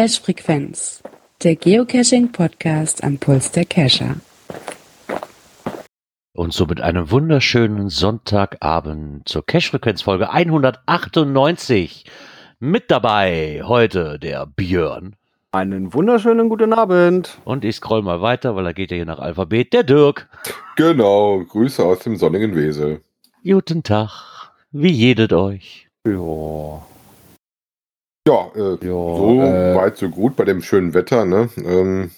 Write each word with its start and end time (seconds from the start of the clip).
Cache 0.00 0.22
Frequenz, 0.22 1.02
der 1.42 1.56
Geocaching 1.56 2.32
Podcast 2.32 3.04
am 3.04 3.18
Puls 3.18 3.52
der 3.52 3.66
Cacher. 3.66 4.16
Und 6.32 6.54
so 6.54 6.64
mit 6.64 6.80
einem 6.80 7.10
wunderschönen 7.10 7.90
Sonntagabend 7.90 9.28
zur 9.28 9.44
Cache 9.44 9.68
Frequenz 9.68 10.00
Folge 10.00 10.30
198. 10.30 12.06
Mit 12.60 12.90
dabei 12.90 13.60
heute 13.62 14.18
der 14.18 14.46
Björn. 14.46 15.16
Einen 15.52 15.92
wunderschönen 15.92 16.48
guten 16.48 16.72
Abend. 16.72 17.38
Und 17.44 17.66
ich 17.66 17.76
scroll 17.76 18.00
mal 18.00 18.22
weiter, 18.22 18.56
weil 18.56 18.64
er 18.64 18.72
geht 18.72 18.92
ja 18.92 18.96
hier 18.96 19.04
nach 19.04 19.18
Alphabet. 19.18 19.74
Der 19.74 19.82
Dirk. 19.82 20.30
Genau, 20.76 21.44
Grüße 21.44 21.84
aus 21.84 21.98
dem 21.98 22.16
sonnigen 22.16 22.56
Wesel. 22.56 23.02
Guten 23.44 23.82
Tag. 23.82 24.50
Wie 24.72 24.92
jedet 24.92 25.34
euch? 25.34 25.88
Ja. 26.06 26.86
Ja, 28.26 28.50
äh, 28.54 28.78
Ja, 28.82 28.88
so 28.90 29.40
äh, 29.42 29.74
weit, 29.74 29.96
so 29.96 30.08
gut 30.08 30.36
bei 30.36 30.44
dem 30.44 30.62
schönen 30.62 30.94
Wetter, 30.94 31.24
ne? 31.24 31.48
Ähm, 31.56 32.10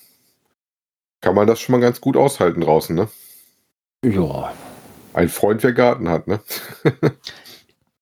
kann 1.20 1.34
man 1.34 1.46
das 1.46 1.60
schon 1.60 1.72
mal 1.72 1.80
ganz 1.80 2.00
gut 2.00 2.16
aushalten 2.16 2.60
draußen, 2.60 2.94
ne? 2.94 3.08
Ja. 4.04 4.52
Ein 5.14 5.28
Freund, 5.28 5.62
wer 5.62 5.72
Garten 5.72 6.08
hat, 6.08 6.26
ne? 6.26 6.40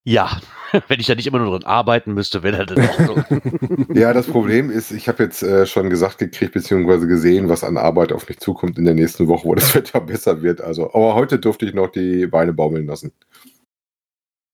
Ja, 0.03 0.41
wenn 0.87 0.99
ich 0.99 1.07
da 1.07 1.15
nicht 1.15 1.27
immer 1.27 1.39
nur 1.39 1.51
drin 1.51 1.67
arbeiten 1.67 2.13
müsste, 2.13 2.43
wäre 2.43 2.65
das 2.65 2.79
auch 2.79 3.05
so. 3.05 3.93
ja, 3.93 4.13
das 4.13 4.27
Problem 4.27 4.71
ist, 4.71 4.91
ich 4.91 5.07
habe 5.07 5.23
jetzt 5.23 5.43
äh, 5.43 5.65
schon 5.65 5.89
gesagt 5.89 6.17
gekriegt, 6.17 6.53
beziehungsweise 6.53 7.07
gesehen, 7.07 7.49
was 7.49 7.63
an 7.63 7.77
Arbeit 7.77 8.11
auf 8.11 8.27
mich 8.27 8.39
zukommt 8.39 8.77
in 8.77 8.85
der 8.85 8.95
nächsten 8.95 9.27
Woche, 9.27 9.45
wo 9.45 9.55
das 9.55 9.75
Wetter 9.75 9.99
besser 10.01 10.41
wird. 10.41 10.61
Also, 10.61 10.87
aber 10.93 11.15
heute 11.15 11.37
durfte 11.39 11.65
ich 11.65 11.73
noch 11.73 11.91
die 11.91 12.25
Beine 12.25 12.53
baumeln 12.53 12.87
lassen. 12.87 13.11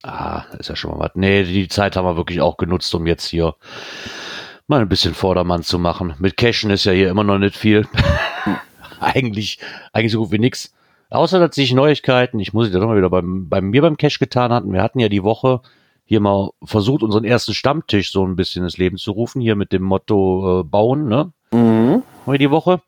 Ah, 0.03 0.43
ist 0.59 0.69
ja 0.69 0.75
schon 0.75 0.91
mal 0.91 0.99
was. 0.99 1.11
Nee, 1.15 1.43
die 1.43 1.67
Zeit 1.67 1.95
haben 1.95 2.05
wir 2.05 2.17
wirklich 2.17 2.41
auch 2.41 2.57
genutzt, 2.57 2.93
um 2.95 3.07
jetzt 3.07 3.27
hier 3.27 3.55
mal 4.67 4.81
ein 4.81 4.89
bisschen 4.89 5.13
Vordermann 5.13 5.63
zu 5.63 5.79
machen. 5.79 6.13
Mit 6.19 6.37
Cashen 6.37 6.69
ist 6.69 6.85
ja 6.85 6.91
hier 6.91 7.09
immer 7.09 7.23
noch 7.23 7.37
nicht 7.37 7.55
viel. 7.55 7.87
eigentlich, 8.99 9.59
eigentlich 9.93 10.11
so 10.11 10.19
gut 10.19 10.31
wie 10.31 10.39
nix. 10.39 10.73
Außer, 11.09 11.39
dass 11.39 11.55
sich 11.55 11.73
Neuigkeiten, 11.73 12.39
ich 12.39 12.53
muss 12.53 12.67
es 12.67 12.73
ja 12.73 12.79
doch 12.79 12.87
mal 12.87 12.97
wieder 12.97 13.09
beim, 13.09 13.47
bei 13.47 13.61
mir 13.61 13.81
beim 13.81 13.97
Cash 13.97 14.19
getan 14.19 14.51
hatten. 14.51 14.73
Wir 14.73 14.83
hatten 14.83 14.99
ja 14.99 15.07
die 15.07 15.23
Woche 15.23 15.61
hier 16.03 16.19
mal 16.19 16.51
versucht, 16.63 17.03
unseren 17.03 17.25
ersten 17.25 17.53
Stammtisch 17.53 18.11
so 18.11 18.25
ein 18.25 18.35
bisschen 18.35 18.63
ins 18.63 18.77
Leben 18.77 18.97
zu 18.97 19.11
rufen, 19.11 19.41
hier 19.41 19.55
mit 19.55 19.71
dem 19.71 19.83
Motto 19.83 20.61
äh, 20.61 20.63
Bauen, 20.63 21.07
ne? 21.07 21.31
Mhm. 21.51 22.03
Haben 22.25 22.31
wir 22.31 22.37
die 22.37 22.51
Woche. 22.51 22.81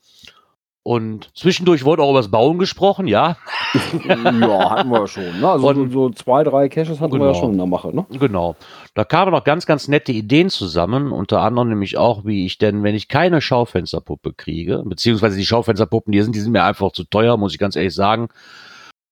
Und 0.89 1.29
zwischendurch 1.35 1.85
wurde 1.85 2.01
auch 2.01 2.09
über 2.09 2.17
das 2.19 2.31
Bauen 2.31 2.57
gesprochen, 2.57 3.05
ja. 3.05 3.37
ja, 4.07 4.69
hatten 4.71 4.89
wir 4.89 5.05
schon. 5.07 5.39
Ne? 5.39 5.47
Also 5.47 5.67
Und- 5.67 5.91
so, 5.91 6.09
zwei, 6.09 6.43
drei 6.43 6.67
Caches 6.67 6.99
hatten 6.99 7.13
wir 7.13 7.19
ja 7.19 7.27
Genau. 7.27 7.39
schon 7.39 7.51
in 7.51 7.57
der 7.59 7.67
Mache, 7.67 7.95
ne? 7.95 8.07
Genau. 8.09 8.55
Da 8.95 9.03
kamen 9.03 9.31
noch 9.31 9.43
ganz, 9.43 9.67
ganz 9.67 9.87
nette 9.87 10.11
Ideen 10.11 10.49
zusammen. 10.49 11.11
Unter 11.11 11.41
anderem 11.41 11.69
nämlich 11.69 11.99
auch, 11.99 12.25
wie 12.25 12.47
ich 12.47 12.57
denn, 12.57 12.81
wenn 12.81 12.95
ich 12.95 13.07
keine 13.07 13.39
Schaufensterpuppe 13.39 14.33
kriege, 14.33 14.81
beziehungsweise 14.83 15.37
die 15.37 15.45
Schaufensterpuppen, 15.45 16.11
die 16.11 16.23
sind, 16.23 16.33
die 16.33 16.39
sind 16.39 16.53
mir 16.53 16.63
einfach 16.63 16.91
zu 16.91 17.03
teuer, 17.03 17.37
muss 17.37 17.53
ich 17.53 17.59
ganz 17.59 17.75
ehrlich 17.75 17.93
sagen. 17.93 18.29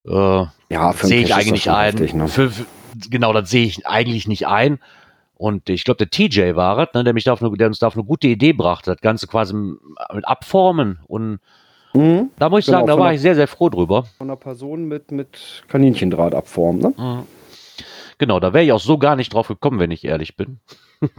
Äh, 0.08 0.45
Ja, 0.72 0.94
sehe 0.94 1.22
ich 1.22 1.36
eigentlich 1.36 1.64
schon 1.66 1.73
ein. 1.75 1.92
heftig, 1.92 2.16
ne? 2.16 2.28
für, 2.28 2.50
für, 2.50 2.66
genau, 3.08 3.33
das 3.33 3.52
sehe 3.52 3.67
ich 3.67 3.86
eigentlich 3.86 4.28
nicht 4.28 4.48
ein. 4.48 4.80
Und 5.36 5.70
ich 5.70 5.83
glaube, 5.83 6.03
der 6.03 6.09
TJ 6.09 6.55
war 6.55 6.80
es, 6.80 6.88
ne, 6.95 7.03
der 7.03 7.14
mich 7.14 7.25
da 7.25 7.33
auf 7.33 7.44
eine, 7.44 7.55
der 7.55 7.67
uns 7.67 7.78
da 7.78 7.86
auf 7.86 7.95
eine 7.95 8.03
gute 8.03 8.25
Idee 8.28 8.53
brachte, 8.53 8.89
das 8.94 9.02
Ganze 9.02 9.28
quasi 9.28 9.53
mit 9.53 10.28
Abformen. 10.28 10.98
Und 11.05 11.38
Mhm. 11.98 12.30
da 12.38 12.50
muss 12.50 12.62
ich 12.62 12.66
Genau, 12.67 12.80
sagen, 12.80 12.88
da 12.88 13.00
war 13.00 13.14
ich 13.14 13.22
sehr, 13.22 13.36
sehr 13.36 13.48
froh 13.48 13.70
drüber. 13.70 14.03
Von 14.17 14.28
einer 14.28 14.38
Person 14.38 14.86
mit, 14.86 15.12
mit 15.12 15.64
Kaninchendraht 15.67 16.36
abformen, 16.36 16.81
ne? 16.81 16.94
Mhm. 16.98 17.23
Genau, 18.20 18.39
da 18.39 18.54
wäre 18.54 18.64
ich 18.64 18.71
auch 18.71 18.80
so 18.80 18.98
gar 18.98 19.16
nicht 19.16 19.33
drauf 19.33 19.48
gekommen, 19.48 19.80
wenn 19.80 19.92
ich 19.92 20.04
ehrlich 20.04 20.36
bin. 20.36 20.60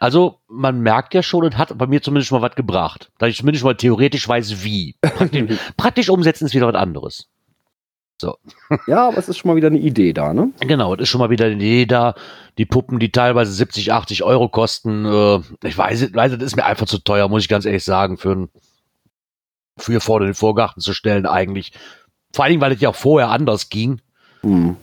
also, 0.00 0.36
man 0.48 0.80
merkt 0.80 1.14
ja 1.14 1.22
schon, 1.22 1.44
es 1.44 1.56
hat 1.56 1.76
bei 1.76 1.86
mir 1.86 2.02
zumindest 2.02 2.30
mal 2.30 2.42
was 2.42 2.54
gebracht. 2.54 3.10
Da 3.18 3.26
ich 3.26 3.36
zumindest 3.36 3.64
mal 3.64 3.74
theoretisch 3.76 4.28
weiß, 4.28 4.62
wie. 4.64 4.94
Praktisch, 5.00 5.58
praktisch 5.76 6.08
umsetzen 6.08 6.46
ist 6.46 6.54
wieder 6.54 6.68
was 6.68 6.76
anderes. 6.76 7.28
Ja, 8.86 9.08
aber 9.08 9.16
es 9.16 9.28
ist 9.28 9.38
schon 9.38 9.48
mal 9.48 9.56
wieder 9.56 9.68
eine 9.68 9.78
Idee 9.78 10.12
da, 10.12 10.34
ne? 10.34 10.52
Genau, 10.60 10.94
es 10.94 11.00
ist 11.00 11.08
schon 11.08 11.20
mal 11.20 11.30
wieder 11.30 11.46
eine 11.46 11.54
Idee 11.54 11.86
da. 11.86 12.14
Die 12.58 12.66
Puppen, 12.66 12.98
die 12.98 13.10
teilweise 13.10 13.50
70, 13.52 13.92
80 13.92 14.22
Euro 14.24 14.48
kosten, 14.48 15.06
äh, 15.06 15.40
ich 15.66 15.76
weiß, 15.76 16.14
weiß, 16.14 16.32
das 16.32 16.42
ist 16.42 16.56
mir 16.56 16.66
einfach 16.66 16.86
zu 16.86 16.98
teuer, 16.98 17.28
muss 17.28 17.42
ich 17.42 17.48
ganz 17.48 17.64
ehrlich 17.64 17.84
sagen, 17.84 18.18
für, 18.18 18.32
ein, 18.32 18.48
für 19.80 20.00
vorne 20.00 20.26
den 20.26 20.34
Vorgarten 20.34 20.80
zu 20.80 20.92
stellen 20.92 21.26
eigentlich. 21.26 21.72
Vor 22.32 22.44
allen 22.44 22.52
Dingen, 22.52 22.62
weil 22.62 22.72
es 22.72 22.80
ja 22.80 22.90
auch 22.90 22.94
vorher 22.94 23.30
anders 23.30 23.68
ging. 23.70 24.00
Mhm. 24.42 24.76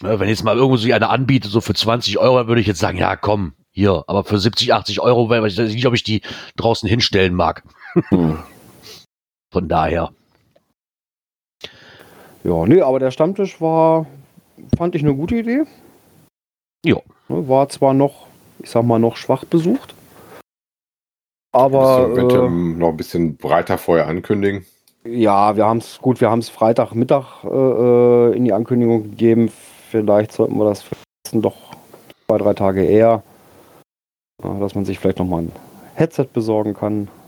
Wenn 0.00 0.28
jetzt 0.28 0.44
mal 0.44 0.56
irgendwo 0.56 0.76
sich 0.76 0.94
einer 0.94 1.10
anbietet, 1.10 1.50
so 1.50 1.60
für 1.60 1.74
20 1.74 2.18
Euro, 2.18 2.38
dann 2.38 2.48
würde 2.48 2.60
ich 2.60 2.66
jetzt 2.66 2.80
sagen, 2.80 2.98
ja, 2.98 3.14
komm, 3.14 3.52
hier. 3.70 4.04
Aber 4.06 4.24
für 4.24 4.38
70, 4.38 4.72
80 4.72 5.00
Euro, 5.00 5.28
weil 5.28 5.46
ich 5.46 5.58
weiß 5.58 5.72
nicht, 5.72 5.86
ob 5.86 5.94
ich 5.94 6.02
die 6.02 6.22
draußen 6.56 6.88
hinstellen 6.88 7.34
mag. 7.34 7.62
Mhm. 8.10 8.38
Von 9.52 9.68
daher. 9.68 10.12
Ja, 12.42 12.66
nee, 12.66 12.80
aber 12.80 12.98
der 12.98 13.10
Stammtisch 13.10 13.60
war, 13.60 14.06
fand 14.76 14.94
ich 14.94 15.02
eine 15.02 15.14
gute 15.14 15.36
Idee. 15.36 15.64
Ja. 16.84 16.96
Ne, 17.28 17.48
War 17.48 17.68
zwar 17.68 17.94
noch, 17.94 18.26
ich 18.60 18.70
sag 18.70 18.84
mal, 18.84 18.98
noch 18.98 19.16
schwach 19.16 19.44
besucht. 19.44 19.94
Aber 21.52 21.80
Aber, 21.80 22.12
äh, 22.18 22.22
bitte 22.22 22.50
noch 22.50 22.88
ein 22.90 22.96
bisschen 22.96 23.36
breiter 23.36 23.78
vorher 23.78 24.06
ankündigen. 24.06 24.64
Ja, 25.04 25.56
wir 25.56 25.66
haben 25.66 25.78
es 25.78 25.98
gut, 26.00 26.20
wir 26.20 26.30
haben 26.30 26.38
es 26.38 26.48
Freitagmittag 26.48 27.44
äh, 27.44 27.48
äh, 27.48 28.36
in 28.36 28.44
die 28.44 28.52
Ankündigung 28.52 29.02
gegeben. 29.02 29.50
Vielleicht 29.90 30.32
sollten 30.32 30.56
wir 30.56 30.64
das 30.64 30.84
doch 31.32 31.56
zwei, 32.26 32.38
drei 32.38 32.54
Tage 32.54 32.84
eher, 32.84 33.22
äh, 34.42 34.60
dass 34.60 34.74
man 34.74 34.84
sich 34.84 34.98
vielleicht 34.98 35.18
nochmal 35.18 35.42
ein 35.42 35.52
Headset 35.94 36.28
besorgen 36.32 36.74
kann. 36.74 37.08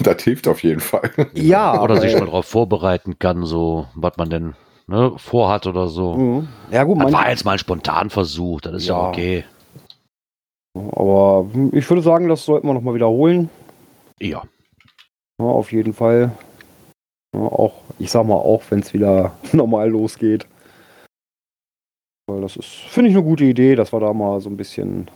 Das 0.00 0.22
hilft 0.22 0.46
auf 0.48 0.62
jeden 0.62 0.80
Fall. 0.80 1.10
Ja, 1.32 1.80
Oder 1.82 1.98
sich 1.98 2.12
äh, 2.12 2.18
mal 2.18 2.26
darauf 2.26 2.44
vorbereiten 2.46 3.18
kann, 3.18 3.44
so, 3.44 3.86
was 3.94 4.12
man 4.18 4.28
denn 4.28 4.54
ne, 4.86 5.12
vorhat 5.16 5.66
oder 5.66 5.88
so. 5.88 6.14
Mhm. 6.14 6.48
Ja 6.70 6.84
gut, 6.84 6.98
Das 6.98 7.04
man, 7.04 7.12
war 7.14 7.30
jetzt 7.30 7.44
mal 7.44 7.52
ein 7.52 7.58
Spontanversuch, 7.58 8.60
das 8.60 8.74
ist 8.74 8.86
ja, 8.88 9.00
Ja. 9.00 9.08
okay. 9.08 9.44
Aber 10.74 11.46
ich 11.72 11.88
würde 11.88 12.02
sagen, 12.02 12.28
das 12.28 12.44
sollten 12.44 12.66
wir 12.66 12.74
nochmal 12.74 12.94
wiederholen. 12.94 13.50
Ja. 14.20 14.42
Ja, 15.40 15.46
auf 15.46 15.72
jeden 15.72 15.92
Fall. 15.92 16.32
Ja, 17.34 17.40
auch, 17.40 17.74
ich 17.98 18.10
sag 18.10 18.26
mal, 18.26 18.34
auch 18.34 18.62
wenn 18.70 18.80
es 18.80 18.92
wieder 18.92 19.32
normal 19.52 19.90
losgeht. 19.90 20.46
Weil 22.28 22.42
das 22.42 22.56
ist, 22.56 22.68
finde 22.68 23.10
ich, 23.10 23.16
eine 23.16 23.24
gute 23.24 23.44
Idee, 23.44 23.74
dass 23.74 23.92
wir 23.92 24.00
da 24.00 24.12
mal 24.12 24.40
so 24.40 24.50
ein 24.50 24.56
bisschen 24.56 25.08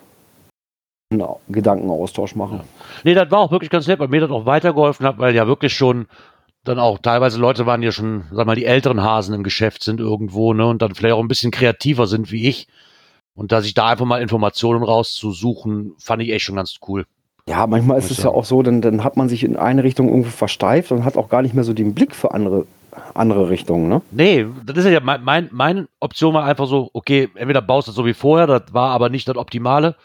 einen 1.13 1.27
Gedankenaustausch 1.49 2.35
machen. 2.37 2.61
Nee, 3.05 3.15
das 3.15 3.31
war 3.31 3.41
auch 3.41 3.51
wirklich 3.51 3.71
ganz 3.71 3.87
nett, 3.87 3.99
weil 3.99 4.09
mir 4.09 4.21
das 4.21 4.31
auch 4.31 4.47
weitergeholfen 4.47 5.07
hat, 5.07 5.19
weil 5.19 5.35
ja 5.35 5.47
wirklich 5.47 5.75
schon 5.75 6.07
dann 6.65 6.79
auch 6.79 6.99
teilweise 6.99 7.39
Leute 7.39 7.67
waren, 7.67 7.81
die 7.81 7.87
ja 7.87 7.93
schon, 7.93 8.25
sag 8.33 8.47
mal, 8.47 8.55
die 8.55 8.65
älteren 8.65 9.03
Hasen 9.03 9.35
im 9.35 9.43
Geschäft 9.43 9.83
sind 9.83 10.01
irgendwo, 10.01 10.55
ne, 10.55 10.67
und 10.67 10.81
dann 10.81 10.95
vielleicht 10.95 11.15
auch 11.15 11.21
ein 11.21 11.29
bisschen 11.29 11.51
kreativer 11.51 12.07
sind 12.07 12.31
wie 12.31 12.49
ich. 12.49 12.69
Und 13.35 13.53
da 13.53 13.63
sich 13.63 13.75
da 13.75 13.89
einfach 13.89 14.05
mal 14.05 14.21
Informationen 14.21 14.83
rauszusuchen, 14.83 15.95
fand 15.99 16.23
ich 16.23 16.31
echt 16.31 16.45
schon 16.45 16.57
ganz 16.57 16.77
cool. 16.87 17.07
Ja, 17.49 17.67
manchmal 17.67 17.99
ist 17.99 18.11
es 18.11 18.19
ich 18.19 18.25
ja 18.25 18.31
auch 18.31 18.45
so, 18.45 18.63
dann, 18.63 18.83
dann 18.83 19.03
hat 19.03 19.17
man 19.17 19.29
sich 19.29 19.43
in 19.43 19.57
eine 19.57 19.83
Richtung 19.83 20.09
irgendwo 20.09 20.31
versteift 20.31 20.93
und 20.93 21.05
hat 21.05 21.17
auch 21.17 21.29
gar 21.29 21.43
nicht 21.43 21.55
mehr 21.55 21.65
so 21.65 21.73
den 21.73 21.95
Blick 21.95 22.15
für 22.15 22.33
andere, 22.33 22.67
andere 23.15 23.51
Richtungen. 23.51 23.89
Ne? 23.89 24.01
Nee, 24.13 24.47
das 24.65 24.77
ist 24.79 24.85
ja 24.87 25.01
mein, 25.01 25.25
mein, 25.25 25.49
meine 25.51 25.89
Option 25.99 26.35
war 26.35 26.45
einfach 26.45 26.69
so, 26.69 26.91
okay, 26.93 27.31
entweder 27.35 27.61
baust 27.61 27.89
du 27.89 27.91
das 27.91 27.97
so 27.97 28.07
wie 28.07 28.15
vorher, 28.15 28.47
das 28.47 28.73
war 28.73 28.91
aber 28.91 29.09
nicht 29.09 29.27
das 29.27 29.37
Optimale, 29.37 29.97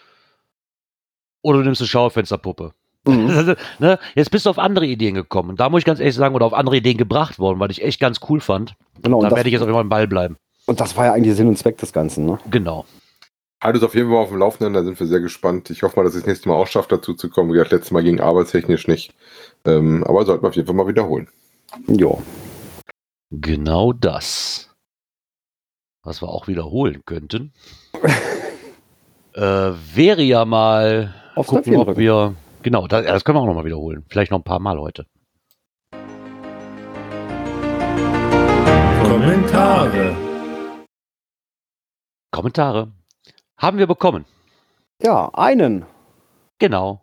oder 1.43 1.59
du 1.59 1.65
nimmst 1.65 1.81
eine 1.81 1.87
Schaufensterpuppe. 1.87 2.73
Mhm. 3.05 3.55
ne? 3.79 3.99
Jetzt 4.15 4.31
bist 4.31 4.45
du 4.45 4.49
auf 4.49 4.59
andere 4.59 4.85
Ideen 4.85 5.13
gekommen. 5.15 5.51
Und 5.51 5.59
da 5.59 5.69
muss 5.69 5.79
ich 5.79 5.85
ganz 5.85 5.99
ehrlich 5.99 6.15
sagen, 6.15 6.35
oder 6.35 6.45
auf 6.45 6.53
andere 6.53 6.77
Ideen 6.77 6.97
gebracht 6.97 7.39
worden, 7.39 7.59
weil 7.59 7.71
ich 7.71 7.83
echt 7.83 7.99
ganz 7.99 8.19
cool 8.29 8.39
fand. 8.39 8.75
Genau, 9.01 9.21
da 9.21 9.31
werde 9.31 9.47
ich 9.47 9.53
jetzt 9.53 9.61
auf 9.61 9.67
jeden 9.67 9.75
Fall 9.75 9.83
am 9.83 9.89
Ball 9.89 10.07
bleiben. 10.07 10.37
und 10.65 10.79
das 10.79 10.97
war 10.97 11.05
ja 11.05 11.13
eigentlich 11.13 11.35
Sinn 11.35 11.47
und 11.47 11.57
Zweck 11.57 11.77
des 11.77 11.93
Ganzen. 11.93 12.25
Ne? 12.25 12.39
Genau. 12.49 12.85
Halt 13.59 13.73
uns 13.75 13.83
auf 13.83 13.95
jeden 13.95 14.09
Fall 14.09 14.19
auf 14.19 14.29
dem 14.29 14.37
Laufenden, 14.37 14.73
da 14.73 14.83
sind 14.83 14.99
wir 14.99 15.07
sehr 15.07 15.19
gespannt. 15.19 15.71
Ich 15.71 15.81
hoffe 15.81 15.95
mal, 15.95 16.03
dass 16.03 16.13
ich 16.13 16.21
das 16.21 16.27
nächste 16.27 16.47
Mal 16.47 16.55
auch 16.55 16.67
schafft, 16.67 16.91
dazu 16.91 17.15
zu 17.15 17.29
kommen. 17.29 17.49
Wie 17.49 17.53
gesagt, 17.53 17.71
letztes 17.71 17.91
Mal 17.91 18.03
ging 18.03 18.19
arbeitstechnisch 18.19 18.87
nicht. 18.87 19.15
Ähm, 19.65 20.03
aber 20.03 20.25
sollten 20.25 20.43
wir 20.43 20.49
auf 20.49 20.55
jeden 20.55 20.67
Fall 20.67 20.75
mal 20.75 20.87
wiederholen. 20.87 21.27
Ja. 21.87 22.15
Genau 23.31 23.93
das. 23.93 24.69
Was 26.03 26.21
wir 26.21 26.29
auch 26.29 26.47
wiederholen 26.47 27.01
könnten. 27.05 27.51
äh, 29.33 29.41
wäre 29.41 30.21
ja 30.21 30.45
mal 30.45 31.15
Aufs 31.35 31.49
gucken, 31.49 31.77
ob 31.77 31.97
wir. 31.97 32.35
Genau, 32.61 32.87
das, 32.87 33.05
das 33.05 33.23
können 33.23 33.37
wir 33.37 33.41
auch 33.41 33.47
nochmal 33.47 33.65
wiederholen. 33.65 34.05
Vielleicht 34.07 34.31
noch 34.31 34.39
ein 34.39 34.43
paar 34.43 34.59
Mal 34.59 34.77
heute. 34.77 35.07
Kommentare. 39.03 40.15
Kommentare. 42.31 42.96
Haben 43.57 43.77
wir 43.77 43.87
bekommen. 43.87 44.25
Ja, 45.01 45.29
einen. 45.33 45.85
Genau. 46.59 47.01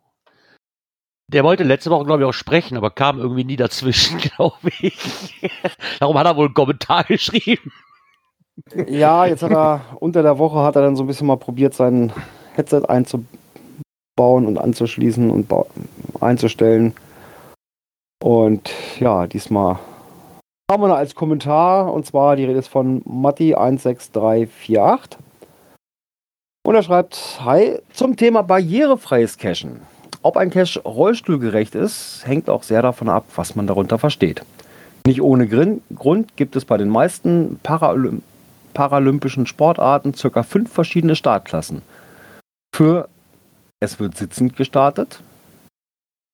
Der 1.29 1.43
wollte 1.43 1.65
letzte 1.65 1.91
Woche, 1.91 2.05
glaube 2.05 2.23
ich, 2.23 2.29
auch 2.29 2.35
sprechen, 2.35 2.77
aber 2.77 2.91
kam 2.91 3.19
irgendwie 3.19 3.45
nie 3.45 3.57
dazwischen, 3.57 4.19
glaube 4.19 4.71
ich. 4.81 5.51
Darum 5.99 6.19
hat 6.19 6.27
er 6.27 6.37
wohl 6.37 6.47
einen 6.47 6.55
Kommentar 6.55 7.05
geschrieben. 7.05 7.73
Ja, 8.87 9.27
jetzt 9.27 9.43
hat 9.43 9.51
er 9.51 9.81
unter 9.99 10.23
der 10.23 10.39
Woche 10.39 10.61
hat 10.61 10.77
er 10.77 10.83
dann 10.83 10.97
so 10.97 11.03
ein 11.03 11.09
bisschen 11.09 11.27
mal 11.27 11.37
probiert, 11.37 11.75
sein 11.75 12.13
Headset 12.55 12.83
einzubauen 12.87 14.47
und 14.47 14.59
anzuschließen 14.59 15.31
und 15.31 15.53
einzustellen. 16.21 16.95
Und 18.23 18.71
ja, 19.01 19.27
diesmal 19.27 19.81
haben 20.71 20.83
wir 20.83 20.89
noch 20.89 20.97
als 20.97 21.15
Kommentar, 21.15 21.93
und 21.93 22.07
zwar 22.07 22.37
die 22.37 22.45
Rede 22.45 22.59
ist 22.59 22.69
von 22.69 23.03
Matti16348. 23.03 25.19
Und 26.67 26.75
er 26.75 26.83
schreibt, 26.83 27.41
Hi, 27.45 27.79
zum 27.93 28.17
Thema 28.17 28.43
barrierefreies 28.43 29.37
Cachen. 29.37 29.83
Ob 30.23 30.39
ein 30.39 30.49
Cache 30.49 30.81
rollstuhlgerecht 30.81 31.75
ist, 31.75 32.23
hängt 32.25 32.49
auch 32.49 32.63
sehr 32.63 32.81
davon 32.81 33.11
ab, 33.11 33.27
was 33.37 33.55
man 33.55 33.67
darunter 33.67 33.99
versteht. 33.99 34.43
Nicht 35.07 35.21
ohne 35.21 35.47
Grund 35.47 36.37
gibt 36.37 36.57
es 36.57 36.65
bei 36.65 36.79
den 36.79 36.89
meisten 36.89 37.61
Paralym 37.63 38.23
paralympischen 38.73 39.47
Sportarten 39.47 40.13
ca. 40.13 40.43
fünf 40.43 40.73
verschiedene 40.73 41.15
Startklassen. 41.15 41.83
Für 42.75 43.09
es 43.79 44.01
wird 44.01 44.17
sitzend 44.17 44.57
gestartet. 44.57 45.21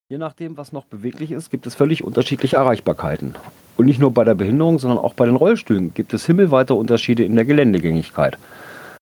Je 0.09 0.17
nachdem, 0.17 0.57
was 0.57 0.71
noch 0.71 0.85
beweglich 0.85 1.31
ist, 1.31 1.51
gibt 1.51 1.67
es 1.67 1.75
völlig 1.75 2.03
unterschiedliche 2.03 2.55
Erreichbarkeiten. 2.55 3.35
Und 3.77 3.85
nicht 3.85 3.99
nur 3.99 4.11
bei 4.11 4.23
der 4.23 4.33
Behinderung, 4.33 4.79
sondern 4.79 4.97
auch 4.97 5.13
bei 5.13 5.25
den 5.25 5.35
Rollstühlen 5.35 5.93
gibt 5.93 6.13
es 6.13 6.25
himmelweite 6.25 6.73
Unterschiede 6.73 7.23
in 7.23 7.35
der 7.35 7.45
Geländegängigkeit. 7.45 8.39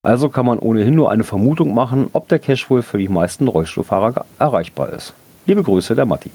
Also 0.01 0.29
kann 0.29 0.45
man 0.45 0.59
ohnehin 0.59 0.95
nur 0.95 1.11
eine 1.11 1.25
Vermutung 1.25 1.73
machen, 1.73 2.09
ob 2.13 2.29
der 2.29 2.39
Cache 2.39 2.69
wohl 2.69 2.83
für 2.83 2.97
die 2.97 3.09
meisten 3.09 3.47
Rollstuhlfahrer 3.47 4.25
erreichbar 4.39 4.93
ist. 4.93 5.13
Liebe 5.45 5.61
Grüße, 5.61 5.93
der 5.93 6.05
Matti. 6.05 6.31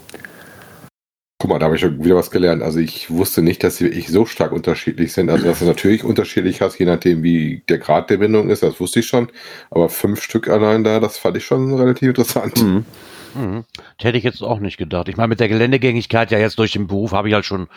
Guck 1.39 1.51
mal, 1.51 1.59
da 1.59 1.67
habe 1.67 1.77
ich 1.77 1.81
schon 1.81 2.03
wieder 2.05 2.17
was 2.17 2.31
gelernt. 2.31 2.63
Also 2.63 2.79
ich 2.79 3.11
wusste 3.11 3.43
nicht, 3.43 3.65
dass 3.65 3.77
sie 3.77 3.87
wirklich 3.87 4.09
so 4.09 4.27
stark 4.27 4.53
unterschiedlich 4.53 5.13
sind. 5.13 5.31
Also 5.31 5.47
dass 5.47 5.61
du 5.61 5.65
natürlich 5.65 6.05
unterschiedlich 6.05 6.61
hast, 6.61 6.79
je 6.79 6.87
nachdem 6.87 7.23
wie 7.23 7.63
der 7.69 7.79
Grad 7.79 8.11
der 8.11 8.19
Bindung 8.19 8.51
ist, 8.51 8.63
das 8.63 8.81
wusste 8.81 9.01
ich 9.01 9.07
schon. 9.07 9.29
Aber 9.71 9.89
fünf 9.89 10.23
Stück 10.23 10.49
allein 10.49 10.85
da, 10.85 11.01
das 11.01 11.17
fand 11.17 11.37
ich 11.39 11.47
schon 11.47 11.73
relativ 11.75 12.09
interessant. 12.09 12.63
Mhm. 12.63 12.85
Mhm. 13.35 13.65
Das 13.99 14.07
hätte 14.07 14.19
ich 14.19 14.25
jetzt 14.25 14.43
auch 14.43 14.61
nicht 14.61 14.77
gedacht. 14.77 15.09
Ich 15.09 15.17
meine, 15.17 15.29
mit 15.29 15.41
der 15.41 15.49
Geländegängigkeit 15.49 16.31
ja 16.31 16.39
jetzt 16.39 16.59
durch 16.59 16.73
den 16.73 16.87
Beruf 16.87 17.13
habe 17.13 17.29
ich 17.29 17.35
halt 17.35 17.45
schon 17.47 17.69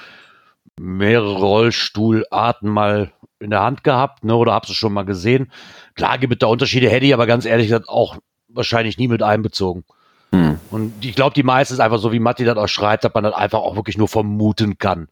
mehrere 0.79 1.37
Rollstuhlarten 1.37 2.69
mal 2.69 3.11
in 3.39 3.49
der 3.49 3.61
Hand 3.61 3.83
gehabt, 3.83 4.23
ne, 4.23 4.35
oder 4.35 4.53
hab's 4.53 4.71
schon 4.73 4.93
mal 4.93 5.05
gesehen. 5.05 5.51
Klar 5.95 6.17
gibt 6.17 6.33
es 6.33 6.39
da 6.39 6.47
Unterschiede, 6.47 6.89
hätte 6.89 7.05
ich 7.05 7.13
aber 7.13 7.27
ganz 7.27 7.45
ehrlich 7.45 7.67
gesagt 7.67 7.89
auch 7.89 8.17
wahrscheinlich 8.49 8.97
nie 8.97 9.07
mit 9.07 9.23
einbezogen. 9.23 9.83
Hm. 10.31 10.59
Und 10.71 11.05
ich 11.05 11.15
glaube, 11.15 11.33
die 11.33 11.43
meisten 11.43 11.73
ist 11.73 11.79
einfach 11.79 11.99
so, 11.99 12.11
wie 12.11 12.19
Matti 12.19 12.43
das 12.43 12.57
auch 12.57 12.67
schreibt, 12.67 13.03
dass 13.03 13.13
man 13.13 13.23
das 13.23 13.33
einfach 13.33 13.59
auch 13.59 13.75
wirklich 13.75 13.97
nur 13.97 14.07
vermuten 14.07 14.77
kann. 14.77 15.07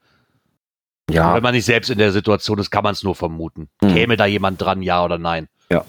Ja. 1.10 1.30
Und 1.30 1.36
wenn 1.36 1.44
man 1.44 1.54
nicht 1.54 1.66
selbst 1.66 1.89
in 1.89 2.00
der 2.00 2.12
Situation 2.12 2.57
ist, 2.57 2.72
kann 2.72 2.83
man 2.83 2.94
es 2.94 3.04
nur 3.04 3.16
vermuten. 3.16 3.69
Hm. 3.81 3.94
Käme 3.94 4.18
da 4.18 4.25
jemand 4.25 4.62
dran, 4.62 4.81
ja 4.81 5.04
oder 5.04 5.18
nein? 5.18 5.48
Ja. 5.69 5.83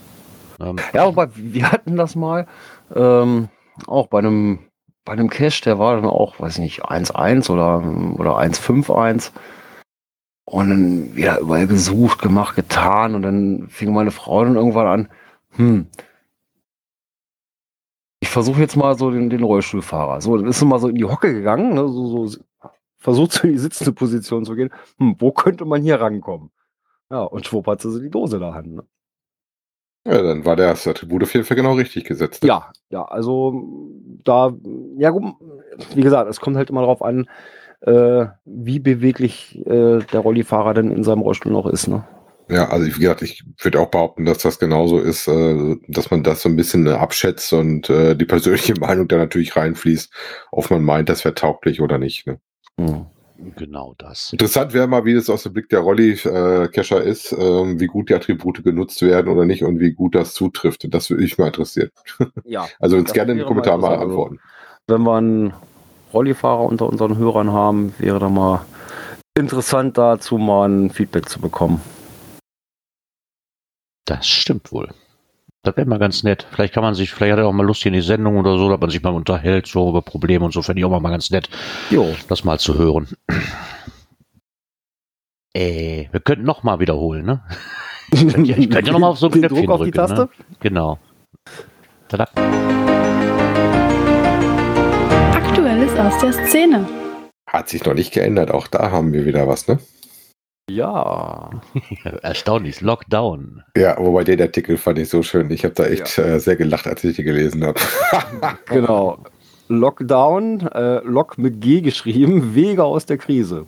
Ähm, 0.61 0.77
ja, 0.93 1.07
aber 1.07 1.31
wir 1.35 1.71
hatten 1.71 1.97
das 1.97 2.15
mal 2.15 2.47
ähm, 2.95 3.49
auch 3.87 4.07
bei 4.09 4.19
einem 4.19 4.61
bei 5.07 5.13
einem 5.13 5.31
Cache, 5.31 5.63
der 5.63 5.79
war 5.79 5.95
dann 5.95 6.05
auch, 6.05 6.41
weiß 6.41 6.55
ich 6.55 6.59
nicht, 6.59 6.85
1.1 6.85 7.49
oder, 7.49 7.79
oder 8.19 8.39
1.5.1. 8.39 9.31
Und 10.47 10.71
dann 10.71 11.17
wieder 11.17 11.41
überall 11.41 11.67
gesucht, 11.67 12.23
gemacht, 12.23 12.57
getan. 12.57 13.15
Und 13.15 13.23
dann 13.23 13.69
fing 13.69 13.93
meine 13.93 14.13
Frau 14.13 14.45
dann 14.45 14.55
irgendwann 14.55 14.87
an, 14.87 15.09
hm, 15.57 15.87
ich 18.21 18.29
versuche 18.29 18.61
jetzt 18.61 18.77
mal 18.77 18.97
so 18.97 19.11
den, 19.11 19.29
den 19.29 19.43
Rollstuhlfahrer. 19.43 20.21
So, 20.21 20.37
dann 20.37 20.47
ist 20.47 20.61
sie 20.61 20.65
mal 20.65 20.79
so 20.79 20.89
in 20.89 20.95
die 20.95 21.05
Hocke 21.05 21.33
gegangen, 21.33 21.75
ne, 21.75 21.89
so, 21.89 22.27
so 22.27 22.39
versucht 22.99 23.33
so 23.33 23.47
in 23.47 23.53
die 23.53 23.59
sitzende 23.59 23.93
Position 23.93 24.45
zu 24.45 24.55
gehen. 24.55 24.71
Hm, 24.99 25.17
wo 25.19 25.33
könnte 25.33 25.65
man 25.65 25.83
hier 25.83 26.01
rankommen? 26.01 26.51
Ja, 27.11 27.23
und 27.23 27.47
schwupp 27.47 27.67
hat 27.67 27.81
sie 27.81 28.01
die 28.01 28.11
Dose 28.11 28.37
in 28.37 28.43
der 28.43 28.55
Hand. 28.55 28.75
Ne? 28.75 28.85
Ja, 30.07 30.23
dann 30.23 30.45
war 30.45 30.57
das 30.57 30.87
Attribut 30.87 31.25
auf 31.25 31.35
jeden 31.35 31.45
Fall 31.45 31.57
genau 31.57 31.75
richtig 31.75 32.05
gesetzt. 32.05 32.45
Ja, 32.45 32.71
ja, 32.91 33.05
also 33.05 33.63
da, 34.25 34.53
ja 34.99 35.11
gut, 35.11 35.35
wie 35.95 36.03
gesagt, 36.03 36.31
es 36.31 36.41
kommt 36.41 36.57
halt 36.57 36.71
immer 36.71 36.81
darauf 36.83 37.03
an, 37.03 37.29
äh, 37.81 38.27
wie 38.45 38.79
beweglich 38.79 39.59
äh, 39.67 39.99
der 40.01 40.21
Rollifahrer 40.21 40.75
denn 40.75 40.91
in 40.91 41.05
seinem 41.05 41.21
Rollstuhl 41.21 41.53
noch 41.53 41.67
ist. 41.67 41.89
Ne? 41.89 42.05
Ja, 42.49 42.69
also 42.69 42.87
wie 42.87 43.01
gesagt, 43.01 43.23
ich 43.23 43.43
würde 43.61 43.81
auch 43.81 43.91
behaupten, 43.91 44.25
dass 44.25 44.39
das 44.39 44.59
genauso 44.59 45.01
ist, 45.01 45.27
äh, 45.27 45.77
dass 45.89 46.11
man 46.11 46.23
das 46.23 46.43
so 46.43 46.49
ein 46.49 46.57
bisschen 46.57 46.87
äh, 46.87 46.91
abschätzt 46.91 47.53
und 47.53 47.91
äh, 47.91 48.15
die 48.15 48.25
persönliche 48.25 48.75
Meinung 48.81 49.09
da 49.09 49.17
natürlich 49.17 49.57
reinfließt, 49.57 50.13
ob 50.53 50.71
man 50.71 50.85
meint, 50.85 51.09
das 51.09 51.25
wäre 51.25 51.35
tauglich 51.35 51.81
oder 51.81 51.99
nicht. 51.99 52.27
Ne? 52.27 52.39
Mhm. 52.77 53.07
Genau 53.57 53.95
das. 53.99 54.33
Interessant 54.33 54.73
wäre 54.73 54.87
mal, 54.87 55.05
wie 55.05 55.15
das 55.15 55.29
aus 55.29 55.43
dem 55.43 55.53
Blick 55.53 55.69
der 55.69 55.81
Rolli-Cacher 55.81 57.05
äh, 57.05 57.11
ist, 57.11 57.33
ähm, 57.33 57.79
wie 57.79 57.87
gut 57.87 58.09
die 58.09 58.15
Attribute 58.15 58.65
genutzt 58.65 59.03
werden 59.03 59.29
oder 59.29 59.45
nicht 59.45 59.63
und 59.63 59.79
wie 59.79 59.93
gut 59.93 60.15
das 60.15 60.33
zutrifft. 60.33 60.87
Das 60.95 61.11
würde 61.11 61.25
ich 61.25 61.37
mal 61.37 61.49
interessieren. 61.49 61.91
Ja. 62.45 62.67
also 62.79 62.97
uns 62.97 63.13
gerne 63.13 63.33
in 63.33 63.39
den 63.39 63.47
Kommentaren 63.47 63.81
mal 63.81 63.99
antworten. 63.99 64.41
Wenn 64.87 65.07
einen 65.07 65.53
Rollifahrer 66.17 66.63
unter 66.63 66.87
unseren 66.87 67.19
Hörern 67.19 67.53
haben, 67.53 67.95
wäre 67.99 68.19
da 68.19 68.31
mal 68.31 68.65
interessant 69.37 69.99
dazu 69.99 70.39
mal 70.39 70.69
ein 70.69 70.91
Feedback 70.91 71.29
zu 71.29 71.41
bekommen. 71.41 71.83
Das 74.07 74.27
stimmt 74.27 74.73
wohl. 74.73 74.89
Das 75.63 75.77
wäre 75.77 75.87
mal 75.87 75.99
ganz 75.99 76.23
nett. 76.23 76.47
Vielleicht 76.51 76.73
kann 76.73 76.83
man 76.83 76.95
sich, 76.95 77.13
vielleicht 77.13 77.33
hat 77.33 77.41
er 77.41 77.49
auch 77.49 77.53
mal 77.53 77.67
Lust 77.67 77.83
hier 77.83 77.91
in 77.91 77.95
die 77.95 78.01
Sendung 78.01 78.39
oder 78.39 78.57
so, 78.57 78.71
dass 78.71 78.81
man 78.81 78.89
sich 78.89 79.03
mal 79.03 79.13
unterhält, 79.13 79.67
so 79.67 79.91
über 79.91 80.01
Probleme 80.01 80.45
und 80.45 80.55
so, 80.55 80.63
fände 80.63 80.81
ich 80.81 80.85
auch 80.87 81.01
mal 81.01 81.11
ganz 81.11 81.31
nett, 81.31 81.51
jo. 81.91 82.15
das 82.29 82.45
mal 82.45 82.59
zu 82.59 82.79
hören. 82.79 83.09
Äh, 85.53 86.09
wir 86.13 86.21
könnten 86.21 86.45
noch 86.45 86.63
mal 86.63 86.81
wiederholen, 86.81 87.27
ne? 87.27 87.43
Ich 88.13 88.21
könnte, 88.21 88.53
ich 88.53 88.71
könnte 88.71 88.87
ja 88.87 88.93
noch 88.93 89.01
mal 89.01 89.09
auf 89.09 89.19
so 89.19 89.27
ein 89.27 89.33
Knöpfchen 89.33 89.67
drücken. 89.67 89.85
Die 89.87 89.91
Taste? 89.91 90.15
Ne? 90.15 90.29
Genau. 90.61 90.99
Tada. 92.07 92.29
Aus 96.07 96.19
der 96.21 96.33
Szene. 96.33 96.87
Hat 97.49 97.69
sich 97.69 97.85
noch 97.85 97.95
nicht 97.95 98.13
geändert. 98.13 98.53
Auch 98.53 98.69
da 98.69 98.93
haben 98.93 99.13
wir 99.13 99.27
wieder 99.27 99.49
was, 99.49 99.67
ne? 99.67 99.81
Ja. 100.71 101.51
Erstaunlich. 102.23 102.81
Lockdown. 102.81 103.65
Ja, 103.77 103.97
wobei 103.99 104.23
den 104.23 104.41
Artikel 104.41 104.77
fand 104.77 104.99
ich 105.01 105.09
so 105.09 105.25
schön. 105.25 105.51
Ich 105.51 105.65
habe 105.65 105.75
da 105.75 105.85
echt 105.85 106.17
ja. 106.17 106.25
äh, 106.25 106.41
sehr 106.41 106.55
gelacht, 106.55 106.87
als 106.87 107.03
ich 107.03 107.17
den 107.17 107.25
gelesen 107.25 107.65
habe. 107.65 107.81
genau. 108.67 109.19
Lockdown, 109.67 110.69
äh, 110.69 111.01
Lock 111.01 111.39
mit 111.39 111.61
G 111.61 111.81
geschrieben, 111.81 112.55
Wege 112.55 112.85
aus 112.85 113.07
der 113.07 113.19
Krise. 113.19 113.67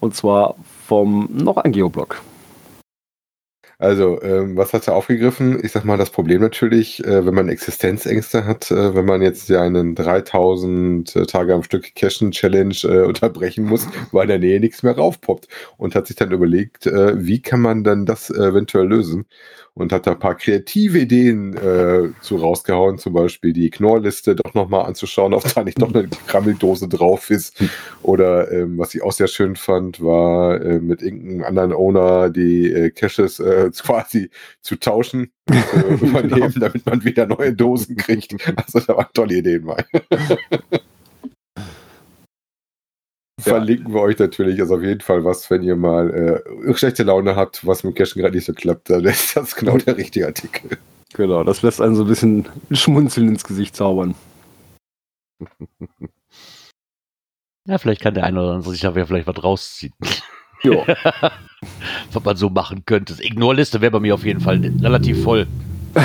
Und 0.00 0.16
zwar 0.16 0.56
vom 0.88 1.28
noch 1.32 1.58
ein 1.58 1.70
Geoblog. 1.70 2.20
Also, 3.80 4.20
ähm, 4.20 4.58
was 4.58 4.74
hat 4.74 4.86
er 4.88 4.94
aufgegriffen? 4.94 5.58
Ich 5.64 5.72
sag 5.72 5.86
mal, 5.86 5.96
das 5.96 6.10
Problem 6.10 6.42
natürlich, 6.42 7.02
äh, 7.02 7.24
wenn 7.24 7.32
man 7.32 7.48
Existenzängste 7.48 8.44
hat, 8.44 8.70
äh, 8.70 8.94
wenn 8.94 9.06
man 9.06 9.22
jetzt 9.22 9.48
ja 9.48 9.62
einen 9.62 9.94
3000 9.94 11.16
äh, 11.16 11.24
Tage 11.24 11.54
am 11.54 11.62
Stück 11.62 11.94
Cashen 11.94 12.30
Challenge 12.30 12.74
äh, 12.84 13.00
unterbrechen 13.06 13.64
muss, 13.64 13.86
weil 14.12 14.24
in 14.24 14.28
der 14.28 14.38
Nähe 14.38 14.60
nichts 14.60 14.82
mehr 14.82 14.94
raufpoppt. 14.94 15.48
Und 15.78 15.94
hat 15.94 16.08
sich 16.08 16.16
dann 16.16 16.30
überlegt, 16.30 16.86
äh, 16.86 17.24
wie 17.24 17.40
kann 17.40 17.62
man 17.62 17.82
dann 17.82 18.04
das 18.04 18.28
eventuell 18.28 18.86
lösen? 18.86 19.24
und 19.72 19.92
hat 19.92 20.06
da 20.06 20.10
ein 20.10 20.18
paar 20.18 20.34
kreative 20.34 20.98
Ideen 20.98 21.56
zu 22.20 22.36
rausgehauen, 22.36 22.98
zum 22.98 23.12
Beispiel 23.14 23.52
die 23.52 23.70
Knorrliste 23.70 24.34
doch 24.34 24.52
nochmal 24.52 24.84
anzuschauen, 24.84 25.32
ob 25.32 25.44
da 25.54 25.62
nicht 25.62 25.78
noch 25.78 25.94
eine 25.94 26.08
Krammeldose 26.26 26.88
drauf 26.88 27.30
ist. 27.30 27.62
Oder 28.02 28.50
ähm, 28.50 28.76
was 28.78 28.94
ich 28.94 29.02
auch 29.02 29.12
sehr 29.12 29.28
schön 29.28 29.54
fand, 29.54 30.02
war 30.02 30.58
mit 30.58 31.02
irgendeinem 31.02 31.44
anderen 31.44 31.72
Owner 31.72 32.30
die 32.30 32.90
Caches 32.94 33.40
äh, 33.78 33.82
quasi 33.82 34.30
zu 34.60 34.76
tauschen, 34.76 35.32
äh, 35.50 35.94
übernehmen, 36.00 36.54
damit 36.58 36.86
man 36.86 37.04
wieder 37.04 37.26
neue 37.26 37.52
Dosen 37.52 37.96
kriegt. 37.96 38.34
Also 38.56 38.80
da 38.80 38.96
waren 38.96 39.08
tolle 39.14 39.36
Ideen 39.36 39.64
bei. 39.64 39.84
Verlinken 43.40 43.94
wir 43.94 44.00
euch 44.02 44.18
natürlich. 44.18 44.60
Also 44.60 44.76
auf 44.76 44.82
jeden 44.82 45.00
Fall 45.00 45.24
was, 45.24 45.50
wenn 45.50 45.62
ihr 45.62 45.76
mal 45.76 46.42
äh, 46.66 46.74
schlechte 46.74 47.04
Laune 47.04 47.36
habt, 47.36 47.66
was 47.66 47.84
mit 47.84 47.96
Cashen 47.96 48.20
gerade 48.20 48.34
nicht 48.34 48.44
so 48.44 48.52
klappt, 48.52 48.90
dann 48.90 49.04
ist 49.04 49.34
das 49.36 49.56
genau 49.56 49.78
der 49.78 49.96
richtige 49.96 50.26
Artikel. 50.26 50.76
Genau, 51.14 51.42
das 51.42 51.62
lässt 51.62 51.80
einen 51.80 51.96
so 51.96 52.02
ein 52.02 52.08
bisschen 52.08 52.46
Schmunzeln 52.70 53.28
ins 53.28 53.44
Gesicht 53.44 53.74
zaubern. 53.74 54.14
Ja, 57.66 57.78
vielleicht 57.78 58.00
kann 58.02 58.14
der 58.14 58.24
eine 58.24 58.40
oder 58.40 58.52
andere 58.52 58.70
sich 58.70 58.80
da 58.80 58.92
vielleicht 58.92 59.26
was 59.26 59.42
rausziehen. 59.42 59.94
Ja. 60.62 60.84
was 62.12 62.24
man 62.24 62.36
so 62.36 62.50
machen 62.50 62.84
könnte. 62.86 63.14
Ignorliste 63.22 63.80
wäre 63.80 63.92
bei 63.92 64.00
mir 64.00 64.14
auf 64.14 64.24
jeden 64.24 64.40
Fall 64.40 64.60
relativ 64.80 65.22
voll. 65.22 65.46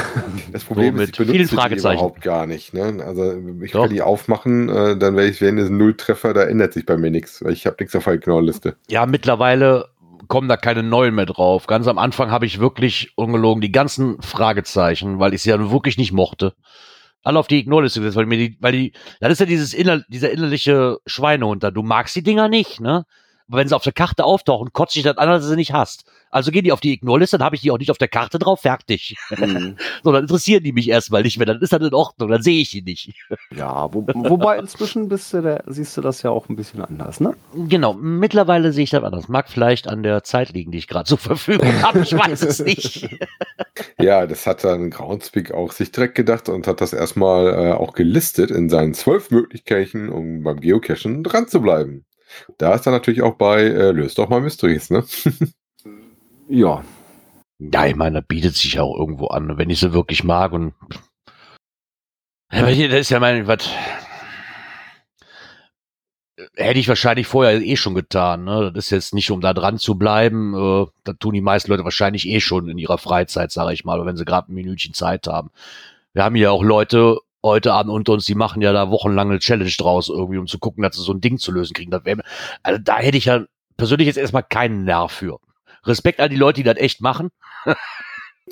Das 0.52 0.64
Problem 0.64 0.96
so 0.96 1.04
ist, 1.04 1.10
ich 1.10 1.18
benutze 1.18 1.34
vielen 1.34 1.48
Fragezeichen. 1.50 2.00
überhaupt 2.00 2.22
gar 2.22 2.48
nicht. 2.48 2.74
Ne? 2.74 3.04
Also 3.06 3.36
ich 3.62 3.74
Doch. 3.74 3.82
kann 3.82 3.90
die 3.90 4.02
aufmachen, 4.02 4.70
äh, 4.70 4.98
dann 4.98 5.18
werde 5.18 5.30
ich, 5.30 5.42
wenn 5.42 5.58
es 5.58 5.70
ein 5.70 5.78
Nulltreffer, 5.78 6.34
da 6.34 6.44
ändert 6.44 6.72
sich 6.72 6.86
bei 6.86 6.96
mir 6.96 7.12
nichts, 7.12 7.44
weil 7.44 7.52
ich 7.52 7.66
habe 7.66 7.76
nichts 7.80 7.94
auf 7.94 8.06
der 8.06 8.18
Knorrliste. 8.18 8.78
Ja, 8.88 9.06
mittlerweile 9.06 9.90
kommen 10.30 10.48
da 10.48 10.56
keine 10.56 10.82
neuen 10.82 11.14
mehr 11.14 11.26
drauf. 11.26 11.68
Ganz 11.68 11.88
am 11.88 11.98
Anfang 11.98 12.32
habe 12.32 12.46
ich 12.46 12.60
wirklich 12.60 13.12
ungelogen 13.16 13.60
die 13.60 13.72
ganzen 13.72 14.22
Fragezeichen, 14.22 15.20
weil 15.20 15.34
ich 15.34 15.42
sie 15.42 15.50
ja 15.50 15.72
wirklich 15.72 15.98
nicht 15.98 16.14
mochte. 16.14 16.54
Alle 17.22 17.38
auf 17.38 17.48
die 17.48 17.60
Ignore-Liste 17.60 18.00
gesetzt, 18.00 18.16
weil 18.16 18.28
mir 18.28 18.38
die, 18.38 18.58
weil 18.62 18.72
die, 18.72 18.94
das 19.20 19.34
ist 19.34 19.40
ja 19.40 19.46
dieses 19.46 19.74
inner, 19.74 20.04
dieser 20.08 20.32
innerliche 20.32 21.00
Schweinehund 21.06 21.64
da. 21.64 21.72
Du 21.72 21.84
magst 21.84 22.16
die 22.16 22.24
Dinger 22.24 22.48
nicht, 22.48 22.80
ne? 22.80 23.06
Aber 23.48 23.60
wenn 23.60 23.68
sie 23.68 23.76
auf 23.76 23.84
der 23.84 23.94
Karte 23.94 24.24
auftauchen, 24.24 24.74
kotzt 24.74 24.96
dich 24.96 25.04
das 25.04 25.18
an, 25.18 25.30
dass 25.30 25.44
du 25.44 25.50
sie 25.50 25.56
nicht 25.56 25.74
hast. 25.74 26.06
Also 26.32 26.52
gehen 26.52 26.64
die 26.64 26.72
auf 26.72 26.82
die 26.82 26.94
Ignore-Liste, 26.94 27.38
dann 27.38 27.46
habe 27.46 27.56
ich 27.56 27.62
die 27.62 27.72
auch 27.72 27.78
nicht 27.78 27.92
auf 27.92 27.98
der 27.98 28.08
Karte 28.08 28.40
drauf, 28.40 28.62
fertig. 28.62 29.16
Mhm. 29.30 29.78
so, 30.04 30.12
dann 30.12 30.24
interessieren 30.24 30.64
die 30.64 30.74
mich 30.74 30.90
erstmal 30.90 31.22
nicht 31.22 31.38
mehr, 31.38 31.46
dann 31.46 31.62
ist 31.62 31.72
das 31.72 31.82
in 31.82 31.94
Ordnung, 31.94 32.30
dann 32.30 32.42
sehe 32.42 32.62
ich 32.62 32.72
die 32.72 32.82
nicht. 32.82 33.14
Ja, 33.56 33.94
wo, 33.94 34.06
wobei 34.08 34.58
inzwischen 34.58 35.08
bist 35.08 35.34
du 35.34 35.42
der, 35.42 35.64
siehst 35.68 35.96
du 35.96 36.02
das 36.02 36.24
ja 36.24 36.32
auch 36.32 36.50
ein 36.50 36.56
bisschen 36.56 36.82
anders, 36.82 37.20
ne? 37.20 37.36
Genau, 37.54 37.94
mittlerweile 37.94 38.74
sehe 38.74 38.84
ich 38.84 38.90
das 38.90 39.04
anders. 39.04 39.30
Mag 39.30 39.48
vielleicht 39.48 39.88
an 39.88 40.04
der 40.04 40.24
Zeit 40.24 40.52
liegen, 40.52 40.72
die 40.72 40.80
ich 40.80 40.88
gerade 40.88 41.06
zur 41.06 41.20
Verfügung 41.20 41.72
habe, 41.84 42.00
ich 42.00 42.14
weiß 42.14 42.42
es 42.42 42.60
nicht. 42.60 43.08
Ja, 44.00 44.26
das 44.26 44.46
hat 44.48 44.64
dann 44.64 44.90
Groundspeak 44.90 45.54
auch 45.54 45.72
sich 45.72 45.92
direkt 45.92 46.16
gedacht 46.16 46.50
und 46.50 46.68
hat 46.68 46.82
das 46.82 46.94
erstmal 46.94 47.48
äh, 47.48 47.72
auch 47.74 47.94
gelistet 47.94 48.52
in 48.52 48.70
seinen 48.70 48.94
zwölf 48.94 49.32
Möglichkeiten, 49.32 50.10
um 50.10 50.44
beim 50.44 50.60
Geocachen 50.60 51.24
dran 51.24 51.48
zu 51.48 51.62
bleiben. 51.62 52.06
Da 52.58 52.74
ist 52.74 52.84
dann 52.84 52.94
natürlich 52.94 53.22
auch 53.22 53.36
bei 53.36 53.62
äh, 53.62 53.92
Löst 53.92 54.18
doch 54.18 54.30
mal 54.30 54.42
Mysteries, 54.42 54.90
ne? 54.90 55.04
Ja. 56.48 56.84
Ja, 57.58 57.86
ich 57.88 57.96
meine, 57.96 58.20
das 58.20 58.28
bietet 58.28 58.56
sich 58.56 58.74
ja 58.74 58.84
auch 58.84 58.96
irgendwo 58.96 59.28
an, 59.28 59.58
wenn 59.58 59.72
ich 59.72 59.80
sie 59.80 59.94
wirklich 59.94 60.24
mag 60.24 60.52
und 60.52 60.74
aber 62.50 62.70
hier, 62.70 62.90
das 62.90 63.02
ist 63.02 63.10
ja 63.10 63.20
mein, 63.20 63.48
was 63.48 63.68
hätte 66.56 66.80
ich 66.80 66.88
wahrscheinlich 66.88 67.28
vorher 67.28 67.62
eh 67.62 67.76
schon 67.76 67.96
getan. 67.96 68.44
Ne? 68.44 68.72
Das 68.74 68.86
ist 68.86 68.92
jetzt 68.92 69.14
nicht, 69.14 69.32
um 69.32 69.42
da 69.42 69.54
dran 69.54 69.78
zu 69.78 69.96
bleiben. 69.96 70.54
Äh, 70.54 70.86
das 71.04 71.16
tun 71.20 71.34
die 71.34 71.42
meisten 71.42 71.72
Leute 71.72 71.84
wahrscheinlich 71.84 72.28
eh 72.28 72.40
schon 72.40 72.70
in 72.70 72.78
ihrer 72.78 72.98
Freizeit, 72.98 73.52
sage 73.52 73.74
ich 73.74 73.86
mal, 73.86 74.06
wenn 74.06 74.18
sie 74.18 74.26
gerade 74.26 74.52
ein 74.52 74.56
Minütchen 74.56 74.94
Zeit 74.94 75.28
haben. 75.28 75.52
Wir 76.14 76.24
haben 76.24 76.36
ja 76.36 76.52
auch 76.52 76.64
Leute 76.64 77.20
heute 77.46 77.74
Abend 77.74 77.94
unter 77.94 78.14
uns, 78.14 78.26
die 78.26 78.36
machen 78.36 78.62
ja 78.62 78.74
da 78.74 78.90
wochenlange 78.90 79.40
Challenge 79.40 79.72
draus 79.78 80.10
irgendwie, 80.10 80.38
um 80.38 80.48
zu 80.48 80.60
gucken, 80.60 80.84
dass 80.84 80.96
sie 80.96 81.04
so 81.04 81.14
ein 81.14 81.22
Ding 81.22 81.38
zu 81.38 81.52
lösen 81.52 81.74
kriegen. 81.74 81.92
Wär, 81.92 82.18
also 82.64 82.82
da 82.84 82.98
hätte 82.98 83.18
ich 83.18 83.26
ja 83.26 83.46
persönlich 83.78 84.08
jetzt 84.08 84.18
erstmal 84.18 84.44
keinen 84.44 84.84
Nerv 84.84 85.12
für. 85.12 85.40
Respekt 85.86 86.20
an 86.20 86.30
die 86.30 86.36
Leute, 86.36 86.58
die 86.58 86.64
das 86.64 86.78
echt 86.78 87.02
machen. 87.02 87.30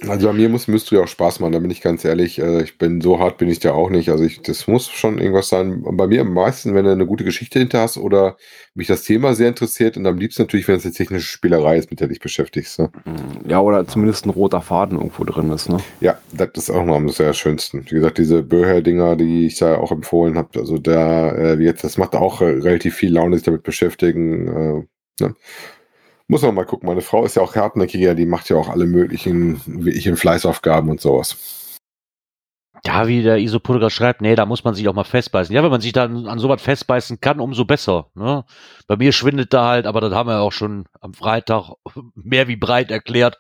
Also 0.02 0.28
bei 0.28 0.34
mir 0.34 0.50
muss 0.50 0.68
Mystery 0.68 1.00
auch 1.02 1.08
Spaß 1.08 1.40
machen, 1.40 1.54
da 1.54 1.60
bin 1.60 1.70
ich 1.70 1.82
ganz 1.82 2.04
ehrlich. 2.04 2.40
Äh, 2.40 2.64
ich 2.64 2.80
bin 2.80 3.00
so 3.00 3.20
hart 3.20 3.38
bin 3.38 3.48
ich 3.48 3.60
da 3.60 3.74
auch 3.74 3.92
nicht. 3.92 4.10
Also 4.10 4.24
ich, 4.24 4.42
das 4.42 4.68
muss 4.68 4.90
schon 4.90 5.20
irgendwas 5.20 5.50
sein. 5.50 5.84
Bei 5.84 6.08
mir 6.08 6.22
am 6.22 6.34
meisten, 6.34 6.74
wenn 6.74 6.86
du 6.86 6.92
eine 6.92 7.06
gute 7.06 7.24
Geschichte 7.24 7.60
hinter 7.60 7.82
hast 7.82 7.98
oder 7.98 8.36
mich 8.74 8.88
das 8.88 9.04
Thema 9.04 9.36
sehr 9.36 9.50
interessiert 9.50 9.96
und 9.96 10.08
am 10.08 10.18
liebsten 10.18 10.42
natürlich, 10.42 10.68
wenn 10.68 10.78
es 10.78 10.86
eine 10.86 10.96
technische 10.96 11.28
Spielerei 11.28 11.78
ist, 11.78 11.92
mit 11.92 12.00
der 12.00 12.08
du 12.08 12.14
dich 12.14 12.22
beschäftigst. 12.22 12.80
Ne? 12.80 12.92
Ja, 13.48 13.62
oder 13.62 13.86
zumindest 13.88 14.26
ein 14.26 14.32
roter 14.32 14.62
Faden 14.62 14.98
irgendwo 14.98 15.26
drin 15.26 15.52
ist, 15.52 15.70
ne? 15.70 15.78
Ja, 16.02 16.18
das 16.32 16.50
ist 16.56 16.70
auch 16.72 16.84
noch 16.84 16.96
am 16.96 17.10
sehr 17.10 17.34
schönsten. 17.34 17.86
Wie 17.86 17.96
gesagt, 17.96 18.18
diese 18.18 18.42
Böher-Dinger, 18.42 19.16
die 19.16 19.46
ich 19.46 19.60
da 19.60 19.78
auch 19.78 19.92
empfohlen 19.92 20.38
habe, 20.38 20.60
also 20.60 20.80
da, 20.80 21.30
äh, 21.34 21.60
jetzt, 21.62 21.84
das 21.84 22.00
macht 22.00 22.16
auch 22.16 22.42
äh, 22.42 22.46
relativ 22.46 22.96
viel 22.96 23.14
Laune, 23.14 23.36
sich 23.36 23.46
damit 23.46 23.62
beschäftigen. 23.62 24.48
Äh, 24.48 25.24
ne? 25.24 25.36
Muss 26.28 26.42
man 26.42 26.56
mal 26.56 26.66
gucken. 26.66 26.88
Meine 26.88 27.02
Frau 27.02 27.26
ist 27.26 27.36
ja 27.36 27.42
auch 27.42 27.56
Härtnerkrieger, 27.56 28.16
die 28.16 28.26
macht 28.26 28.50
ja 28.50 28.56
auch 28.56 28.70
alle 28.70 28.86
möglichen, 28.86 29.62
wie 29.66 29.92
ich 29.92 30.08
in 30.08 30.18
Fleißaufgaben 30.18 30.90
und 30.90 31.02
sowas. 31.02 31.38
Ja, 32.86 33.08
wie 33.08 33.24
der 33.24 33.38
Isopodcast 33.38 33.96
schreibt, 33.96 34.22
nee, 34.22 34.36
da 34.36 34.46
muss 34.46 34.66
man 34.66 34.76
sich 34.76 34.90
auch 34.90 34.94
mal 34.94 35.06
festbeißen. 35.06 35.56
Ja, 35.56 35.64
wenn 35.64 35.72
man 35.72 35.80
sich 35.80 35.94
da 35.94 36.04
an, 36.04 36.40
sowas 36.40 36.62
festbeißen 36.62 37.22
kann, 37.22 37.40
umso 37.40 37.64
besser. 37.64 38.10
Ne? 38.14 38.44
Bei 38.88 38.98
mir 38.98 39.14
schwindet 39.14 39.54
da 39.54 39.68
halt, 39.68 39.86
aber 39.86 40.02
das 40.02 40.14
haben 40.14 40.28
wir 40.28 40.42
auch 40.42 40.52
schon 40.52 40.86
am 41.00 41.14
Freitag 41.14 41.72
mehr 42.16 42.48
wie 42.48 42.58
breit 42.58 42.92
erklärt. 42.92 43.40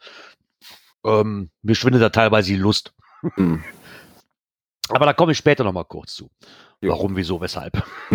Ähm, 1.05 1.49
mir 1.61 1.75
schwindet 1.75 2.01
da 2.01 2.09
teilweise 2.09 2.53
die 2.53 2.57
Lust. 2.57 2.93
Mhm. 3.35 3.63
Aber 4.89 5.05
da 5.05 5.13
komme 5.13 5.33
ich 5.33 5.37
später 5.37 5.63
noch 5.63 5.73
mal 5.73 5.83
kurz 5.83 6.13
zu. 6.13 6.29
Ja. 6.83 6.89
Warum, 6.89 7.15
wieso, 7.15 7.39
weshalb. 7.41 7.81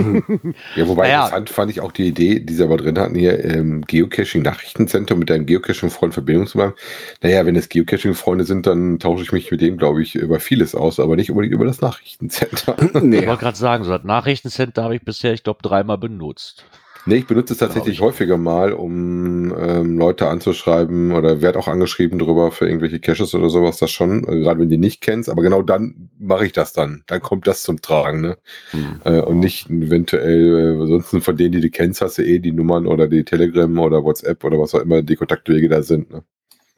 Ja, 0.77 0.87
wobei 0.87 1.09
Naja. 1.09 1.25
interessant 1.25 1.51
fand 1.51 1.71
ich 1.71 1.81
auch 1.81 1.91
die 1.91 2.07
Idee, 2.07 2.41
die 2.41 2.53
sie 2.53 2.63
aber 2.63 2.77
drin 2.77 2.99
hatten, 2.99 3.15
hier 3.15 3.39
im 3.43 3.81
Geocaching-Nachrichtenzentrum 3.83 5.19
mit 5.19 5.31
deinem 5.31 5.47
Geocaching-Freund 5.47 6.11
in 6.11 6.15
Verbindung 6.15 6.47
zu 6.47 6.59
bleiben. 6.59 6.75
Naja, 7.23 7.47
wenn 7.47 7.57
es 7.57 7.69
Geocaching-Freunde 7.69 8.45
sind, 8.45 8.67
dann 8.67 8.99
tausche 8.99 9.23
ich 9.23 9.33
mich 9.33 9.51
mit 9.51 9.61
dem, 9.63 9.79
glaube 9.79 10.03
ich, 10.03 10.15
über 10.15 10.39
vieles 10.39 10.75
aus, 10.75 11.01
aber 11.01 11.17
nicht 11.17 11.31
unbedingt 11.31 11.55
über 11.55 11.65
das 11.65 11.81
Nachrichtencenter. 11.81 12.77
Ich 12.95 13.03
nee. 13.03 13.27
wollte 13.27 13.41
gerade 13.43 13.57
sagen, 13.57 13.85
so 13.85 13.91
das 13.91 14.05
Nachrichtencenter 14.05 14.83
habe 14.85 14.97
ich 14.97 15.03
bisher, 15.03 15.33
ich 15.33 15.43
glaube, 15.43 15.61
dreimal 15.63 15.99
benutzt. 15.99 16.65
Nee, 17.09 17.17
ich 17.17 17.27
benutze 17.27 17.55
es 17.55 17.59
tatsächlich 17.59 18.03
häufiger 18.03 18.37
mal, 18.37 18.75
um 18.75 19.55
ähm, 19.59 19.97
Leute 19.97 20.29
anzuschreiben 20.29 21.13
oder 21.13 21.41
werde 21.41 21.59
auch 21.59 21.67
angeschrieben 21.67 22.19
drüber 22.19 22.53
für 22.53 22.67
irgendwelche 22.67 23.01
Caches 23.01 23.35
oder 23.35 23.49
sowas, 23.49 23.79
das 23.79 23.91
schon, 23.91 24.25
äh, 24.25 24.41
gerade 24.41 24.61
wenn 24.61 24.69
du 24.69 24.77
die 24.77 24.79
nicht 24.79 25.01
kennst, 25.01 25.31
aber 25.31 25.41
genau 25.41 25.63
dann 25.63 26.11
mache 26.19 26.45
ich 26.45 26.53
das 26.53 26.75
dann. 26.75 27.05
Dann 27.07 27.23
kommt 27.23 27.47
das 27.47 27.63
zum 27.63 27.81
Tragen, 27.81 28.21
ne? 28.21 28.37
Hm. 28.73 29.01
Äh, 29.05 29.23
und 29.23 29.39
nicht 29.39 29.71
eventuell, 29.71 30.83
äh, 30.83 30.87
sonst 30.87 31.25
von 31.25 31.37
denen, 31.39 31.53
die 31.53 31.63
du 31.63 31.71
kennst, 31.71 32.03
hast 32.03 32.19
du 32.19 32.23
eh 32.23 32.41
die 32.41 32.53
Nummern 32.53 32.87
oder 32.87 33.09
die 33.09 33.25
Telegram 33.25 33.79
oder 33.79 34.05
WhatsApp 34.05 34.45
oder 34.45 34.59
was 34.59 34.75
auch 34.75 34.81
immer 34.81 35.01
die 35.01 35.17
Kontaktwege 35.17 35.71
da 35.71 35.83
sind. 35.83 36.11
Ne? 36.11 36.23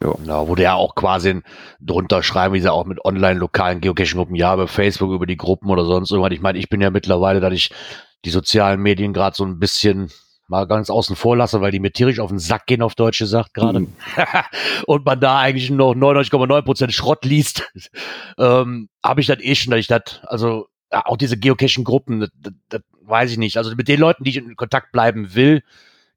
Ja, 0.02 0.48
wo 0.48 0.54
der 0.54 0.64
ja 0.64 0.74
auch 0.76 0.94
quasi 0.94 1.42
drunter 1.80 2.22
schreiben, 2.22 2.54
wie 2.54 2.60
sie 2.60 2.72
auch 2.72 2.86
mit 2.86 3.04
online-lokalen 3.04 3.82
Geocaching-Gruppen, 3.82 4.34
ja, 4.34 4.54
über 4.54 4.66
Facebook, 4.66 5.12
über 5.12 5.26
die 5.26 5.36
Gruppen 5.36 5.68
oder 5.68 5.84
sonst 5.84 6.10
irgendwas. 6.10 6.32
Ich 6.32 6.40
meine, 6.40 6.58
ich 6.58 6.70
bin 6.70 6.80
ja 6.80 6.90
mittlerweile, 6.90 7.40
dass 7.40 7.52
ich 7.52 7.70
die 8.24 8.30
sozialen 8.30 8.80
Medien 8.80 9.12
gerade 9.12 9.36
so 9.36 9.44
ein 9.44 9.58
bisschen 9.58 10.10
mal 10.50 10.66
ganz 10.66 10.90
außen 10.90 11.14
vor 11.14 11.36
lasse, 11.36 11.60
weil 11.60 11.70
die 11.70 11.78
mir 11.78 11.92
tierisch 11.92 12.18
auf 12.18 12.30
den 12.30 12.40
Sack 12.40 12.66
gehen, 12.66 12.82
auf 12.82 12.96
Deutsch 12.96 13.20
gesagt 13.20 13.54
gerade. 13.54 13.80
Mhm. 13.80 13.94
und 14.86 15.06
man 15.06 15.20
da 15.20 15.38
eigentlich 15.38 15.70
noch 15.70 15.94
99,9% 15.94 16.90
Schrott 16.90 17.24
liest, 17.24 17.70
ähm, 18.38 18.88
habe 19.02 19.20
ich 19.20 19.28
das 19.28 19.38
eh 19.40 19.54
schon, 19.54 19.70
dass 19.70 19.80
ich 19.80 19.86
das, 19.86 20.20
also 20.24 20.66
ja, 20.92 21.06
auch 21.06 21.16
diese 21.16 21.38
Geocaching-Gruppen, 21.38 22.28
das 22.68 22.82
weiß 23.02 23.30
ich 23.30 23.38
nicht. 23.38 23.56
Also 23.56 23.74
mit 23.76 23.86
den 23.86 24.00
Leuten, 24.00 24.24
die 24.24 24.30
ich 24.30 24.36
in 24.36 24.56
Kontakt 24.56 24.90
bleiben 24.90 25.34
will, 25.34 25.62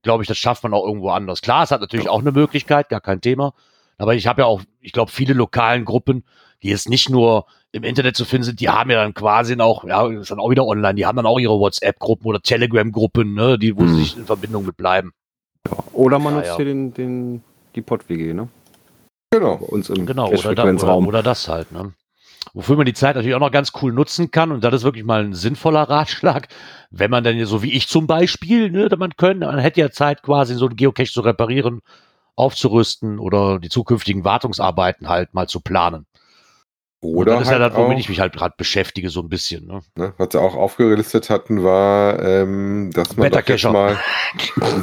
glaube 0.02 0.24
ich, 0.24 0.28
das 0.28 0.38
schafft 0.38 0.64
man 0.64 0.74
auch 0.74 0.86
irgendwo 0.86 1.10
anders. 1.10 1.42
Klar, 1.42 1.64
es 1.64 1.72
hat 1.72 1.82
natürlich 1.82 2.10
auch 2.10 2.20
eine 2.20 2.32
Möglichkeit, 2.32 2.90
gar 2.90 3.02
kein 3.02 3.22
Thema. 3.22 3.54
Aber 3.98 4.16
ich 4.16 4.26
habe 4.28 4.42
ja 4.42 4.48
auch, 4.48 4.62
ich 4.82 4.92
glaube, 4.92 5.12
viele 5.12 5.34
lokalen 5.34 5.86
Gruppen, 5.86 6.26
die 6.64 6.70
jetzt 6.70 6.90
nicht 6.90 7.10
nur 7.10 7.46
im 7.72 7.84
Internet 7.84 8.16
zu 8.16 8.26
finden 8.26 8.46
sind, 8.46 8.60
die 8.60 8.70
haben 8.70 8.90
ja 8.90 9.02
dann 9.04 9.14
quasi 9.14 9.60
auch, 9.60 9.84
ja, 9.84 10.08
das 10.08 10.22
ist 10.24 10.32
dann 10.32 10.40
auch 10.40 10.50
wieder 10.50 10.66
online, 10.66 10.96
die 10.96 11.06
haben 11.06 11.16
dann 11.16 11.26
auch 11.26 11.40
ihre 11.40 11.60
WhatsApp-Gruppen 11.60 12.26
oder 12.26 12.42
Telegram-Gruppen, 12.42 13.34
ne, 13.34 13.60
die, 13.60 13.76
wo 13.76 13.86
sie 13.86 13.94
Mhm. 13.94 13.98
sich 13.98 14.18
in 14.18 14.26
Verbindung 14.26 14.66
mit 14.66 14.78
bleiben. 14.78 15.12
Oder 15.92 16.20
man 16.20 16.34
Ja, 16.34 16.40
nutzt 16.40 16.50
ja. 16.52 16.56
hier 16.58 16.66
den, 16.66 16.94
den, 16.94 17.44
die 17.76 17.82
Pod-WG, 17.82 18.34
ne? 18.34 18.48
Genau. 19.32 19.58
Bei 19.58 19.66
uns 19.66 19.90
im 19.90 20.06
Genau, 20.06 20.30
oder, 20.30 20.54
da, 20.56 20.66
oder, 20.72 20.98
oder 20.98 21.24
das 21.24 21.48
halt, 21.48 21.72
ne. 21.72 21.94
Wofür 22.54 22.76
man 22.76 22.86
die 22.86 22.94
Zeit 22.94 23.16
natürlich 23.16 23.36
auch 23.36 23.40
noch 23.40 23.52
ganz 23.52 23.72
cool 23.82 23.92
nutzen 23.92 24.30
kann, 24.30 24.52
und 24.52 24.64
das 24.64 24.74
ist 24.76 24.84
wirklich 24.84 25.06
mal 25.06 25.24
ein 25.24 25.34
sinnvoller 25.34 25.82
Ratschlag, 25.90 26.50
wenn 26.92 27.10
man 27.10 27.24
dann, 27.24 27.44
so 27.46 27.64
wie 27.64 27.72
ich 27.74 27.88
zum 27.88 28.06
Beispiel, 28.06 28.70
ne, 28.70 28.90
man 28.98 29.16
können, 29.16 29.40
man 29.40 29.58
hätte 29.60 29.80
ja 29.82 29.90
Zeit 29.90 30.22
quasi 30.22 30.54
so 30.56 30.68
einen 30.68 30.76
Geocache 30.76 31.12
zu 31.12 31.22
reparieren, 31.22 31.82
aufzurüsten 32.36 33.20
oder 33.20 33.60
die 33.60 33.70
zukünftigen 33.70 34.24
Wartungsarbeiten 34.24 35.08
halt 35.10 35.34
mal 35.34 35.48
zu 35.48 35.60
planen. 35.60 36.06
Und 37.04 37.16
Oder 37.16 37.34
das 37.34 37.44
ist 37.44 37.48
ja 37.50 37.60
halt 37.60 37.74
das, 37.74 37.78
womit 37.78 37.96
auch, 37.96 38.00
ich 38.00 38.10
mich 38.10 38.20
halt 38.20 38.34
gerade 38.34 38.56
beschäftige, 38.58 39.10
so 39.10 39.22
ein 39.22 39.30
bisschen. 39.30 39.68
Ne? 39.68 39.82
ne, 39.96 40.14
was 40.18 40.30
sie 40.32 40.42
auch 40.42 40.56
aufgelistet 40.56 41.30
hatten, 41.30 41.64
war, 41.64 42.22
ähm, 42.24 42.92
dass 42.94 43.18
man 43.18 43.32
doch 43.32 43.48
jetzt 43.48 43.64
mal 43.66 43.98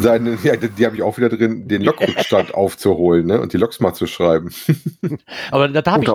seine, 0.00 0.39
ja, 0.43 0.57
die, 0.57 0.69
die 0.69 0.87
habe 0.87 0.97
ich 0.97 1.03
auch 1.03 1.17
wieder 1.17 1.29
drin, 1.29 1.69
den 1.69 1.83
Logrückstand 1.83 2.55
aufzuholen 2.55 3.27
ne, 3.27 3.41
und 3.41 3.53
die 3.53 3.57
Logs 3.57 3.81
mal 3.81 3.95
zu 3.95 4.07
schreiben. 4.07 4.53
Aber 5.50 5.69
da, 5.69 5.83
da 5.83 5.93
habe 5.93 6.05
ich, 6.05 6.11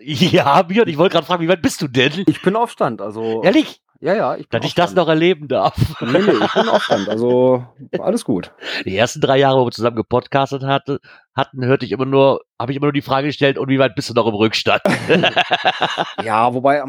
ja, 0.32 0.62
Björn, 0.62 0.88
ich 0.88 0.98
wollte 0.98 1.14
gerade 1.14 1.26
fragen, 1.26 1.42
wie 1.42 1.48
weit 1.48 1.62
bist 1.62 1.82
du 1.82 1.88
denn? 1.88 2.24
Ich 2.26 2.42
bin 2.42 2.56
auf 2.56 2.70
Stand, 2.70 3.00
also. 3.00 3.42
Ehrlich, 3.42 3.80
Ja, 4.04 4.12
ja, 4.14 4.36
ich 4.36 4.50
bin 4.50 4.60
dass 4.60 4.68
ich 4.68 4.74
das 4.74 4.94
noch 4.94 5.08
erleben 5.08 5.48
darf. 5.48 5.74
Nee, 6.02 6.18
nee, 6.18 6.44
ich 6.44 6.52
bin 6.52 6.68
auf 6.68 6.82
Stand, 6.82 7.08
also 7.08 7.64
alles 7.98 8.26
gut. 8.26 8.52
Die 8.84 8.94
ersten 8.94 9.22
drei 9.22 9.38
Jahre, 9.38 9.58
wo 9.58 9.64
wir 9.64 9.70
zusammen 9.70 9.96
gepodcastet 9.96 10.62
hatte, 10.62 11.00
hatten, 11.34 11.64
hörte 11.64 11.86
ich 11.86 11.92
immer 11.92 12.04
nur, 12.04 12.42
habe 12.60 12.70
ich 12.70 12.76
immer 12.76 12.84
nur 12.84 12.92
die 12.92 13.00
Frage 13.00 13.28
gestellt, 13.28 13.56
und 13.56 13.70
wie 13.70 13.78
weit 13.78 13.94
bist 13.94 14.10
du 14.10 14.14
noch 14.14 14.26
im 14.26 14.34
Rückstand? 14.34 14.82
Ja, 16.22 16.52
wobei, 16.52 16.82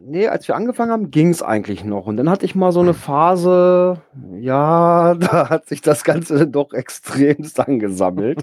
nee, 0.00 0.28
als 0.28 0.48
wir 0.48 0.56
angefangen 0.56 0.92
haben, 0.92 1.10
ging 1.10 1.28
es 1.28 1.42
eigentlich 1.42 1.84
noch. 1.84 2.06
Und 2.06 2.16
dann 2.16 2.30
hatte 2.30 2.46
ich 2.46 2.54
mal 2.54 2.72
so 2.72 2.80
eine 2.80 2.94
Phase, 2.94 4.00
ja, 4.38 5.14
da 5.20 5.50
hat 5.50 5.66
sich 5.66 5.82
das 5.82 6.04
Ganze 6.04 6.46
doch 6.46 6.72
extremst 6.72 7.60
angesammelt. 7.60 8.40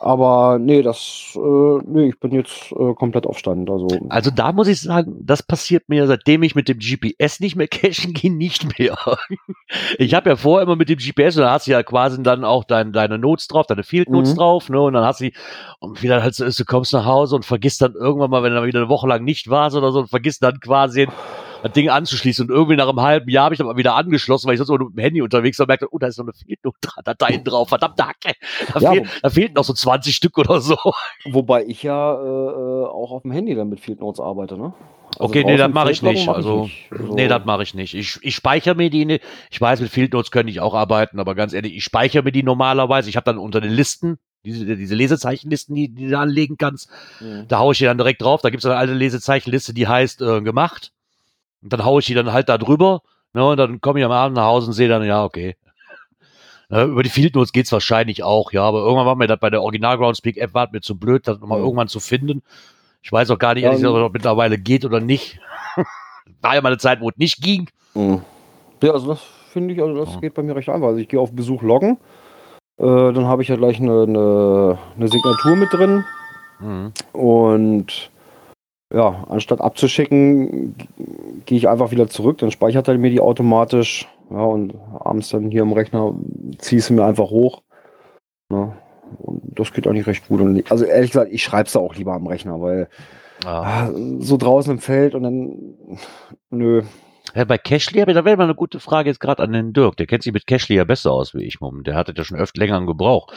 Aber 0.00 0.58
nee, 0.60 0.82
das, 0.82 1.32
äh, 1.34 1.78
nee, 1.84 2.10
ich 2.10 2.20
bin 2.20 2.30
jetzt 2.30 2.70
äh, 2.72 2.94
komplett 2.94 3.26
auf 3.26 3.36
Stand. 3.38 3.68
Also, 3.68 3.88
Also 4.10 4.30
da 4.30 4.52
muss 4.52 4.68
ich 4.68 4.80
sagen, 4.80 5.16
das 5.24 5.42
passiert 5.42 5.88
mir, 5.88 6.06
seitdem 6.06 6.44
ich 6.44 6.54
mit 6.54 6.68
dem 6.68 6.78
GPS 6.78 7.40
nicht 7.40 7.56
mehr 7.56 7.66
cashen 7.68 8.12
gehe, 8.12 8.32
nicht 8.32 8.78
mehr. 8.78 8.96
Ich 9.98 10.14
habe 10.14 10.30
ja 10.30 10.36
vorher 10.36 10.62
immer 10.62 10.76
mit 10.76 10.88
dem 10.88 10.98
GPS, 10.98 11.36
und 11.36 11.42
da 11.42 11.50
hast 11.50 11.66
du 11.66 11.72
ja 11.72 11.82
quasi 11.82 12.22
dann 12.22 12.42
auch 12.44 12.64
dein, 12.64 12.92
deine 12.92 13.18
Notes 13.18 13.48
drauf, 13.48 13.66
deine 13.66 13.82
Field 13.82 14.08
Notes 14.08 14.32
Mhm. 14.32 14.36
drauf, 14.38 14.68
ne? 14.70 14.80
Und 14.80 14.94
dann 14.94 15.04
hast 15.04 15.20
du, 15.20 15.24
die- 15.24 15.34
und 15.80 16.02
wieder 16.02 16.22
halt 16.22 16.34
so 16.34 16.44
ist, 16.44 16.58
du 16.58 16.64
kommst 16.64 16.92
nach 16.94 17.04
Hause 17.04 17.36
und 17.36 17.44
vergisst 17.44 17.82
dann 17.82 17.92
irgendwann 17.94 18.30
mal, 18.30 18.42
wenn 18.42 18.54
du 18.54 18.64
wieder 18.64 18.80
eine 18.80 18.88
Woche 18.88 19.06
lang 19.08 19.24
nicht 19.24 19.50
warst 19.50 19.76
oder 19.76 19.92
so, 19.92 20.00
und 20.00 20.08
vergisst 20.08 20.42
dann 20.42 20.58
quasi 20.60 21.06
das 21.62 21.72
Ding 21.72 21.88
anzuschließen. 21.88 22.46
Und 22.48 22.54
irgendwie 22.54 22.76
nach 22.76 22.88
einem 22.88 23.00
halben 23.00 23.28
Jahr 23.30 23.44
habe 23.46 23.54
ich 23.54 23.58
dann 23.58 23.66
mal 23.66 23.76
wieder 23.76 23.94
angeschlossen, 23.94 24.46
weil 24.46 24.54
ich 24.54 24.58
sonst 24.58 24.70
immer 24.70 24.84
mit 24.84 24.96
dem 24.96 25.00
Handy 25.02 25.22
unterwegs 25.22 25.58
war 25.58 25.64
und 25.64 25.68
merkte, 25.68 25.88
oh, 25.90 25.98
da 25.98 26.06
ist 26.06 26.18
noch 26.18 26.26
eine 26.26 26.56
Dateien 27.04 27.44
drauf, 27.44 27.68
verdammt, 27.68 28.00
Hacke. 28.02 28.34
Da, 28.74 28.80
Ja, 28.80 28.92
fehlt, 28.92 29.08
da 29.22 29.30
fehlten 29.30 29.54
noch 29.54 29.64
so 29.64 29.72
20 29.72 30.14
Stück 30.14 30.38
oder 30.38 30.60
so. 30.60 30.76
wobei 31.30 31.64
ich 31.64 31.82
ja 31.82 32.14
äh, 32.14 32.24
äh, 32.24 32.86
auch 32.86 33.10
auf 33.12 33.22
dem 33.22 33.32
Handy 33.32 33.54
dann 33.54 33.68
mit 33.68 33.80
Field 33.80 34.00
Notes 34.00 34.20
arbeite, 34.20 34.56
ne? 34.56 34.72
Also 35.18 35.24
Okay, 35.24 35.42
nee, 35.44 35.56
das 35.56 35.72
mache 35.72 35.90
ich 35.90 36.02
nicht. 36.02 36.26
mach 36.26 36.34
ich 36.34 36.36
Also, 36.36 36.62
nicht. 36.64 36.86
Also- 36.92 37.14
nee, 37.14 37.28
das 37.28 37.44
mache 37.44 37.62
ich 37.62 37.74
nicht. 37.74 37.94
Ich, 37.94 38.18
ich 38.22 38.34
speichere 38.34 38.74
mir 38.74 38.90
die. 38.90 39.04
ne- 39.06 39.20
Ich 39.50 39.60
weiß, 39.60 39.80
mit 39.80 39.90
Field 39.90 40.12
Notes 40.12 40.30
könnte 40.30 40.50
ich 40.50 40.60
auch 40.60 40.74
arbeiten, 40.74 41.18
aber 41.18 41.34
ganz 41.34 41.54
ehrlich, 41.54 41.74
ich 41.74 41.82
speichere 41.82 42.22
mir 42.22 42.30
die 42.32 42.42
normalerweise. 42.42 43.08
Ich 43.08 43.16
habe 43.16 43.24
dann 43.24 43.38
unter 43.38 43.60
den 43.60 43.72
Listen 43.72 44.18
Diese, 44.44 44.76
diese 44.76 44.94
Lesezeichenlisten, 44.94 45.74
die, 45.74 45.88
die 45.92 46.04
du 46.04 46.10
da 46.10 46.20
anlegen 46.20 46.56
kannst. 46.58 46.90
Mhm. 47.20 47.46
Da 47.48 47.58
haue 47.58 47.72
ich 47.72 47.78
die 47.78 47.84
dann 47.86 47.96
direkt 47.98 48.22
drauf. 48.22 48.42
Da 48.42 48.50
gibt 48.50 48.62
es 48.62 48.66
eine 48.66 48.76
alte 48.76 48.92
Lesezeichenliste, 48.92 49.72
die 49.74 49.88
heißt 49.88 50.20
äh, 50.22 50.42
gemacht. 50.42 50.92
Und 51.62 51.72
dann 51.72 51.84
haue 51.84 52.00
ich 52.00 52.06
die 52.06 52.14
dann 52.14 52.32
halt 52.32 52.48
da 52.48 52.58
drüber. 52.58 53.02
Ne, 53.34 53.44
und 53.46 53.56
dann 53.58 53.80
komme 53.80 53.98
ich 54.00 54.04
am 54.04 54.12
Abend 54.12 54.36
nach 54.36 54.44
Hause 54.46 54.68
und 54.68 54.72
sehe 54.72 54.88
dann, 54.88 55.04
ja, 55.04 55.24
okay. 55.24 55.56
Ne, 56.70 56.84
über 56.84 57.02
die 57.02 57.08
Field 57.10 57.34
Notes 57.34 57.52
geht's 57.52 57.72
wahrscheinlich 57.72 58.22
auch, 58.22 58.52
ja. 58.52 58.62
Aber 58.62 58.80
irgendwann 58.80 59.06
war 59.06 59.16
mir 59.16 59.26
das 59.26 59.38
bei 59.40 59.48
der 59.50 59.62
Original 59.62 59.96
Groundspeak 59.98 60.36
App 60.36 60.52
war 60.54 60.68
mir 60.70 60.80
zu 60.82 60.98
blöd, 60.98 61.26
das 61.26 61.38
nochmal 61.40 61.58
Mhm. 61.58 61.64
irgendwann 61.64 61.88
zu 61.88 61.98
finden. 62.00 62.42
Ich 63.02 63.10
weiß 63.12 63.30
auch 63.30 63.38
gar 63.38 63.54
nicht, 63.54 63.64
ehrlich 63.64 63.80
gesagt, 63.80 63.94
ob 63.94 64.02
das 64.04 64.12
mittlerweile 64.12 64.58
geht 64.58 64.84
oder 64.84 65.00
nicht. 65.00 65.38
war 66.42 66.54
ja 66.54 66.60
mal 66.60 66.68
eine 66.68 66.78
Zeit, 66.78 67.00
wo 67.00 67.08
es 67.10 67.16
nicht 67.16 67.40
ging. 67.42 67.68
Mhm. 67.94 68.22
Ja, 68.82 68.92
also 68.92 69.08
das 69.08 69.20
finde 69.52 69.74
ich, 69.74 69.80
also 69.80 69.94
das 70.04 70.14
Ja. 70.14 70.20
geht 70.20 70.34
bei 70.34 70.42
mir 70.42 70.54
recht 70.56 70.68
einfach. 70.68 70.88
Also 70.88 70.98
ich 71.00 71.08
gehe 71.08 71.18
auf 71.20 71.32
Besuch 71.32 71.62
loggen, 71.62 71.98
äh, 72.78 72.84
dann 72.84 73.26
habe 73.26 73.42
ich 73.42 73.48
ja 73.48 73.56
gleich 73.56 73.80
eine, 73.80 74.02
eine, 74.02 74.78
eine 74.96 75.08
Signatur 75.08 75.56
mit 75.56 75.72
drin 75.72 76.04
Mhm. 76.60 76.92
und 77.12 78.10
ja, 78.92 79.24
anstatt 79.28 79.60
abzuschicken, 79.60 80.74
gehe 81.44 81.58
ich 81.58 81.68
einfach 81.68 81.90
wieder 81.90 82.08
zurück, 82.08 82.38
dann 82.38 82.50
speichert 82.50 82.88
er 82.88 82.98
mir 82.98 83.10
die 83.10 83.20
automatisch. 83.20 84.08
Ja, 84.30 84.42
und 84.42 84.74
abends 85.00 85.30
dann 85.30 85.50
hier 85.50 85.62
im 85.62 85.72
Rechner 85.72 86.14
ziehe 86.58 86.78
ich 86.80 86.84
sie 86.84 86.92
mir 86.94 87.04
einfach 87.04 87.30
hoch. 87.30 87.62
Ne? 88.50 88.76
Und 89.18 89.58
das 89.58 89.72
geht 89.72 89.86
eigentlich 89.86 90.06
recht 90.06 90.28
gut. 90.28 90.40
Und, 90.40 90.70
also 90.70 90.84
ehrlich 90.84 91.12
gesagt, 91.12 91.32
ich 91.32 91.42
schreibe 91.42 91.66
es 91.66 91.76
auch 91.76 91.94
lieber 91.94 92.12
am 92.12 92.26
Rechner, 92.26 92.60
weil 92.60 92.88
Ja. 93.44 93.62
ah, 93.62 93.90
so 94.18 94.36
draußen 94.36 94.72
im 94.72 94.78
Feld 94.80 95.14
und 95.14 95.22
dann 95.22 95.76
nö. 96.50 96.82
Ja, 97.34 97.44
bei 97.44 97.58
Cashly, 97.58 98.04
da 98.04 98.24
wäre 98.24 98.36
mal 98.36 98.44
eine 98.44 98.54
gute 98.54 98.80
Frage 98.80 99.10
jetzt 99.10 99.20
gerade 99.20 99.42
an 99.42 99.52
den 99.52 99.72
Dirk. 99.72 99.96
Der 99.96 100.06
kennt 100.06 100.22
sich 100.22 100.32
mit 100.32 100.46
Cashly 100.46 100.76
ja 100.76 100.84
besser 100.84 101.12
aus 101.12 101.34
wie 101.34 101.44
ich, 101.44 101.60
Mum. 101.60 101.84
Der 101.84 101.94
hatte 101.94 102.14
ja 102.16 102.24
schon 102.24 102.38
öfter 102.38 102.60
länger 102.60 102.78
im 102.78 102.86
Gebrauch. 102.86 103.28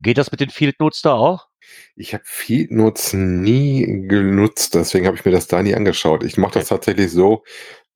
Geht 0.00 0.18
das 0.18 0.30
mit 0.30 0.40
den 0.40 0.50
Field 0.50 0.80
Notes 0.80 1.02
da 1.02 1.14
auch? 1.14 1.49
Ich 1.96 2.14
habe 2.14 2.24
Field 2.26 2.70
Notes 2.70 3.12
nie 3.12 3.84
genutzt, 4.08 4.74
deswegen 4.74 5.06
habe 5.06 5.16
ich 5.16 5.24
mir 5.24 5.32
das 5.32 5.46
da 5.48 5.62
nie 5.62 5.74
angeschaut. 5.74 6.24
Ich 6.24 6.36
mache 6.36 6.54
das 6.54 6.68
tatsächlich 6.68 7.10
so, 7.12 7.44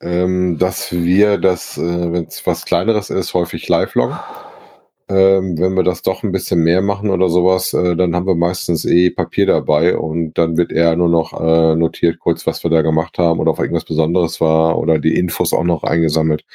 ähm, 0.01 0.59
dass 0.59 0.93
wir 0.93 1.39
das, 1.39 1.79
äh, 1.79 2.13
wenn 2.13 2.25
es 2.27 2.47
was 2.47 2.65
Kleineres 2.65 3.11
ist, 3.11 3.35
häufig 3.35 3.69
live 3.69 3.95
loggen. 3.95 4.19
Ähm, 5.07 5.59
wenn 5.59 5.75
wir 5.75 5.83
das 5.83 6.01
doch 6.01 6.23
ein 6.23 6.33
bisschen 6.33 6.61
mehr 6.61 6.81
machen 6.81 7.11
oder 7.11 7.29
sowas, 7.29 7.75
äh, 7.75 7.95
dann 7.95 8.17
haben 8.17 8.27
wir 8.27 8.35
meistens 8.35 8.87
eh 8.87 9.11
Papier 9.11 9.45
dabei 9.45 9.99
und 9.99 10.33
dann 10.39 10.57
wird 10.57 10.73
eher 10.73 10.97
nur 10.97 11.11
noch 11.11 11.39
äh, 11.39 11.77
notiert 11.77 12.19
kurz, 12.19 12.47
was 12.47 12.65
wir 12.65 12.71
da 12.71 12.81
gemacht 12.81 13.19
haben 13.19 13.39
oder 13.39 13.51
ob 13.51 13.59
irgendwas 13.59 13.85
Besonderes 13.85 14.41
war 14.41 14.79
oder 14.79 14.99
die 14.99 15.15
Infos 15.19 15.53
auch 15.53 15.63
noch 15.63 15.83
eingesammelt. 15.83 16.47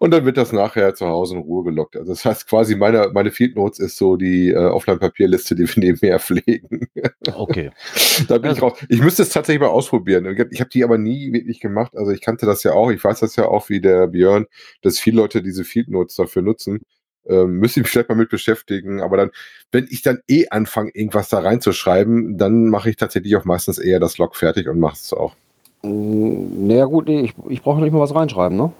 Und 0.00 0.10
dann 0.10 0.24
wird 0.24 0.36
das 0.38 0.52
nachher 0.52 0.96
zu 0.96 1.06
Hause 1.06 1.36
in 1.36 1.42
Ruhe 1.42 1.62
gelockt. 1.62 1.96
Also 1.96 2.10
das 2.10 2.24
heißt 2.24 2.48
quasi, 2.48 2.74
meine, 2.74 3.10
meine 3.14 3.30
Field 3.30 3.54
Notes 3.54 3.78
ist 3.78 3.96
so 3.96 4.16
die 4.16 4.50
äh, 4.50 4.56
Offline-Papierliste, 4.56 5.54
die 5.54 5.68
wir 5.68 5.74
nebenher 5.84 6.18
pflegen. 6.18 6.88
Okay. 7.32 7.70
Da 8.28 8.38
bin 8.38 8.52
ich 8.52 8.62
raus. 8.62 8.78
Ich 8.88 9.00
müsste 9.00 9.22
es 9.22 9.30
tatsächlich 9.30 9.60
mal 9.60 9.68
ausprobieren. 9.68 10.24
Ich 10.50 10.60
habe 10.60 10.70
die 10.70 10.84
aber 10.84 10.98
nie 10.98 11.32
wirklich 11.32 11.60
gemacht. 11.60 11.96
Also 11.96 12.12
ich 12.12 12.20
kannte 12.20 12.46
das 12.46 12.62
ja 12.62 12.72
auch. 12.72 12.90
Ich 12.90 13.02
weiß 13.02 13.20
das 13.20 13.36
ja 13.36 13.46
auch 13.48 13.68
wie 13.68 13.80
der 13.80 14.06
Björn, 14.06 14.46
dass 14.82 14.98
viele 14.98 15.16
Leute 15.16 15.42
diese 15.42 15.64
Field 15.64 15.88
Notes 15.88 16.14
dafür 16.16 16.42
nutzen. 16.42 16.80
Ähm, 17.28 17.58
müsste 17.58 17.80
ich 17.80 17.84
mich 17.84 17.90
vielleicht 17.92 18.08
mal 18.08 18.14
mit 18.16 18.28
beschäftigen. 18.30 19.00
Aber 19.02 19.16
dann, 19.16 19.30
wenn 19.72 19.86
ich 19.90 20.02
dann 20.02 20.20
eh 20.28 20.48
anfange, 20.50 20.90
irgendwas 20.94 21.28
da 21.28 21.38
reinzuschreiben, 21.40 22.36
dann 22.38 22.68
mache 22.68 22.90
ich 22.90 22.96
tatsächlich 22.96 23.34
auch 23.36 23.44
meistens 23.44 23.78
eher 23.78 24.00
das 24.00 24.18
Log 24.18 24.36
fertig 24.36 24.68
und 24.68 24.78
mache 24.78 24.96
es 24.96 25.12
auch. 25.12 25.34
Mm, 25.82 26.66
Naja 26.66 26.84
gut, 26.86 27.08
nee, 27.08 27.20
ich, 27.20 27.34
ich 27.48 27.62
brauche 27.62 27.80
nicht 27.80 27.92
mal 27.92 28.00
was 28.00 28.14
reinschreiben, 28.14 28.56
ne? 28.56 28.72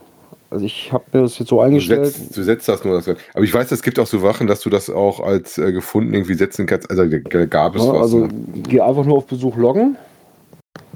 Also 0.50 0.66
ich 0.66 0.92
habe 0.92 1.04
mir 1.12 1.22
das 1.22 1.38
jetzt 1.38 1.48
so 1.48 1.56
Du 1.56 1.62
eingestellt. 1.62 2.06
setzt, 2.06 2.36
du 2.36 2.42
setzt 2.44 2.68
das 2.68 2.84
nur. 2.84 2.94
Das, 3.00 3.08
aber 3.08 3.44
ich 3.44 3.52
weiß, 3.52 3.72
es 3.72 3.82
gibt 3.82 3.98
auch 3.98 4.06
so 4.06 4.18
Sachen, 4.20 4.46
dass 4.46 4.60
du 4.60 4.70
das 4.70 4.88
auch 4.88 5.18
als 5.20 5.58
äh, 5.58 5.72
gefunden 5.72 6.14
irgendwie 6.14 6.34
setzen 6.34 6.66
kannst. 6.66 6.88
Also 6.90 7.04
da 7.06 7.46
gab 7.46 7.74
es 7.74 7.82
Ne? 7.82 7.88
was. 7.92 8.02
Also 8.02 8.26
ne? 8.26 8.28
gehe 8.68 8.84
einfach 8.84 9.04
nur 9.04 9.16
auf 9.18 9.26
Besuch 9.26 9.56
loggen. 9.56 9.96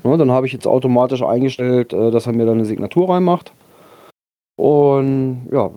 Ne? 0.05 0.17
Dann 0.17 0.31
habe 0.31 0.47
ich 0.47 0.53
jetzt 0.53 0.67
automatisch 0.69 1.23
eingestellt, 1.23 1.93
äh, 1.93 2.11
dass 2.13 2.27
er 2.27 2.35
mir 2.35 2.47
dann 2.47 2.59
eine 2.59 2.67
Signatur 2.67 3.09
reinmacht. 3.11 3.53
Und 4.57 5.49
ja, 5.53 5.71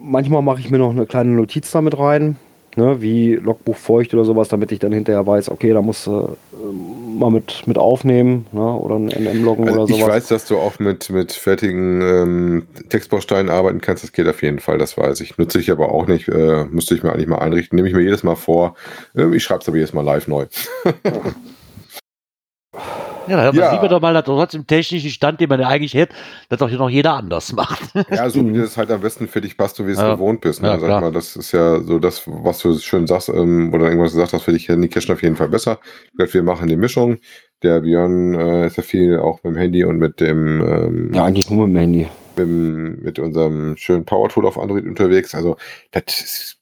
manchmal 0.00 0.42
mache 0.42 0.60
ich 0.60 0.70
mir 0.70 0.78
noch 0.78 0.90
eine 0.90 1.06
kleine 1.06 1.30
Notiz 1.30 1.70
damit 1.70 1.98
rein, 1.98 2.36
ne? 2.76 3.00
wie 3.00 3.34
Logbuch 3.34 3.76
feucht 3.76 4.12
oder 4.14 4.24
sowas, 4.24 4.48
damit 4.48 4.72
ich 4.72 4.78
dann 4.78 4.92
hinterher 4.92 5.26
weiß, 5.26 5.50
okay, 5.50 5.72
da 5.72 5.82
musst 5.82 6.06
du 6.06 6.36
äh, 6.52 7.18
mal 7.18 7.30
mit, 7.30 7.66
mit 7.66 7.78
aufnehmen 7.78 8.46
ne? 8.52 8.60
oder 8.60 8.96
ein 8.96 9.06
NM 9.06 9.44
loggen 9.44 9.68
Also 9.68 9.82
oder 9.82 9.90
ich 9.90 9.96
sowas. 10.00 10.08
weiß, 10.08 10.28
dass 10.28 10.46
du 10.46 10.58
auch 10.58 10.78
mit, 10.78 11.10
mit 11.10 11.32
fertigen 11.32 12.02
ähm, 12.02 12.66
Textbausteinen 12.88 13.50
arbeiten 13.50 13.80
kannst. 13.80 14.02
Das 14.02 14.12
geht 14.12 14.26
auf 14.26 14.42
jeden 14.42 14.58
Fall, 14.58 14.78
das 14.78 14.96
weiß 14.98 15.20
ich. 15.20 15.38
Nutze 15.38 15.60
ich 15.60 15.70
aber 15.70 15.92
auch 15.92 16.06
nicht. 16.06 16.28
Äh, 16.28 16.64
müsste 16.64 16.94
ich 16.94 17.02
mir 17.02 17.12
eigentlich 17.12 17.28
mal 17.28 17.38
einrichten. 17.38 17.76
Nehme 17.76 17.88
ich 17.88 17.94
mir 17.94 18.02
jedes 18.02 18.22
Mal 18.22 18.36
vor. 18.36 18.74
Äh, 19.14 19.34
ich 19.34 19.42
schreibe 19.44 19.60
es 19.60 19.68
aber 19.68 19.76
jedes 19.76 19.92
Mal 19.92 20.04
live 20.04 20.26
neu. 20.28 20.46
Ja, 23.30 23.50
da 23.50 23.58
Ja. 23.58 23.70
sieht 23.70 23.80
man 23.80 23.90
doch 23.90 24.00
mal, 24.00 24.12
dass 24.12 24.24
trotzdem 24.24 24.66
technischen 24.66 25.10
Stand, 25.10 25.40
den 25.40 25.48
man 25.48 25.60
ja 25.60 25.68
eigentlich 25.68 25.94
hätte, 25.94 26.14
dass 26.48 26.58
doch 26.58 26.68
hier 26.68 26.78
noch 26.78 26.90
jeder 26.90 27.14
anders 27.14 27.52
macht. 27.54 27.80
Ja, 28.10 28.28
so 28.28 28.44
wie 28.46 28.58
das 28.58 28.76
halt 28.76 28.90
am 28.90 29.00
besten 29.00 29.28
für 29.28 29.40
dich 29.40 29.56
passt 29.56 29.78
und 29.80 29.86
wie 29.86 29.92
du 29.92 29.96
es 29.98 30.02
Ja. 30.02 30.14
gewohnt 30.14 30.40
bist. 30.40 30.60
Ne? 30.62 30.68
Ja, 30.68 30.78
Sag 30.78 30.86
klar. 30.88 31.00
mal, 31.00 31.12
das 31.12 31.36
ist 31.36 31.52
ja 31.52 31.80
so 31.80 31.98
das, 31.98 32.22
was 32.26 32.58
du 32.58 32.76
schön 32.78 33.06
sagst, 33.06 33.28
ähm, 33.28 33.72
oder 33.72 33.86
irgendwas 33.86 34.12
gesagt 34.12 34.32
hast, 34.32 34.42
für 34.42 34.52
dich 34.52 34.68
Handy 34.68 34.88
Cashen 34.88 35.14
auf 35.14 35.22
jeden 35.22 35.36
Fall 35.36 35.48
besser. 35.48 35.78
Wie 36.12 36.16
gesagt, 36.18 36.34
Wir 36.34 36.42
machen 36.42 36.68
die 36.68 36.76
Mischung. 36.76 37.18
Der 37.62 37.80
Björn 37.80 38.34
äh, 38.34 38.66
ist 38.66 38.76
ja 38.78 38.82
viel 38.82 39.18
auch 39.18 39.42
mit 39.44 39.54
dem 39.54 39.56
Handy 39.58 39.84
und 39.84 39.98
mit 39.98 40.18
dem 40.20 40.60
ähm, 40.60 41.10
Ja, 41.14 41.24
eigentlich 41.24 41.50
nur 41.50 41.66
mit 41.68 41.76
dem 41.76 41.80
Handy. 41.80 42.08
mit, 43.02 43.18
unserem 43.18 43.76
schönen 43.76 44.04
Power 44.04 44.28
Tool 44.28 44.46
auf 44.46 44.58
Android 44.58 44.86
unterwegs. 44.86 45.34
Also 45.34 45.56
das 45.90 46.04
ist, 46.20 46.56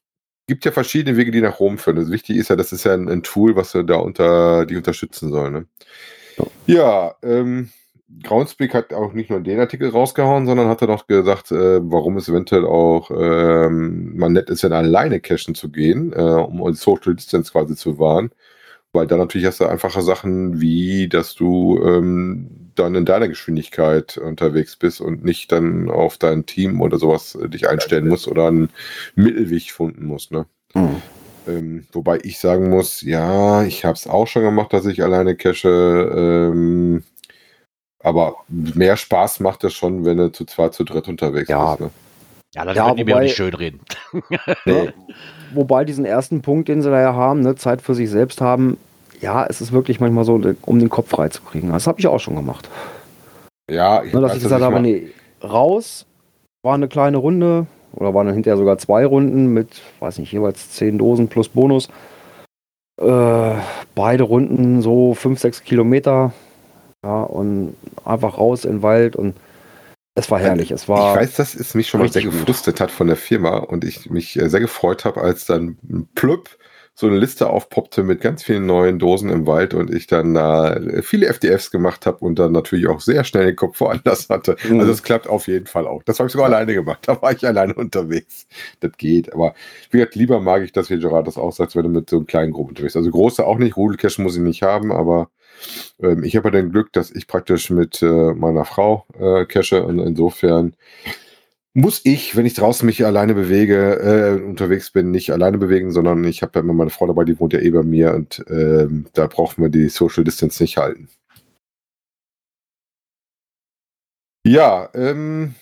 gibt 0.47 0.65
ja 0.65 0.71
verschiedene 0.71 1.15
Wege, 1.15 1.31
die 1.31 1.41
nach 1.41 1.59
Rom 1.59 1.77
führen. 1.77 1.95
Das 1.95 2.11
wichtig 2.11 2.35
ist 2.37 2.49
ja, 2.49 2.55
das 2.57 2.71
ist 2.73 2.83
ja 2.83 2.93
ein, 2.93 3.07
ein 3.07 3.23
Tool, 3.23 3.55
was 3.55 3.73
wir 3.73 3.83
da 3.83 3.95
unter 3.95 4.65
die 4.65 4.75
unterstützen 4.75 5.31
soll. 5.31 5.51
Ne? 5.51 5.65
Ja, 6.67 7.15
ähm, 7.23 7.69
Groundspeak 8.23 8.73
hat 8.73 8.93
auch 8.93 9.13
nicht 9.13 9.29
nur 9.29 9.39
den 9.39 9.59
Artikel 9.59 9.89
rausgehauen, 9.89 10.45
sondern 10.47 10.67
hat 10.67 10.81
dann 10.81 10.89
auch 10.89 11.07
gesagt, 11.07 11.51
äh, 11.51 11.79
warum 11.81 12.17
es 12.17 12.27
eventuell 12.27 12.65
auch 12.65 13.11
ähm, 13.11 14.17
mal 14.17 14.29
nett 14.29 14.49
ist, 14.49 14.63
dann 14.63 14.73
alleine 14.73 15.19
cashen 15.19 15.55
zu 15.55 15.69
gehen, 15.69 16.11
äh, 16.13 16.21
um 16.21 16.61
uns 16.61 16.81
Social 16.81 17.15
Distance 17.15 17.51
quasi 17.51 17.75
zu 17.75 17.99
wahren. 17.99 18.31
Weil 18.91 19.05
dann 19.05 19.19
natürlich 19.19 19.45
hast 19.45 19.59
du 19.59 19.65
einfache 19.65 20.01
Sachen 20.01 20.59
wie, 20.59 21.07
dass 21.07 21.35
du 21.35 21.79
ähm, 21.83 22.71
dann 22.73 22.95
in 22.95 23.05
deiner 23.05 23.27
Geschwindigkeit 23.27 24.17
unterwegs 24.17 24.75
bist 24.75 24.99
und 24.99 25.23
nicht 25.23 25.51
dann 25.51 25.91
auf 25.91 26.17
dein 26.17 26.47
Team 26.47 26.81
oder 26.81 26.97
sowas 26.97 27.35
äh, 27.35 27.49
dich 27.49 27.69
einstellen 27.69 28.07
musst 28.07 28.27
oder 28.27 28.47
einen 28.47 28.69
Mittelweg 29.15 29.71
finden 29.71 30.07
musst. 30.07 30.31
Ne? 30.31 30.47
Hm. 30.73 31.01
Ähm, 31.47 31.87
wobei 31.93 32.19
ich 32.23 32.39
sagen 32.39 32.69
muss, 32.69 33.01
ja, 33.01 33.63
ich 33.63 33.85
habe 33.85 33.95
es 33.95 34.07
auch 34.07 34.27
schon 34.27 34.43
gemacht, 34.43 34.73
dass 34.73 34.85
ich 34.85 35.01
alleine 35.03 35.35
cache. 35.35 36.11
Ähm, 36.15 37.03
aber 38.03 38.35
mehr 38.47 38.97
Spaß 38.97 39.39
macht 39.41 39.63
es 39.63 39.73
schon, 39.73 40.05
wenn 40.05 40.17
du 40.17 40.31
zu 40.31 40.45
zweit, 40.45 40.73
zu 40.73 40.83
dritt 40.83 41.07
unterwegs 41.07 41.49
Ja. 41.49 41.71
bist. 41.75 41.81
Ne? 41.81 41.89
Ja, 42.55 42.65
das 42.65 42.77
Ja, 42.77 42.85
können 42.85 42.97
die 42.97 43.03
mir 43.03 43.11
auch 43.13 43.17
wobei- 43.17 43.23
nicht 43.25 43.35
schön 43.35 43.53
reden. 43.53 43.79
Ne? 44.65 44.93
Wobei 45.51 45.83
diesen 45.85 46.05
ersten 46.05 46.41
Punkt, 46.41 46.67
den 46.67 46.81
sie 46.81 46.89
da 46.91 47.01
ja 47.01 47.13
haben, 47.15 47.41
ne, 47.41 47.55
Zeit 47.55 47.81
für 47.81 47.95
sich 47.95 48.09
selbst 48.09 48.39
haben, 48.41 48.77
ja, 49.19 49.45
es 49.45 49.61
ist 49.61 49.71
wirklich 49.71 49.99
manchmal 49.99 50.23
so, 50.23 50.39
um 50.61 50.79
den 50.79 50.89
Kopf 50.89 51.09
frei 51.09 51.29
zu 51.29 51.41
kriegen. 51.41 51.71
Das 51.71 51.87
habe 51.87 51.99
ich 51.99 52.07
auch 52.07 52.19
schon 52.19 52.35
gemacht. 52.35 52.69
Ja, 53.69 54.03
ich 54.03 54.13
Ne, 54.13 54.21
dass 54.21 54.31
weiß, 54.31 54.37
ich 54.37 54.43
gesagt 54.43 54.61
was 54.61 54.71
habe, 54.71 54.79
nee, 54.79 55.09
raus, 55.43 56.05
war 56.63 56.75
eine 56.75 56.87
kleine 56.87 57.17
Runde 57.17 57.65
oder 57.93 58.13
waren 58.13 58.27
dann 58.27 58.35
hinterher 58.35 58.57
sogar 58.57 58.77
zwei 58.77 59.05
Runden 59.05 59.47
mit, 59.47 59.81
weiß 59.99 60.19
nicht, 60.19 60.31
jeweils 60.31 60.71
zehn 60.71 60.97
Dosen 60.97 61.27
plus 61.27 61.49
Bonus. 61.49 61.89
Äh, 62.99 63.55
beide 63.95 64.23
Runden 64.23 64.81
so 64.81 65.13
fünf, 65.13 65.39
sechs 65.39 65.63
Kilometer. 65.63 66.33
Ja, 67.03 67.23
und 67.23 67.75
einfach 68.03 68.37
raus 68.37 68.65
in 68.65 68.77
den 68.77 68.81
Wald 68.81 69.15
und 69.15 69.35
es 70.15 70.29
war 70.29 70.39
herrlich. 70.39 70.71
Es 70.71 70.89
war 70.89 71.13
ich 71.13 71.21
weiß, 71.21 71.35
dass 71.35 71.55
es 71.55 71.73
mich 71.75 71.87
schon 71.87 72.01
mal 72.01 72.11
sehr 72.11 72.23
gefrustet 72.23 72.81
hat 72.81 72.91
von 72.91 73.07
der 73.07 73.15
Firma 73.15 73.57
und 73.57 73.85
ich 73.85 74.09
mich 74.09 74.37
äh, 74.37 74.49
sehr 74.49 74.59
gefreut 74.59 75.05
habe, 75.05 75.21
als 75.21 75.45
dann 75.45 75.77
plöpp 76.13 76.57
so 76.99 77.07
eine 77.07 77.17
Liste 77.17 77.49
aufpoppte 77.49 78.03
mit 78.03 78.19
ganz 78.19 78.43
vielen 78.43 78.65
neuen 78.65 78.99
Dosen 78.99 79.29
im 79.29 79.47
Wald 79.47 79.73
und 79.73 79.89
ich 79.89 80.05
dann 80.07 80.33
da 80.33 80.73
äh, 80.73 81.01
viele 81.01 81.27
FDFs 81.27 81.71
gemacht 81.71 82.05
habe 82.05 82.17
und 82.19 82.37
dann 82.37 82.51
natürlich 82.51 82.89
auch 82.89 82.99
sehr 82.99 83.23
schnell 83.23 83.45
den 83.45 83.55
Kopf 83.55 83.79
woanders 83.79 84.27
hatte. 84.27 84.57
Mhm. 84.67 84.81
Also 84.81 84.91
es 84.91 85.01
klappt 85.01 85.25
auf 85.25 85.47
jeden 85.47 85.65
Fall 85.65 85.87
auch. 85.87 86.03
Das 86.03 86.19
habe 86.19 86.27
ich 86.27 86.33
sogar 86.33 86.47
alleine 86.47 86.73
gemacht. 86.73 87.07
Da 87.07 87.21
war 87.21 87.31
ich 87.31 87.47
alleine 87.47 87.73
unterwegs. 87.73 88.47
Das 88.81 88.91
geht. 88.97 89.31
Aber 89.33 89.53
wie 89.91 89.99
gesagt, 89.99 90.15
lieber 90.15 90.41
mag 90.41 90.61
ich 90.61 90.73
das, 90.73 90.89
wie 90.89 90.99
Gerard 90.99 91.25
das 91.25 91.37
auch 91.37 91.53
sagt, 91.53 91.73
wenn 91.77 91.83
du 91.83 91.89
mit 91.89 92.09
so 92.09 92.17
einem 92.17 92.27
kleinen 92.27 92.51
Gruppen 92.51 92.71
unterwegs 92.71 92.95
bist. 92.95 92.97
Also 92.97 93.11
große 93.11 93.47
auch 93.47 93.57
nicht, 93.57 93.77
Rudelcache 93.77 94.21
muss 94.21 94.35
ich 94.35 94.41
nicht 94.41 94.61
haben, 94.61 94.91
aber 94.91 95.29
ähm, 96.01 96.25
ich 96.25 96.35
habe 96.35 96.49
ja 96.49 96.51
den 96.51 96.69
Glück, 96.69 96.91
dass 96.91 97.11
ich 97.11 97.27
praktisch 97.27 97.69
mit 97.69 98.01
äh, 98.01 98.33
meiner 98.33 98.65
Frau 98.65 99.05
äh, 99.17 99.45
cache 99.45 99.85
und 99.85 99.99
insofern 99.99 100.75
muss 101.79 102.01
ich, 102.05 102.35
wenn 102.35 102.45
ich 102.45 102.53
draußen 102.55 102.85
mich 102.85 103.05
alleine 103.05 103.33
bewege, 103.33 103.95
äh, 104.39 104.43
unterwegs 104.43 104.91
bin, 104.91 105.11
nicht 105.11 105.31
alleine 105.31 105.57
bewegen, 105.57 105.91
sondern 105.91 106.23
ich 106.25 106.41
habe 106.41 106.53
ja 106.55 106.61
immer 106.61 106.73
meine 106.73 106.89
Frau 106.89 107.07
dabei, 107.07 107.23
die 107.25 107.39
wohnt 107.39 107.53
ja 107.53 107.59
eh 107.59 107.69
bei 107.71 107.83
mir 107.83 108.13
und 108.13 108.43
ähm, 108.49 109.07
da 109.13 109.27
brauchen 109.27 109.63
wir 109.63 109.69
die 109.69 109.89
Social 109.89 110.23
Distance 110.23 110.61
nicht 110.63 110.77
halten. 110.77 111.09
Ja, 114.45 114.89
ähm, 114.93 115.55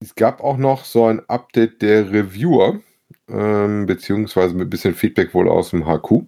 es 0.00 0.14
gab 0.14 0.42
auch 0.42 0.56
noch 0.58 0.84
so 0.84 1.06
ein 1.06 1.20
Update 1.28 1.82
der 1.82 2.10
Reviewer. 2.12 2.80
ähm, 3.28 3.86
beziehungsweise 3.86 4.54
mit 4.54 4.68
ein 4.68 4.70
bisschen 4.70 4.94
Feedback 4.94 5.34
wohl 5.34 5.48
aus 5.50 5.70
dem 5.70 5.86
HQ. 5.86 6.26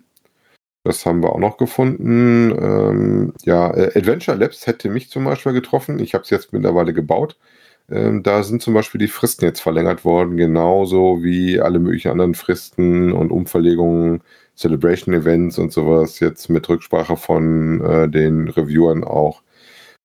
Das 0.85 1.07
haben 1.07 1.23
wir 1.23 1.33
auch 1.33 1.39
noch 1.39 1.57
gefunden. 1.59 2.53
Ähm, 2.53 3.35
ja, 3.45 3.73
äh, 3.75 3.99
Adventure 3.99 4.37
Labs 4.39 4.67
hätte 4.67 4.91
mich 4.91 5.11
zum 5.11 5.25
Beispiel 5.25 5.53
getroffen. 5.55 5.99
Ich 5.99 6.15
habe 6.15 6.25
es 6.25 6.31
jetzt 6.31 6.53
mittlerweile 6.53 6.93
gebaut. 6.95 7.39
Ähm, 7.91 8.23
da 8.23 8.43
sind 8.43 8.63
zum 8.63 8.75
Beispiel 8.75 8.99
die 8.99 9.09
Fristen 9.09 9.45
jetzt 9.45 9.61
verlängert 9.61 10.05
worden, 10.05 10.37
genauso 10.37 11.23
wie 11.23 11.61
alle 11.61 11.79
möglichen 11.79 12.11
anderen 12.11 12.35
Fristen 12.35 13.13
und 13.13 13.31
Umverlegungen, 13.31 14.23
Celebration 14.57 15.15
Events 15.15 15.59
und 15.59 15.73
sowas 15.73 16.21
jetzt 16.21 16.49
mit 16.49 16.69
Rücksprache 16.69 17.17
von 17.17 17.81
äh, 17.83 18.09
den 18.09 18.49
Reviewern 18.49 19.05
auch 19.05 19.43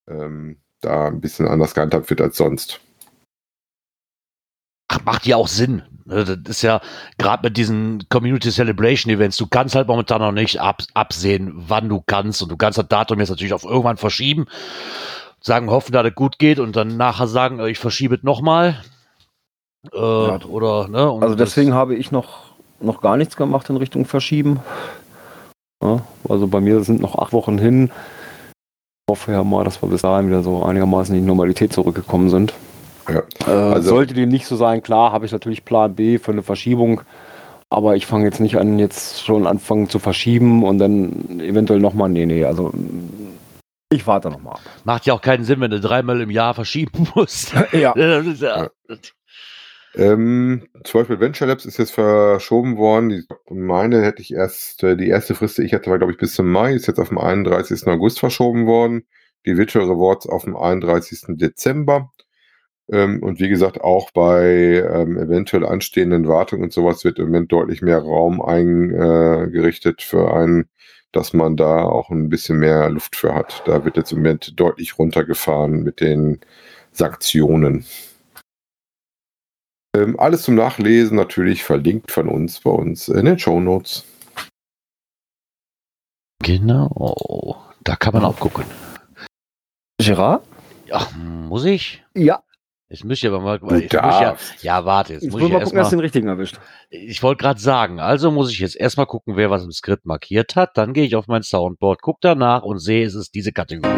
ähm, 0.07 0.57
da 0.81 1.07
ein 1.07 1.21
bisschen 1.21 1.47
anders 1.47 1.73
gehandhabt 1.73 2.09
wird 2.09 2.21
als 2.21 2.37
sonst. 2.37 2.81
Ach, 4.87 4.99
macht 5.05 5.25
ja 5.27 5.35
auch 5.35 5.47
Sinn. 5.47 5.83
Ne, 6.05 6.25
Das 6.25 6.57
ist 6.57 6.61
ja 6.63 6.81
gerade 7.19 7.47
mit 7.47 7.57
diesen 7.57 8.03
Community 8.09 8.49
Celebration 8.49 9.13
Events, 9.13 9.37
du 9.37 9.45
kannst 9.45 9.75
halt 9.75 9.87
momentan 9.87 10.19
noch 10.19 10.31
nicht 10.31 10.59
ab, 10.59 10.81
absehen, 10.95 11.51
wann 11.53 11.87
du 11.87 12.01
kannst. 12.05 12.41
Und 12.41 12.49
du 12.49 12.57
kannst 12.57 12.79
das 12.79 12.87
Datum 12.87 13.19
jetzt 13.19 13.29
natürlich 13.29 13.53
auf 13.53 13.63
irgendwann 13.63 13.97
verschieben, 13.97 14.47
sagen, 15.41 15.69
hoffen, 15.69 15.91
dass 15.93 16.06
es 16.06 16.15
gut 16.15 16.39
geht 16.39 16.60
und 16.60 16.75
dann 16.75 16.97
nachher 16.97 17.28
sagen, 17.28 17.60
äh, 17.60 17.69
ich 17.69 17.80
verschiebe 17.80 18.15
es 18.15 18.23
nochmal. 18.23 18.82
Äh, 19.93 19.97
oder, 19.97 20.88
ne? 20.88 20.99
Also 21.21 21.36
das- 21.36 21.49
deswegen 21.56 21.73
habe 21.73 21.95
ich 21.95 22.12
noch, 22.12 22.39
noch 22.82 23.02
gar 23.02 23.17
nichts 23.17 23.36
gemacht 23.36 23.69
in 23.69 23.78
Richtung 23.78 24.06
Verschieben. 24.06 24.60
Ja, 25.84 26.02
also 26.28 26.47
bei 26.47 26.60
mir 26.60 26.84
sind 26.84 26.99
noch 27.02 27.17
acht 27.17 27.32
Wochen 27.32 27.58
hin. 27.58 27.89
Ich 29.08 29.12
hoffe 29.12 29.32
ja 29.32 29.43
mal, 29.43 29.63
dass 29.63 29.82
wir 29.82 29.89
bis 29.89 30.02
dahin 30.02 30.28
wieder 30.28 30.43
so 30.43 30.63
einigermaßen 30.63 31.15
in 31.15 31.21
die 31.21 31.28
Normalität 31.28 31.71
zurückgekommen 31.73 32.30
sind. 32.30 32.54
Ja. 33.08 33.23
Äh, 33.47 33.73
Also- 33.73 33.89
sollte 33.89 34.13
dem 34.13 34.30
nicht 34.30 34.45
so 34.45 34.56
sein, 34.58 34.84
klar, 34.84 35.12
habe 35.13 35.25
ich 35.25 35.32
natürlich 35.32 35.63
Plan 35.65 35.95
B 35.95 36.17
für 36.19 36.32
eine 36.32 36.43
Verschiebung. 36.43 37.02
Aber 37.71 37.95
ich 37.95 38.08
fange 38.08 38.25
jetzt 38.25 38.39
nicht 38.39 38.58
an, 38.58 38.80
jetzt 38.80 39.23
schon 39.23 39.45
anfangen 39.45 39.89
zu 39.89 39.99
verschieben 39.99 40.63
und 40.63 40.80
dann 40.80 41.39
eventuell 41.39 41.80
nochmal. 41.80 42.10
Nee, 42.10 42.25
nee, 42.25 42.43
also 42.43 42.71
ich 43.91 44.06
warte 44.06 44.30
nochmal. 44.30 44.60
Macht 44.84 45.06
ja 45.06 45.13
auch 45.13 45.21
keinen 45.21 45.43
Sinn, 45.43 45.62
wenn 45.62 45.71
du 45.71 45.80
dreimal 45.80 46.21
im 46.21 46.30
Jahr 46.30 46.54
verschieben 46.54 47.08
musst. 47.15 47.54
Ja. 47.71 47.93
Ja, 47.95 48.69
Ähm, 49.95 50.67
zum 50.84 51.02
Beispiel 51.02 51.19
Venture 51.19 51.47
Labs 51.47 51.65
ist 51.65 51.78
jetzt 51.78 51.91
verschoben 51.91 52.78
worden. 52.78 53.10
Die, 53.10 53.23
meine 53.49 54.04
hätte 54.04 54.21
ich 54.21 54.32
erst, 54.34 54.84
äh, 54.84 54.95
die 54.95 55.08
erste 55.10 55.34
Frist, 55.34 55.58
die 55.58 55.63
ich 55.63 55.73
hatte, 55.73 55.89
war 55.89 55.97
glaube 55.97 56.13
ich 56.13 56.19
bis 56.19 56.34
zum 56.36 56.52
Mai, 56.52 56.73
ist 56.73 56.88
jetzt 56.88 56.99
auf 56.99 57.10
den 57.10 57.17
31. 57.17 57.88
August 57.88 58.19
verschoben 58.19 58.67
worden. 58.67 59.08
Die 59.45 59.58
Virtual 59.58 59.86
Rewards 59.86 60.28
auf 60.28 60.43
den 60.43 60.56
31. 60.56 61.38
Dezember. 61.38 62.12
Ähm, 62.91 63.21
und 63.23 63.39
wie 63.39 63.49
gesagt, 63.49 63.82
auch 63.82 64.12
bei 64.12 64.84
ähm, 64.91 65.17
eventuell 65.17 65.65
anstehenden 65.65 66.28
Wartungen 66.28 66.63
und 66.65 66.73
sowas 66.73 67.04
wird 67.04 67.19
im 67.19 67.25
Moment 67.25 67.52
deutlich 67.52 67.82
mehr 67.82 67.99
Raum 67.99 68.41
eingerichtet 68.41 70.02
für 70.02 70.34
einen, 70.34 70.69
dass 71.11 71.33
man 71.33 71.57
da 71.57 71.83
auch 71.83 72.09
ein 72.09 72.29
bisschen 72.29 72.59
mehr 72.59 72.89
Luft 72.89 73.15
für 73.15 73.33
hat. 73.33 73.63
Da 73.65 73.83
wird 73.85 73.97
jetzt 73.97 74.11
im 74.11 74.19
Moment 74.19 74.59
deutlich 74.59 74.97
runtergefahren 74.97 75.83
mit 75.83 76.01
den 76.01 76.39
Sanktionen. 76.91 77.85
Ähm, 79.95 80.19
alles 80.19 80.43
zum 80.43 80.55
Nachlesen 80.55 81.17
natürlich 81.17 81.63
verlinkt 81.63 82.11
von 82.11 82.29
uns 82.29 82.59
bei 82.59 82.69
uns 82.69 83.07
in 83.07 83.25
den 83.25 83.39
Show 83.39 83.59
Notes. 83.59 84.05
genau. 86.43 87.65
Da 87.83 87.95
kann 87.95 88.13
man 88.13 88.25
auch 88.25 88.39
gucken. 88.39 88.65
Gerard? 89.99 90.43
Ach, 90.91 91.11
muss 91.15 91.65
ich? 91.65 92.03
Ja. 92.15 92.43
Jetzt 92.91 93.04
müsste 93.06 93.28
ich 93.28 93.34
aber 93.34 93.39
mal. 93.43 93.60
Du 93.60 93.67
ich 93.75 93.84
muss 93.84 93.91
ja, 93.93 94.36
ja, 94.62 94.84
warte, 94.84 95.13
jetzt 95.13 95.21
Jetzt 95.23 95.32
muss 95.32 95.41
ich 95.43 95.49
wir 95.49 95.60
gucken, 95.60 95.63
dass 95.63 95.69
du 95.71 95.78
erstmal. 95.78 95.97
den 95.97 95.99
richtigen 95.99 96.28
erwischt. 96.28 96.58
Ich 96.89 97.21
wollte 97.21 97.43
gerade 97.43 97.60
sagen, 97.60 97.99
also 97.99 98.32
muss 98.32 98.52
ich 98.52 98.58
jetzt 98.60 98.75
erstmal 98.75 99.06
gucken, 99.06 99.36
wer 99.36 99.52
was 99.52 99.63
im 99.63 99.71
Skript 99.71 100.08
markiert 100.08 100.56
hat. 100.56 100.75
Dann 100.75 100.93
gehe 100.93 101.06
ich 101.06 101.15
auf 101.15 101.28
mein 101.28 101.43
Soundboard, 101.43 102.02
gucke 102.02 102.17
danach 102.21 102.63
und 102.63 102.80
sehe, 102.80 103.06
es 103.06 103.13
ist 103.13 103.36
diese 103.36 103.52
Kategorie. 103.52 103.93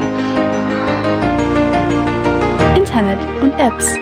Internet 2.75 3.19
und 3.41 3.53
Apps. 3.57 3.95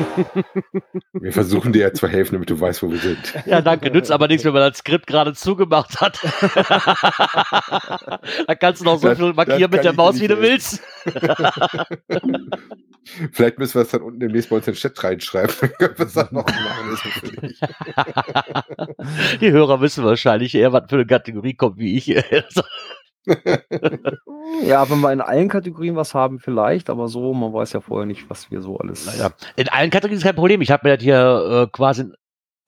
Wir 1.12 1.32
versuchen 1.34 1.74
dir 1.74 1.82
ja 1.82 1.92
zu 1.92 2.08
helfen, 2.08 2.36
damit 2.36 2.48
du 2.48 2.58
weißt, 2.58 2.82
wo 2.82 2.90
wir 2.90 2.96
sind. 2.98 3.18
Ja, 3.44 3.60
danke. 3.60 3.90
Nützt 3.90 4.10
aber 4.10 4.28
nichts, 4.28 4.46
wenn 4.46 4.54
man 4.54 4.66
das 4.70 4.78
Skript 4.78 5.06
gerade 5.06 5.34
zugemacht 5.34 6.00
hat. 6.00 6.18
da 8.46 8.54
kannst 8.54 8.80
du 8.80 8.86
noch 8.86 8.96
so 8.96 9.08
Das- 9.08 9.18
viel 9.18 9.34
markieren 9.34 9.70
mit 9.70 9.84
der 9.84 9.92
Maus, 9.92 10.18
wie 10.18 10.28
du 10.28 10.40
willst. 10.40 10.80
Vielleicht 13.32 13.58
müssen 13.58 13.74
wir 13.74 13.82
es 13.82 13.90
dann 13.90 14.02
unten 14.02 14.20
demnächst 14.20 14.50
bei 14.50 14.56
uns 14.56 14.66
in 14.66 14.74
den 14.74 14.78
Chat 14.78 15.02
reinschreiben. 15.02 15.54
Dann 15.60 15.72
können 15.72 15.98
wir 15.98 16.06
es 16.06 16.12
dann 16.12 16.28
noch 16.30 16.46
machen. 16.46 17.54
Die 19.40 19.50
Hörer 19.50 19.80
wissen 19.80 20.04
wahrscheinlich 20.04 20.54
eher, 20.54 20.72
was 20.72 20.84
für 20.88 20.96
eine 20.96 21.06
Kategorie 21.06 21.54
kommt, 21.54 21.78
wie 21.78 21.96
ich. 21.96 22.06
Ja, 24.64 24.88
wenn 24.90 25.00
wir 25.00 25.12
in 25.12 25.20
allen 25.20 25.48
Kategorien 25.48 25.94
was 25.94 26.14
haben, 26.14 26.38
vielleicht, 26.38 26.88
aber 26.88 27.06
so, 27.06 27.34
man 27.34 27.52
weiß 27.52 27.74
ja 27.74 27.80
vorher 27.80 28.06
nicht, 28.06 28.28
was 28.28 28.50
wir 28.50 28.62
so 28.62 28.78
alles. 28.78 29.06
Naja, 29.06 29.30
in 29.56 29.68
allen 29.68 29.90
Kategorien 29.90 30.16
ist 30.16 30.24
kein 30.24 30.34
Problem. 30.34 30.62
Ich 30.62 30.70
habe 30.70 30.88
mir 30.88 30.96
das 30.96 31.04
hier 31.04 31.66
äh, 31.68 31.70
quasi 31.70 32.06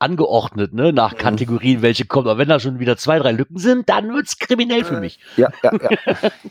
angeordnet, 0.02 0.74
ne, 0.74 0.92
nach. 0.92 1.16
Kategorien, 1.16 1.82
welche 1.82 2.04
kommen. 2.04 2.28
Aber 2.28 2.38
wenn 2.38 2.48
da 2.48 2.60
schon 2.60 2.78
wieder 2.78 2.96
zwei, 2.96 3.18
drei 3.18 3.32
Lücken 3.32 3.58
sind, 3.58 3.88
dann 3.88 4.12
wird's 4.12 4.38
kriminell 4.38 4.84
für 4.84 5.00
mich. 5.00 5.18
Ja, 5.36 5.48
ja, 5.62 5.72
ja. 5.72 6.30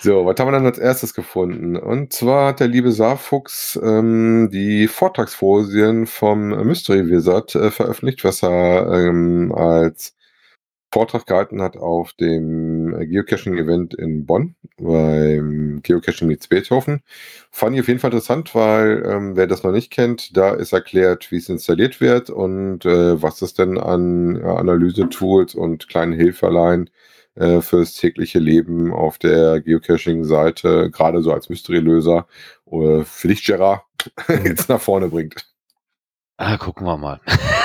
So, 0.00 0.24
was 0.24 0.38
haben 0.38 0.46
wir 0.46 0.52
dann 0.52 0.64
als 0.64 0.78
erstes 0.78 1.12
gefunden? 1.12 1.76
Und 1.76 2.12
zwar 2.12 2.50
hat 2.50 2.60
der 2.60 2.68
liebe 2.68 2.92
Saarfuchs 2.92 3.76
ähm, 3.82 4.48
die 4.52 4.86
Vortragsfolien 4.86 6.06
vom 6.06 6.50
Mystery 6.50 7.10
Wizard 7.10 7.56
äh, 7.56 7.72
veröffentlicht, 7.72 8.22
was 8.22 8.44
er 8.44 8.92
ähm, 8.92 9.52
als 9.52 10.14
Vortrag 10.92 11.26
gehalten 11.26 11.60
hat 11.60 11.76
auf 11.76 12.12
dem 12.12 12.77
äh, 12.94 13.06
Geocaching-Event 13.06 13.94
in 13.94 14.26
Bonn 14.26 14.54
beim 14.76 15.80
Geocaching 15.82 16.28
Meets 16.28 16.48
Beethoven. 16.48 17.02
Fand 17.50 17.74
ich 17.74 17.80
auf 17.80 17.88
jeden 17.88 18.00
Fall 18.00 18.12
interessant, 18.12 18.54
weil 18.54 19.02
ähm, 19.06 19.36
wer 19.36 19.46
das 19.46 19.62
noch 19.62 19.72
nicht 19.72 19.90
kennt, 19.90 20.36
da 20.36 20.54
ist 20.54 20.72
erklärt, 20.72 21.30
wie 21.30 21.36
es 21.36 21.48
installiert 21.48 22.00
wird 22.00 22.30
und 22.30 22.84
äh, 22.84 23.20
was 23.22 23.42
es 23.42 23.54
denn 23.54 23.78
an 23.78 24.36
äh, 24.36 24.44
Analyse-Tools 24.44 25.54
und 25.54 25.88
kleinen 25.88 26.12
Hilferlein 26.12 26.90
äh, 27.34 27.60
fürs 27.60 27.94
tägliche 27.94 28.38
Leben 28.38 28.92
auf 28.92 29.18
der 29.18 29.60
Geocaching-Seite, 29.60 30.90
gerade 30.90 31.22
so 31.22 31.32
als 31.32 31.48
Mystery-Löser, 31.48 32.26
äh, 32.70 33.04
für 33.04 33.28
dich, 33.28 33.44
Gerard, 33.44 33.82
jetzt 34.44 34.68
nach 34.68 34.80
vorne 34.80 35.08
bringt. 35.08 35.46
Ah, 36.36 36.56
gucken 36.56 36.86
wir 36.86 36.96
mal. 36.96 37.20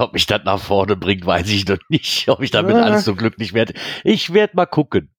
Ob 0.00 0.12
mich 0.14 0.26
das 0.26 0.42
nach 0.44 0.58
vorne 0.60 0.96
bringt, 0.96 1.26
weiß 1.26 1.48
ich 1.50 1.68
noch 1.68 1.78
nicht. 1.88 2.28
Ob 2.28 2.40
ich 2.40 2.50
damit 2.50 2.76
Ja. 2.76 2.82
alles 2.82 3.04
so 3.04 3.14
glücklich 3.14 3.52
werde. 3.54 3.74
Ich 4.04 4.32
werde 4.32 4.56
mal 4.56 4.66
gucken. 4.66 5.10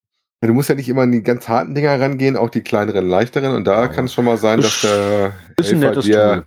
Ja, 0.42 0.48
Du 0.48 0.54
musst 0.54 0.70
ja 0.70 0.76
nicht 0.76 0.90
immer 0.90 1.04
an 1.04 1.12
die 1.12 1.22
ganz 1.24 1.48
harten 1.48 1.76
Dinger 1.76 2.00
rangehen, 2.00 2.36
auch 2.36 2.50
die 2.50 2.62
kleineren, 2.62 3.08
leichteren. 3.08 3.56
Und 3.56 3.66
da 3.66 3.88
kann 3.88 4.06
es 4.06 4.14
schon 4.14 4.26
mal 4.26 4.38
sein, 4.38 4.60
dass 4.62 4.82
der 4.82 5.34
Ist 5.58 5.72
Helfer 5.72 6.02
dir, 6.02 6.46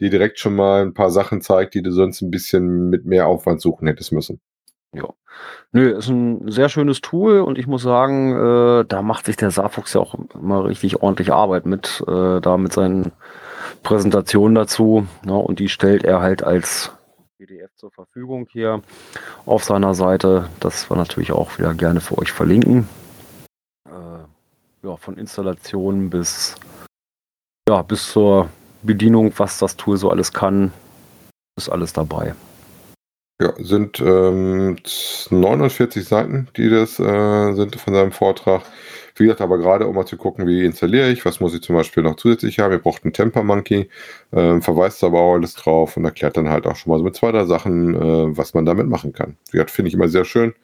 dir 0.00 0.10
direkt 0.10 0.38
schon 0.38 0.56
mal 0.56 0.82
ein 0.82 0.94
paar 0.94 1.10
Sachen 1.10 1.40
zeigt, 1.40 1.74
die 1.74 1.82
du 1.82 1.92
sonst 1.92 2.22
ein 2.22 2.30
bisschen 2.30 2.90
mit 2.90 3.06
mehr 3.06 3.26
Aufwand 3.28 3.60
suchen 3.60 3.86
hättest 3.86 4.12
müssen. 4.12 4.40
Nö, 5.72 5.90
ist 5.90 6.08
ein 6.08 6.50
sehr 6.50 6.68
schönes 6.70 7.02
Tool 7.02 7.40
und 7.40 7.58
ich 7.58 7.66
muss 7.66 7.82
sagen, 7.82 8.32
äh, 8.32 8.84
da 8.88 9.02
macht 9.02 9.26
sich 9.26 9.36
der 9.36 9.50
Saarfuchs 9.50 9.92
ja 9.92 10.00
auch 10.00 10.14
immer 10.34 10.64
richtig 10.64 11.02
ordentlich 11.02 11.32
Arbeit 11.32 11.66
mit, 11.66 12.02
äh, 12.08 12.40
da 12.40 12.56
mit 12.56 12.72
seinen 12.72 13.12
Präsentationen 13.82 14.54
dazu. 14.54 15.06
Ja, 15.26 15.34
und 15.34 15.58
die 15.58 15.68
stellt 15.68 16.04
er 16.04 16.22
halt 16.22 16.42
als 16.42 16.95
PDF 17.38 17.70
zur 17.76 17.90
Verfügung 17.90 18.48
hier 18.50 18.82
auf 19.44 19.64
seiner 19.64 19.94
Seite. 19.94 20.48
Das 20.60 20.88
wir 20.88 20.96
natürlich 20.96 21.32
auch 21.32 21.58
wieder 21.58 21.74
gerne 21.74 22.00
für 22.00 22.16
euch 22.18 22.32
verlinken. 22.32 22.88
Äh, 23.86 24.86
ja, 24.86 24.96
von 24.96 25.18
Installation 25.18 26.08
bis, 26.08 26.54
ja, 27.68 27.82
bis 27.82 28.10
zur 28.10 28.48
Bedienung, 28.82 29.32
was 29.36 29.58
das 29.58 29.76
Tool 29.76 29.96
so 29.96 30.10
alles 30.10 30.32
kann, 30.32 30.72
ist 31.58 31.68
alles 31.68 31.92
dabei. 31.92 32.34
Ja, 33.42 33.52
sind 33.58 34.00
ähm, 34.00 34.78
49 35.30 36.04
Seiten, 36.06 36.48
die 36.56 36.70
das 36.70 36.98
äh, 36.98 37.52
sind 37.52 37.76
von 37.76 37.92
seinem 37.92 38.12
Vortrag. 38.12 38.62
Wie 39.18 39.24
gesagt, 39.24 39.40
aber 39.40 39.58
gerade 39.58 39.86
um 39.86 39.94
mal 39.94 40.06
zu 40.06 40.16
gucken, 40.16 40.46
wie 40.46 40.64
installiere 40.64 41.10
ich, 41.10 41.24
was 41.24 41.40
muss 41.40 41.54
ich 41.54 41.62
zum 41.62 41.74
Beispiel 41.74 42.02
noch 42.02 42.16
zusätzlich 42.16 42.58
haben. 42.58 42.72
Ihr 42.72 42.78
braucht 42.78 43.04
einen 43.04 43.14
Temper 43.14 43.42
Monkey, 43.42 43.88
ähm, 44.32 44.60
verweist 44.60 45.02
aber 45.02 45.20
auch 45.20 45.34
alles 45.34 45.54
drauf 45.54 45.96
und 45.96 46.04
erklärt 46.04 46.36
dann 46.36 46.50
halt 46.50 46.66
auch 46.66 46.76
schon 46.76 46.90
mal 46.92 46.98
so 46.98 47.04
mit 47.04 47.16
zwei, 47.16 47.32
drei 47.32 47.46
Sachen, 47.46 47.94
äh, 47.94 48.36
was 48.36 48.52
man 48.52 48.66
damit 48.66 48.88
machen 48.88 49.12
kann. 49.12 49.36
Wie 49.46 49.52
gesagt, 49.52 49.70
finde 49.70 49.88
ich 49.88 49.94
immer 49.94 50.08
sehr 50.08 50.24
schön. 50.26 50.54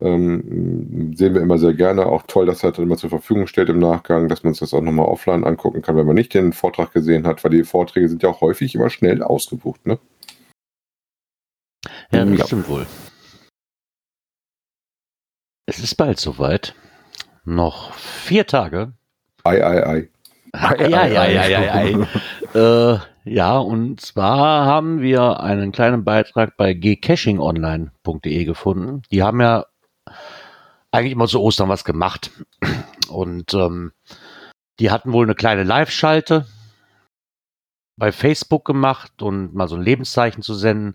Ähm, 0.00 1.12
sehen 1.14 1.34
wir 1.34 1.40
immer 1.42 1.58
sehr 1.58 1.74
gerne. 1.74 2.06
Auch 2.06 2.22
toll, 2.26 2.46
dass 2.46 2.64
er 2.64 2.70
das 2.72 2.80
immer 2.80 2.96
zur 2.96 3.10
Verfügung 3.10 3.46
stellt 3.46 3.68
im 3.68 3.78
Nachgang, 3.78 4.28
dass 4.28 4.42
man 4.42 4.52
sich 4.52 4.60
das 4.60 4.74
auch 4.74 4.80
nochmal 4.80 5.06
offline 5.06 5.44
angucken 5.44 5.82
kann, 5.82 5.96
wenn 5.96 6.06
man 6.06 6.16
nicht 6.16 6.34
den 6.34 6.52
Vortrag 6.52 6.92
gesehen 6.92 7.26
hat, 7.26 7.44
weil 7.44 7.52
die 7.52 7.64
Vorträge 7.64 8.08
sind 8.08 8.22
ja 8.22 8.30
auch 8.30 8.40
häufig 8.40 8.74
immer 8.74 8.90
schnell 8.90 9.22
ausgebucht. 9.22 9.86
Ne? 9.86 9.98
Ja, 12.10 12.24
das 12.24 12.38
Ja. 12.38 12.46
stimmt 12.46 12.68
wohl. 12.68 12.86
Es 15.66 15.78
ist 15.78 15.94
bald 15.96 16.18
soweit. 16.18 16.74
Noch 17.44 17.92
vier 17.94 18.46
Tage. 18.46 18.92
Ei, 19.44 19.64
ei, 19.64 19.86
ei. 19.86 20.08
Ja, 20.88 21.06
ja, 21.06 21.26
ja, 21.26 21.46
ja, 21.46 21.82
ja. 21.82 22.94
Äh, 22.94 22.98
Ja, 23.24 23.56
und 23.56 24.00
zwar 24.02 24.66
haben 24.66 25.00
wir 25.00 25.40
einen 25.40 25.72
kleinen 25.72 26.04
Beitrag 26.04 26.56
bei 26.58 26.74
gcachingonline.de 26.74 28.44
gefunden. 28.44 29.02
Die 29.10 29.22
haben 29.22 29.40
ja 29.40 29.64
eigentlich 30.90 31.12
immer 31.12 31.26
zu 31.26 31.40
Ostern 31.40 31.70
was 31.70 31.84
gemacht. 31.84 32.30
Und 33.08 33.54
ähm, 33.54 33.92
die 34.78 34.90
hatten 34.90 35.12
wohl 35.12 35.24
eine 35.24 35.34
kleine 35.34 35.64
Live-Schalte 35.64 36.46
bei 37.96 38.12
Facebook 38.12 38.64
gemacht 38.66 39.22
und 39.22 39.54
mal 39.54 39.68
so 39.68 39.76
ein 39.76 39.82
Lebenszeichen 39.82 40.42
zu 40.42 40.54
senden. 40.54 40.94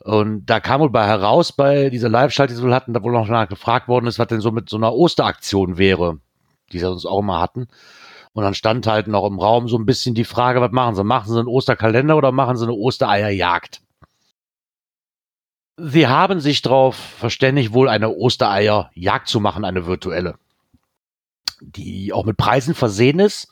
Und 0.00 0.46
da 0.46 0.60
kam 0.60 0.80
wohl 0.80 0.90
bei 0.90 1.06
heraus, 1.06 1.52
bei 1.52 1.90
dieser 1.90 2.08
Live-Schalte, 2.08 2.52
die 2.52 2.58
sie 2.58 2.62
wohl 2.62 2.74
hatten, 2.74 2.92
da 2.92 3.02
wohl 3.02 3.12
noch 3.12 3.48
gefragt 3.48 3.88
worden 3.88 4.06
ist, 4.06 4.18
was 4.18 4.28
denn 4.28 4.40
so 4.40 4.52
mit 4.52 4.68
so 4.68 4.76
einer 4.76 4.94
Osteraktion 4.94 5.76
wäre, 5.76 6.20
die 6.72 6.78
sie 6.78 6.90
uns 6.90 7.04
auch 7.04 7.18
immer 7.18 7.40
hatten. 7.40 7.68
Und 8.32 8.44
dann 8.44 8.54
stand 8.54 8.86
halt 8.86 9.08
noch 9.08 9.26
im 9.26 9.40
Raum 9.40 9.68
so 9.68 9.76
ein 9.76 9.86
bisschen 9.86 10.14
die 10.14 10.24
Frage, 10.24 10.60
was 10.60 10.70
machen 10.70 10.94
sie? 10.94 11.02
Machen 11.02 11.32
sie 11.32 11.38
einen 11.38 11.48
Osterkalender 11.48 12.16
oder 12.16 12.30
machen 12.30 12.56
sie 12.56 12.64
eine 12.64 12.74
Ostereierjagd? 12.74 13.82
Sie 15.76 16.06
haben 16.06 16.40
sich 16.40 16.62
darauf 16.62 16.96
verständigt, 16.96 17.72
wohl 17.72 17.88
eine 17.88 18.10
Ostereierjagd 18.10 19.28
zu 19.28 19.40
machen, 19.40 19.64
eine 19.64 19.86
virtuelle. 19.86 20.36
Die 21.60 22.12
auch 22.12 22.24
mit 22.24 22.36
Preisen 22.36 22.74
versehen 22.74 23.18
ist. 23.18 23.50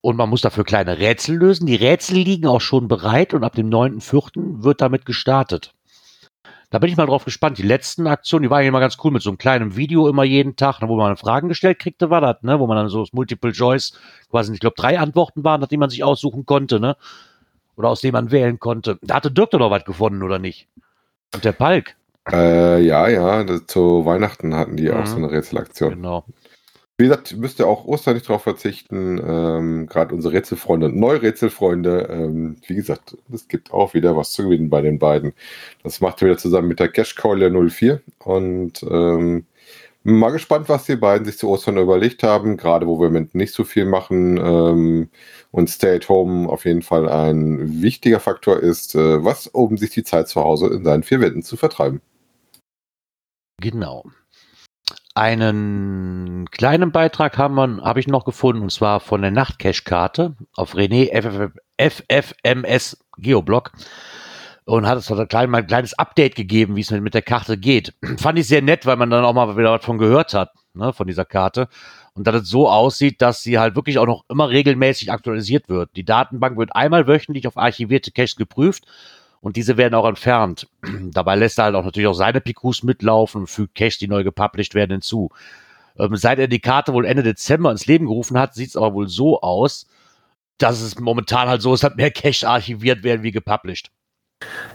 Und 0.00 0.16
man 0.16 0.28
muss 0.28 0.42
dafür 0.42 0.64
kleine 0.64 0.98
Rätsel 0.98 1.36
lösen. 1.36 1.66
Die 1.66 1.74
Rätsel 1.74 2.18
liegen 2.18 2.46
auch 2.46 2.60
schon 2.60 2.86
bereit 2.88 3.34
und 3.34 3.42
ab 3.44 3.54
dem 3.54 3.68
9.4. 3.68 4.62
wird 4.62 4.80
damit 4.80 5.04
gestartet. 5.04 5.74
Da 6.70 6.78
bin 6.78 6.90
ich 6.90 6.96
mal 6.96 7.06
drauf 7.06 7.24
gespannt. 7.24 7.58
Die 7.58 7.62
letzten 7.62 8.06
Aktionen, 8.06 8.42
die 8.42 8.50
waren 8.50 8.62
ja 8.62 8.68
immer 8.68 8.80
ganz 8.80 8.98
cool 9.02 9.10
mit 9.10 9.22
so 9.22 9.30
einem 9.30 9.38
kleinen 9.38 9.74
Video 9.74 10.06
immer 10.06 10.22
jeden 10.22 10.54
Tag, 10.54 10.80
wo 10.82 10.96
man 10.96 11.16
Fragen 11.16 11.48
gestellt 11.48 11.78
kriegte, 11.78 12.10
war 12.10 12.20
das, 12.20 12.42
ne? 12.42 12.60
Wo 12.60 12.66
man 12.66 12.76
dann 12.76 12.88
so 12.90 13.00
das 13.00 13.12
Multiple 13.14 13.52
Choice, 13.52 13.94
quasi, 14.30 14.52
ich 14.52 14.60
glaube, 14.60 14.76
drei 14.76 14.98
Antworten 14.98 15.44
waren, 15.44 15.60
nach 15.62 15.68
denen 15.68 15.80
man 15.80 15.90
sich 15.90 16.04
aussuchen 16.04 16.44
konnte, 16.44 16.78
ne? 16.78 16.96
Oder 17.76 17.88
aus 17.88 18.00
denen 18.02 18.12
man 18.12 18.30
wählen 18.30 18.58
konnte. 18.58 18.98
Da 19.02 19.14
hatte 19.14 19.30
Dirk 19.30 19.50
doch 19.50 19.58
noch 19.58 19.70
was 19.70 19.84
gefunden, 19.84 20.22
oder 20.22 20.38
nicht? 20.38 20.68
Und 21.34 21.44
der 21.44 21.52
Palk. 21.52 21.96
Äh, 22.30 22.82
ja, 22.82 23.08
ja, 23.08 23.44
das, 23.44 23.66
zu 23.66 24.04
Weihnachten 24.04 24.54
hatten 24.54 24.76
die 24.76 24.90
auch 24.90 25.00
Mhm. 25.00 25.06
so 25.06 25.16
eine 25.16 25.30
Rätselaktion. 25.30 25.94
Genau. 25.94 26.24
Wie 27.00 27.04
gesagt, 27.04 27.36
müsst 27.36 27.60
ihr 27.60 27.68
auch 27.68 27.84
Ostern 27.84 28.14
nicht 28.14 28.28
drauf 28.28 28.42
verzichten. 28.42 29.22
Ähm, 29.24 29.86
Gerade 29.86 30.12
unsere 30.12 30.34
Rätselfreunde 30.34 30.86
und 30.86 30.96
Neurätselfreunde. 30.96 32.08
Ähm, 32.10 32.56
wie 32.66 32.74
gesagt, 32.74 33.16
es 33.32 33.46
gibt 33.46 33.72
auch 33.72 33.94
wieder 33.94 34.16
was 34.16 34.32
zu 34.32 34.42
gewinnen 34.42 34.68
bei 34.68 34.80
den 34.80 34.98
beiden. 34.98 35.32
Das 35.84 36.00
macht 36.00 36.20
ihr 36.20 36.26
wieder 36.26 36.38
zusammen 36.38 36.66
mit 36.66 36.80
der 36.80 36.88
Cashkeule 36.88 37.50
04. 37.70 38.02
Und 38.18 38.82
ähm, 38.82 39.46
mal 40.02 40.30
gespannt, 40.30 40.68
was 40.68 40.86
die 40.86 40.96
beiden 40.96 41.24
sich 41.24 41.38
zu 41.38 41.48
Ostern 41.48 41.76
überlegt 41.78 42.24
haben. 42.24 42.56
Gerade 42.56 42.88
wo 42.88 42.98
wir 42.98 43.06
Moment 43.06 43.32
nicht 43.32 43.54
so 43.54 43.62
viel 43.62 43.84
machen 43.84 44.36
ähm, 44.36 45.08
und 45.52 45.70
Stay 45.70 45.94
at 45.94 46.08
Home 46.08 46.48
auf 46.48 46.64
jeden 46.64 46.82
Fall 46.82 47.08
ein 47.08 47.80
wichtiger 47.80 48.18
Faktor 48.18 48.58
ist, 48.58 48.96
äh, 48.96 49.24
was 49.24 49.46
um 49.46 49.76
sich 49.76 49.90
die 49.90 50.02
Zeit 50.02 50.26
zu 50.26 50.40
Hause 50.42 50.66
in 50.74 50.82
seinen 50.82 51.04
vier 51.04 51.20
Wänden 51.20 51.44
zu 51.44 51.56
vertreiben. 51.56 52.00
Genau. 53.60 54.04
Einen 55.18 56.48
kleinen 56.52 56.92
Beitrag 56.92 57.38
habe 57.38 57.98
ich 57.98 58.06
noch 58.06 58.24
gefunden, 58.24 58.62
und 58.62 58.70
zwar 58.70 59.00
von 59.00 59.20
der 59.20 59.32
Nachtcache-Karte 59.32 60.36
auf 60.54 60.76
René 60.76 61.10
FFMS 61.76 63.04
Geoblog. 63.16 63.72
Und 64.64 64.86
hat 64.86 64.98
es 64.98 65.10
ein, 65.10 65.54
ein 65.56 65.66
kleines 65.66 65.98
Update 65.98 66.36
gegeben, 66.36 66.76
wie 66.76 66.82
es 66.82 66.92
mit, 66.92 67.02
mit 67.02 67.14
der 67.14 67.22
Karte 67.22 67.58
geht. 67.58 67.94
Fand 68.18 68.38
ich 68.38 68.46
sehr 68.46 68.62
nett, 68.62 68.86
weil 68.86 68.94
man 68.94 69.10
dann 69.10 69.24
auch 69.24 69.32
mal 69.32 69.56
wieder 69.56 69.72
was 69.72 69.84
von 69.84 69.98
gehört 69.98 70.34
hat, 70.34 70.52
ne, 70.74 70.92
von 70.92 71.08
dieser 71.08 71.24
Karte. 71.24 71.66
Und 72.14 72.28
dass 72.28 72.42
es 72.42 72.48
so 72.48 72.68
aussieht, 72.68 73.20
dass 73.20 73.42
sie 73.42 73.58
halt 73.58 73.74
wirklich 73.74 73.98
auch 73.98 74.06
noch 74.06 74.24
immer 74.28 74.50
regelmäßig 74.50 75.10
aktualisiert 75.10 75.68
wird. 75.68 75.96
Die 75.96 76.04
Datenbank 76.04 76.56
wird 76.56 76.76
einmal 76.76 77.08
wöchentlich 77.08 77.48
auf 77.48 77.56
archivierte 77.56 78.12
Caches 78.12 78.36
geprüft 78.36 78.84
und 79.40 79.56
diese 79.56 79.76
werden 79.76 79.94
auch 79.94 80.06
entfernt. 80.06 80.68
Dabei 81.12 81.36
lässt 81.36 81.58
er 81.58 81.64
halt 81.66 81.74
auch 81.74 81.84
natürlich 81.84 82.08
auch 82.08 82.14
seine 82.14 82.40
PQs 82.40 82.82
mitlaufen 82.82 83.42
und 83.42 83.46
fügt 83.48 83.74
Caches, 83.74 83.98
die 83.98 84.08
neu 84.08 84.24
gepublished 84.24 84.74
werden, 84.74 84.92
hinzu. 84.92 85.30
Ähm, 85.98 86.16
seit 86.16 86.38
er 86.38 86.48
die 86.48 86.60
Karte 86.60 86.92
wohl 86.92 87.04
Ende 87.06 87.22
Dezember 87.22 87.70
ins 87.70 87.86
Leben 87.86 88.06
gerufen 88.06 88.38
hat, 88.38 88.54
sieht 88.54 88.68
es 88.70 88.76
aber 88.76 88.94
wohl 88.94 89.08
so 89.08 89.40
aus, 89.40 89.86
dass 90.58 90.80
es 90.80 90.98
momentan 90.98 91.48
halt 91.48 91.62
so 91.62 91.74
ist, 91.74 91.84
dass 91.84 91.94
mehr 91.96 92.10
Caches 92.10 92.44
archiviert 92.44 93.02
werden 93.02 93.22
wie 93.22 93.32
gepublished. 93.32 93.90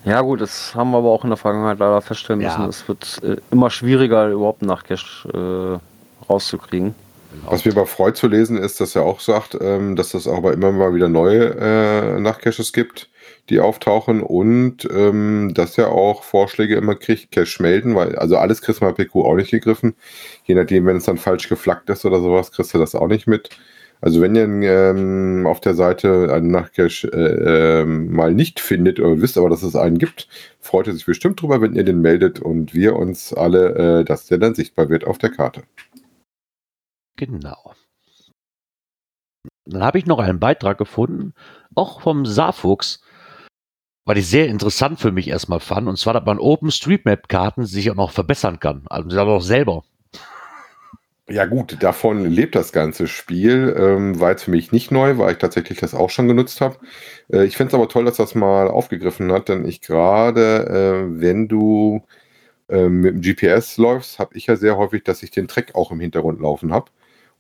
Ja 0.04 0.20
gut, 0.22 0.42
das 0.42 0.76
haben 0.76 0.92
wir 0.92 0.98
aber 0.98 1.10
auch 1.10 1.24
in 1.24 1.30
der 1.30 1.38
Vergangenheit 1.38 1.80
leider 1.80 2.02
feststellen 2.02 2.42
Ja. 2.42 2.58
müssen. 2.58 2.70
Es 2.70 2.88
wird 2.88 3.22
äh, 3.24 3.38
immer 3.52 3.70
schwieriger, 3.70 4.28
überhaupt 4.30 4.62
einen 4.62 4.70
Nachcache 4.70 5.80
äh, 5.80 6.26
rauszukriegen. 6.30 6.96
Was 7.46 7.66
mir 7.66 7.72
aber 7.72 7.86
freut 7.88 8.16
zu 8.18 8.28
lesen 8.28 8.58
ist, 8.58 8.80
dass 8.80 8.96
er 8.96 9.04
auch 9.04 9.20
sagt, 9.20 9.58
ähm, 9.60 9.96
dass 9.96 10.14
es 10.14 10.28
aber 10.28 10.54
immer 10.54 10.72
mal 10.72 10.94
wieder 10.94 11.10
neue 11.10 11.56
äh, 11.56 12.20
Nachtcaches 12.20 12.74
gibt, 12.74 13.10
die 13.50 13.60
auftauchen 13.60 14.22
und 14.22 14.88
ähm, 14.92 15.52
dass 15.54 15.78
er 15.78 15.92
auch 15.92 16.24
Vorschläge 16.24 16.76
immer 16.76 16.96
kriegt, 16.96 17.32
Cache 17.32 17.62
melden, 17.62 17.96
weil 17.96 18.16
also 18.16 18.38
alles 18.38 18.62
kriegst 18.62 18.82
du 18.82 18.86
mal 18.86 18.94
PQ 18.94 19.16
auch 19.18 19.36
nicht 19.36 19.52
gegriffen. 19.52 19.96
Je 20.46 20.56
nachdem, 20.56 20.86
wenn 20.86 20.98
es 20.98 21.06
dann 21.06 21.18
falsch 21.18 21.50
geflaggt 21.50 21.90
ist 21.90 22.06
oder 22.06 22.22
sowas, 22.22 22.52
kriegst 22.52 22.74
du 22.74 22.78
das 22.78 22.96
auch 22.96 23.08
nicht 23.08 23.28
mit. 23.28 23.50
Also 24.04 24.20
wenn 24.20 24.36
ihr 24.36 24.44
ähm, 24.44 25.46
auf 25.48 25.62
der 25.62 25.76
Seite 25.76 26.30
einen 26.34 26.52
Nachtcache 26.52 27.08
äh, 27.08 27.82
ähm, 27.82 28.12
mal 28.12 28.34
nicht 28.34 28.60
findet 28.60 29.00
oder 29.00 29.22
wisst 29.22 29.38
aber, 29.38 29.50
dass 29.50 29.64
es 29.64 29.78
einen 29.78 29.98
gibt, 29.98 30.28
freut 30.60 30.88
er 30.88 30.94
sich 30.94 31.06
bestimmt 31.06 31.42
drüber, 31.42 31.62
wenn 31.62 31.74
ihr 31.74 31.86
den 31.86 32.02
meldet 32.02 32.42
und 32.42 32.74
wir 32.74 32.98
uns 32.98 33.34
alle, 33.34 34.02
äh, 34.02 34.04
dass 34.04 34.26
der 34.26 34.40
dann 34.40 34.56
sichtbar 34.56 34.90
wird 34.90 35.06
auf 35.08 35.20
der 35.20 35.30
Karte. 35.30 35.64
Genau. 37.16 37.74
Dann 39.66 39.84
habe 39.84 40.00
ich 40.00 40.06
noch 40.06 40.20
einen 40.20 40.40
Beitrag 40.40 40.78
gefunden, 40.78 41.34
auch 41.74 42.02
vom 42.02 42.26
Saarfuchs, 42.26 43.03
weil 44.06 44.18
ich 44.18 44.28
sehr 44.28 44.48
interessant 44.48 45.00
für 45.00 45.12
mich 45.12 45.28
erstmal 45.28 45.60
fand. 45.60 45.88
Und 45.88 45.98
zwar, 45.98 46.14
dass 46.14 46.26
man 46.26 46.40
OpenStreetMap-Karten 46.40 47.66
sich 47.66 47.90
auch 47.92 47.96
noch 47.96 48.12
verbessern 48.12 48.60
kann. 48.60 48.84
Also 48.90 49.20
auch 49.20 49.42
selber. 49.42 49.84
Ja 51.30 51.46
gut, 51.46 51.82
davon 51.82 52.26
lebt 52.26 52.54
das 52.54 52.74
ganze 52.74 53.08
Spiel. 53.08 53.74
Ähm, 53.78 54.20
war 54.20 54.32
jetzt 54.32 54.44
für 54.44 54.52
mich 54.52 54.74
nicht 54.74 54.92
neu, 54.92 55.18
weil 55.18 55.32
ich 55.32 55.38
tatsächlich 55.38 55.80
das 55.80 55.94
auch 55.94 56.10
schon 56.10 56.28
genutzt 56.28 56.60
habe. 56.60 56.78
Äh, 57.32 57.46
ich 57.46 57.56
finde 57.56 57.70
es 57.70 57.74
aber 57.76 57.88
toll, 57.88 58.04
dass 58.04 58.18
das 58.18 58.36
mal 58.36 58.68
aufgegriffen 58.68 59.32
hat, 59.32 59.48
denn 59.48 59.66
ich 59.66 59.80
gerade, 59.80 61.06
äh, 61.08 61.22
wenn 61.22 61.48
du 61.48 62.04
äh, 62.68 62.90
mit 62.90 63.16
dem 63.16 63.22
GPS 63.22 63.78
läufst, 63.78 64.20
habe 64.20 64.36
ich 64.36 64.48
ja 64.48 64.58
sehr 64.58 64.78
häufig, 64.78 65.04
dass 65.04 65.24
ich 65.24 65.32
den 65.32 65.48
Track 65.48 65.76
auch 65.76 65.92
im 65.92 66.02
Hintergrund 66.02 66.42
laufen 66.42 66.74
habe. 66.74 66.92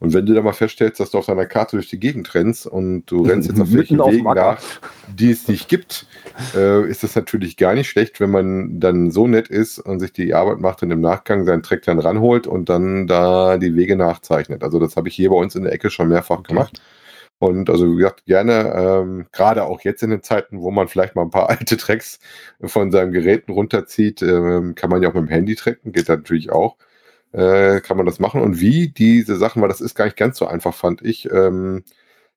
Und 0.03 0.13
wenn 0.13 0.25
du 0.25 0.33
dann 0.33 0.43
mal 0.43 0.51
feststellst, 0.51 0.99
dass 0.99 1.11
du 1.11 1.17
auf 1.17 1.27
deiner 1.27 1.45
Karte 1.45 1.77
durch 1.77 1.87
die 1.87 1.97
Gegend 1.97 2.35
rennst 2.35 2.67
und 2.67 3.05
du 3.05 3.21
rennst 3.21 3.47
jetzt 3.47 3.61
auf 3.61 3.71
welchen 3.71 3.99
Wegen 3.99 4.25
nach, 4.25 4.61
die 5.07 5.31
es 5.31 5.47
nicht 5.47 5.69
gibt, 5.69 6.07
äh, 6.53 6.85
ist 6.89 7.05
es 7.05 7.15
natürlich 7.15 7.55
gar 7.55 7.73
nicht 7.73 7.87
schlecht, 7.87 8.19
wenn 8.19 8.29
man 8.29 8.81
dann 8.81 9.11
so 9.11 9.29
nett 9.29 9.47
ist 9.47 9.79
und 9.79 10.01
sich 10.01 10.11
die 10.11 10.33
Arbeit 10.33 10.59
macht 10.59 10.83
und 10.83 10.91
im 10.91 10.99
Nachgang 10.99 11.45
seinen 11.45 11.63
Track 11.63 11.83
dann 11.83 11.99
ranholt 11.99 12.47
und 12.47 12.67
dann 12.67 13.07
da 13.07 13.57
die 13.57 13.77
Wege 13.77 13.95
nachzeichnet. 13.95 14.61
Also 14.61 14.77
das 14.77 14.97
habe 14.97 15.07
ich 15.07 15.15
hier 15.15 15.29
bei 15.29 15.37
uns 15.37 15.55
in 15.55 15.63
der 15.63 15.71
Ecke 15.71 15.89
schon 15.89 16.09
mehrfach 16.09 16.43
gemacht. 16.43 16.81
Und 17.39 17.69
also 17.69 17.89
wie 17.89 17.95
gesagt, 17.95 18.25
gerne, 18.25 18.73
ähm, 18.75 19.27
gerade 19.31 19.63
auch 19.63 19.79
jetzt 19.85 20.03
in 20.03 20.09
den 20.09 20.21
Zeiten, 20.21 20.59
wo 20.59 20.69
man 20.69 20.89
vielleicht 20.89 21.15
mal 21.15 21.21
ein 21.21 21.31
paar 21.31 21.49
alte 21.49 21.77
Tracks 21.77 22.19
von 22.61 22.91
seinen 22.91 23.13
Geräten 23.13 23.53
runterzieht, 23.53 24.21
ähm, 24.21 24.75
kann 24.75 24.89
man 24.89 25.01
ja 25.01 25.07
auch 25.07 25.13
mit 25.13 25.23
dem 25.23 25.29
Handy 25.29 25.55
tracken, 25.55 25.93
geht 25.93 26.09
natürlich 26.09 26.51
auch. 26.51 26.75
Äh, 27.33 27.81
kann 27.81 27.97
man 27.97 28.05
das 28.05 28.19
machen. 28.19 28.41
Und 28.41 28.59
wie 28.61 28.89
diese 28.89 29.35
Sachen, 29.37 29.61
weil 29.61 29.69
das 29.69 29.81
ist 29.81 29.95
gar 29.95 30.05
nicht 30.05 30.17
ganz 30.17 30.37
so 30.37 30.47
einfach, 30.47 30.73
fand 30.75 31.01
ich, 31.01 31.29
ähm, 31.31 31.83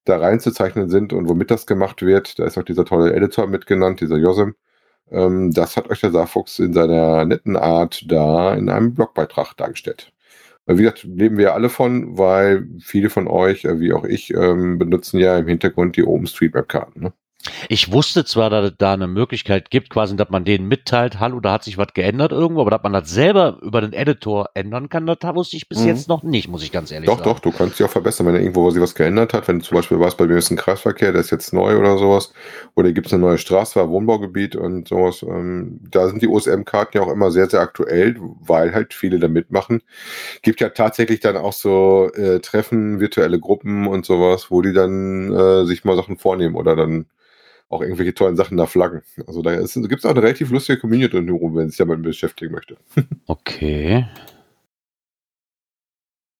da 0.04 0.18
reinzuzeichnen 0.18 0.88
sind 0.90 1.12
und 1.12 1.28
womit 1.28 1.50
das 1.50 1.66
gemacht 1.66 2.02
wird. 2.02 2.38
Da 2.38 2.46
ist 2.46 2.58
auch 2.58 2.64
dieser 2.64 2.84
tolle 2.86 3.14
Editor 3.14 3.46
mitgenannt, 3.48 4.00
dieser 4.00 4.16
Josem. 4.18 4.54
Ähm, 5.10 5.52
das 5.52 5.76
hat 5.76 5.90
euch 5.90 6.00
der 6.00 6.12
Saarfuchs 6.12 6.58
in 6.58 6.72
seiner 6.74 7.24
netten 7.26 7.56
Art 7.56 8.04
da 8.10 8.54
in 8.54 8.68
einem 8.70 8.94
Blogbeitrag 8.94 9.56
dargestellt. 9.56 10.12
Weil, 10.66 10.78
Wie 10.78 10.82
gesagt, 10.82 11.04
leben 11.04 11.38
wir 11.38 11.54
alle 11.54 11.70
von, 11.70 12.18
weil 12.18 12.68
viele 12.80 13.10
von 13.10 13.28
euch, 13.28 13.64
äh, 13.64 13.80
wie 13.80 13.92
auch 13.92 14.04
ich, 14.04 14.32
ähm, 14.34 14.78
benutzen 14.78 15.20
ja 15.20 15.38
im 15.38 15.48
Hintergrund 15.48 15.96
die 15.96 16.04
OpenStreetMap-Karten. 16.04 17.02
Ne? 17.02 17.12
Ich 17.68 17.92
wusste 17.92 18.24
zwar, 18.24 18.50
dass 18.50 18.70
es 18.70 18.76
da 18.78 18.92
eine 18.94 19.06
Möglichkeit 19.06 19.70
gibt, 19.70 19.90
quasi, 19.90 20.16
dass 20.16 20.30
man 20.30 20.44
denen 20.44 20.66
mitteilt, 20.66 21.20
hallo, 21.20 21.40
da 21.40 21.52
hat 21.52 21.64
sich 21.64 21.78
was 21.78 21.92
geändert 21.94 22.32
irgendwo, 22.32 22.60
aber 22.62 22.70
dass 22.70 22.82
man 22.82 22.92
das 22.92 23.08
selber 23.10 23.58
über 23.62 23.80
den 23.80 23.92
Editor 23.92 24.50
ändern 24.54 24.88
kann, 24.88 25.06
das 25.06 25.18
wusste 25.34 25.56
ich 25.56 25.68
bis 25.68 25.80
Mhm. 25.80 25.86
jetzt 25.86 26.08
noch 26.08 26.22
nicht, 26.22 26.48
muss 26.48 26.62
ich 26.62 26.72
ganz 26.72 26.90
ehrlich 26.90 27.06
Doch, 27.06 27.18
sagen. 27.18 27.30
doch, 27.30 27.38
du 27.40 27.52
kannst 27.52 27.76
sie 27.76 27.84
auch 27.84 27.90
verbessern, 27.90 28.26
wenn 28.26 28.34
irgendwo 28.34 28.70
sich 28.70 28.82
was 28.82 28.94
geändert 28.94 29.32
hat. 29.32 29.46
Wenn 29.48 29.60
du 29.60 29.64
zum 29.64 29.76
Beispiel 29.76 30.00
warst, 30.00 30.16
bei 30.18 30.26
mir 30.26 30.36
ist 30.36 30.50
ein 30.50 30.56
Kreisverkehr, 30.56 31.12
der 31.12 31.20
ist 31.20 31.30
jetzt 31.30 31.52
neu 31.52 31.78
oder 31.78 31.98
sowas. 31.98 32.32
Oder 32.74 32.92
gibt 32.92 33.06
es 33.06 33.12
eine 33.12 33.22
neue 33.22 33.38
Straße, 33.38 33.76
war 33.78 33.88
Wohnbaugebiet 33.90 34.56
und 34.56 34.88
sowas. 34.88 35.22
Ähm, 35.22 35.80
da 35.90 36.08
sind 36.08 36.22
die 36.22 36.28
OSM-Karten 36.28 36.96
ja 36.98 37.04
auch 37.04 37.12
immer 37.12 37.30
sehr, 37.30 37.48
sehr 37.48 37.60
aktuell, 37.60 38.16
weil 38.40 38.74
halt 38.74 38.92
viele 38.94 39.18
da 39.20 39.28
mitmachen. 39.28 39.82
Gibt 40.42 40.60
ja 40.60 40.70
tatsächlich 40.70 41.20
dann 41.20 41.36
auch 41.36 41.52
so 41.52 42.10
äh, 42.14 42.40
Treffen, 42.40 43.00
virtuelle 43.00 43.38
Gruppen 43.40 43.86
und 43.86 44.04
sowas, 44.06 44.50
wo 44.50 44.62
die 44.62 44.72
dann 44.72 45.32
äh, 45.32 45.64
sich 45.66 45.84
mal 45.84 45.96
Sachen 45.96 46.16
vornehmen 46.18 46.56
oder 46.56 46.74
dann 46.76 47.06
auch 47.68 47.82
irgendwelche 47.82 48.14
tollen 48.14 48.36
Sachen 48.36 48.56
da 48.56 48.66
flaggen. 48.66 49.02
Also 49.26 49.42
da 49.42 49.56
gibt 49.56 49.98
es 49.98 50.04
auch 50.04 50.10
eine 50.10 50.22
relativ 50.22 50.50
lustige 50.50 50.78
Community 50.78 51.16
drumherum, 51.16 51.56
wenn 51.56 51.68
sich 51.68 51.78
damit 51.78 52.02
beschäftigen 52.02 52.52
möchte. 52.52 52.76
Okay. 53.26 54.06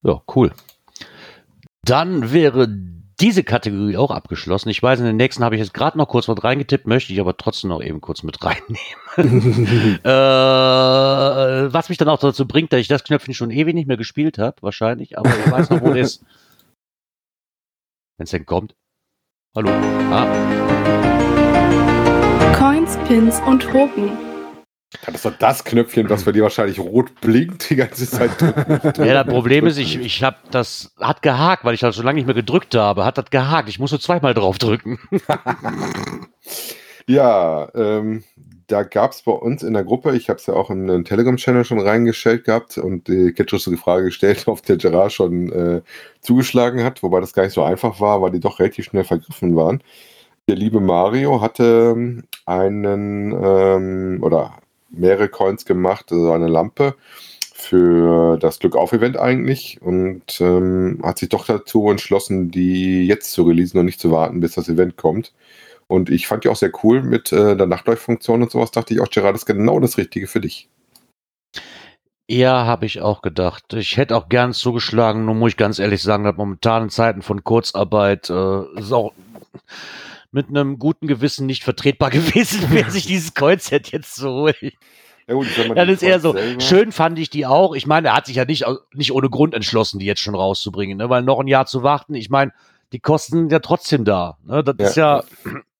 Ja, 0.03 0.23
cool. 0.35 0.53
Dann 1.83 2.33
wäre 2.33 2.69
diese 3.19 3.43
Kategorie 3.43 3.97
auch 3.97 4.11
abgeschlossen. 4.11 4.69
Ich 4.69 4.83
weiß, 4.83 5.01
in 5.01 5.07
den 5.07 5.17
nächsten 5.17 5.43
habe 5.43 5.55
ich 5.57 5.61
jetzt 5.61 5.73
gerade 5.75 5.97
noch 5.97 6.09
kurz 6.09 6.29
was 6.29 6.45
reingetippt, 6.45 6.87
möchte 6.87 7.13
ich 7.13 7.21
aber 7.21 7.37
trotzdem 7.37 7.71
noch 7.71 7.83
eben 7.83 8.01
kurz 8.01 8.23
mit 8.23 8.39
reinnehmen. 8.45 8.79
äh, 10.05 11.73
was 11.73 11.89
mich 11.89 11.99
dann 11.99 12.09
auch 12.09 12.21
dazu 12.21 12.47
bringt, 12.47 12.73
dass 12.73 12.81
ich 12.81 12.89
das 12.89 13.05
Knöpfchen 13.05 13.35
schon 13.35 13.51
ewig 13.51 13.75
nicht 13.75 13.89
mehr 13.89 13.97
gespielt 13.97 14.39
habe, 14.39 14.61
wahrscheinlich, 14.61 15.19
aber 15.19 15.31
ich 15.31 15.51
weiß 15.51 15.71
noch, 15.71 15.81
wo 15.81 15.89
das 15.89 15.99
ist. 16.01 16.25
Wenn 18.19 18.25
es 18.25 18.31
denn 18.31 18.47
kommt. 18.47 18.77
Hallo. 19.57 19.71
Ah. 20.13 20.27
Coins, 22.59 22.99
Pins 23.09 23.41
und 23.47 23.63
Token. 23.63 24.11
Das 25.07 25.15
ist 25.15 25.25
doch 25.25 25.33
das 25.39 25.65
Knöpfchen, 25.65 26.11
was 26.11 26.25
bei 26.25 26.33
dir 26.33 26.43
wahrscheinlich 26.43 26.79
rot 26.79 27.23
blinkt 27.23 27.71
die 27.71 27.77
ganze 27.77 28.07
Zeit. 28.07 28.39
drücken. 28.39 28.93
Ja, 29.03 29.25
das 29.25 29.33
Problem 29.33 29.67
ist, 29.67 29.79
ich, 29.79 29.99
ich 29.99 30.23
habe 30.23 30.37
das 30.51 30.93
hat 31.01 31.23
gehakt, 31.23 31.65
weil 31.65 31.73
ich 31.73 31.81
das 31.81 31.97
so 31.97 32.03
lange 32.03 32.17
nicht 32.17 32.27
mehr 32.27 32.35
gedrückt 32.35 32.75
habe, 32.75 33.07
hat 33.07 33.17
das 33.17 33.31
gehakt. 33.31 33.71
Ich 33.71 33.79
muss 33.79 33.93
nur 33.93 34.01
zweimal 34.01 34.35
drauf 34.35 34.59
drücken. 34.59 34.99
Ja, 37.09 37.69
ähm, 37.77 38.25
da 38.67 38.83
gab 38.83 39.13
es 39.13 39.23
bei 39.23 39.33
uns 39.33 39.63
in 39.63 39.75
der 39.75 39.85
Gruppe, 39.85 40.17
ich 40.17 40.29
habe 40.29 40.39
es 40.39 40.47
ja 40.47 40.55
auch 40.55 40.71
in 40.71 40.87
den 40.89 41.05
Telegram-Channel 41.05 41.65
schon 41.65 41.81
reingestellt 41.81 42.45
gehabt 42.45 42.79
und 42.79 43.09
die 43.09 43.33
die 43.33 43.77
Frage 43.77 44.07
gestellt, 44.07 44.45
ob 44.47 44.63
der 44.63 44.77
Gerard 44.77 45.13
schon 45.13 45.53
äh, 45.53 45.83
zugeschlagen 46.21 46.83
hat, 46.83 47.03
wobei 47.03 47.21
das 47.21 47.33
gar 47.33 47.45
nicht 47.45 47.53
so 47.53 47.63
einfach 47.63 48.01
war, 48.01 48.23
weil 48.23 48.33
die 48.33 48.41
doch 48.41 48.59
relativ 48.59 48.87
schnell 48.87 49.05
vergriffen 49.05 49.55
waren. 49.57 49.83
Der 50.49 50.57
liebe 50.57 50.81
Mario 50.81 51.41
hatte 51.41 51.95
ähm, 51.97 52.25
einen 52.45 53.33
ähm, 53.33 54.19
oder 54.23 54.59
mehrere 54.91 55.29
Coins 55.29 55.65
gemacht, 55.65 56.13
also 56.13 56.33
eine 56.33 56.49
Lampe 56.49 56.95
für 57.55 58.37
das 58.39 58.59
Glück 58.59 58.77
auf 58.77 58.93
Event 58.93 59.17
eigentlich 59.17 59.81
und 59.81 60.41
ähm, 60.41 61.01
hat 61.03 61.19
sich 61.19 61.31
doch 61.31 61.47
dazu 61.47 61.91
entschlossen, 61.91 62.51
die 62.51 63.07
jetzt 63.07 63.33
zu 63.33 63.45
releasen 63.45 63.81
und 63.81 63.87
nicht 63.87 64.01
zu 64.01 64.11
warten, 64.11 64.41
bis 64.41 64.55
das 64.55 64.69
Event 64.69 64.97
kommt. 64.97 65.33
Und 65.89 66.11
ich 66.11 66.27
fand 66.27 66.45
die 66.45 66.49
auch 66.49 66.57
sehr 66.57 66.73
cool 66.83 67.03
mit 67.03 67.33
äh, 67.33 67.57
der 67.57 67.67
Nachtleuchtfunktion 67.67 68.43
und 68.43 68.51
sowas. 68.51 68.71
Dachte 68.71 68.95
ich 68.95 69.01
auch, 69.01 69.09
Gerard, 69.09 69.35
das 69.35 69.43
ist 69.43 69.47
genau 69.47 69.79
das 69.81 69.99
Richtige 69.99 70.27
für 70.27 70.41
dich. 70.41 70.69
Ja, 72.29 72.67
habe 72.67 72.87
ich 72.87 73.01
auch 73.01 73.23
gedacht. 73.23 73.73
Ich 73.73 73.97
hätte 73.97 74.17
auch 74.17 74.29
gern 74.29 74.53
zugeschlagen, 74.53 75.25
nur 75.27 75.37
muss 75.37 75.51
ich 75.51 75.57
ganz 75.57 75.79
ehrlich 75.79 76.03
sagen, 76.03 76.25
dass 76.25 76.37
momentan 76.37 76.85
in 76.85 76.91
Zeiten 76.91 77.23
von 77.23 77.45
Kurzarbeit 77.45 78.29
äh, 78.31 78.79
ist 78.79 78.93
auch 78.93 79.13
mit 80.33 80.49
einem 80.49 80.79
guten 80.81 81.07
Gewissen 81.07 81.47
nicht 81.47 81.63
vertretbar 81.63 82.11
gewesen 82.11 82.71
wäre, 82.73 82.91
sich 82.91 83.07
dieses 83.07 83.35
Coinset 83.35 83.93
jetzt 83.93 84.17
zu 84.17 84.29
holen. 84.29 84.73
Ja, 85.29 85.35
gut, 85.35 85.47
wenn 85.57 85.75
die 85.87 85.93
ist 85.93 86.03
eher 86.03 86.21
so, 86.21 86.33
selber- 86.33 86.61
schön 86.61 86.93
fand 86.93 87.19
ich 87.19 87.31
die 87.31 87.47
auch. 87.47 87.75
Ich 87.75 87.87
meine, 87.87 88.09
er 88.09 88.17
hat 88.17 88.27
sich 88.27 88.37
ja 88.37 88.45
nicht, 88.45 88.65
nicht 88.93 89.13
ohne 89.13 89.29
Grund 89.31 89.55
entschlossen, 89.55 89.99
die 89.99 90.07
jetzt 90.07 90.21
schon 90.21 90.35
rauszubringen, 90.37 90.99
ne? 90.99 91.09
weil 91.11 91.23
noch 91.23 91.39
ein 91.41 91.49
Jahr 91.49 91.67
zu 91.67 91.83
warten, 91.85 92.15
ich 92.15 92.31
meine, 92.31 92.53
die 92.93 93.01
Kosten 93.01 93.37
sind 93.39 93.53
ja 93.53 93.59
trotzdem 93.61 94.05
da. 94.05 94.37
Ne? 94.45 94.63
Das 94.63 94.91
ist 94.91 94.97
ja, 94.97 95.23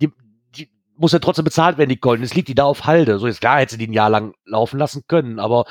die, 0.00 0.10
die 0.56 0.70
muss 0.96 1.12
ja 1.12 1.18
trotzdem 1.18 1.44
bezahlt 1.44 1.78
werden, 1.78 1.90
die 1.90 2.00
Golden. 2.00 2.24
Es 2.24 2.34
liegt 2.34 2.48
die 2.48 2.54
da 2.54 2.64
auf 2.64 2.84
Halde. 2.86 3.18
So 3.18 3.26
ist 3.26 3.40
klar, 3.40 3.58
hätte 3.58 3.72
sie 3.72 3.78
die 3.78 3.88
ein 3.88 3.92
Jahr 3.92 4.10
lang 4.10 4.34
laufen 4.44 4.78
lassen 4.78 5.04
können, 5.08 5.38
aber 5.38 5.64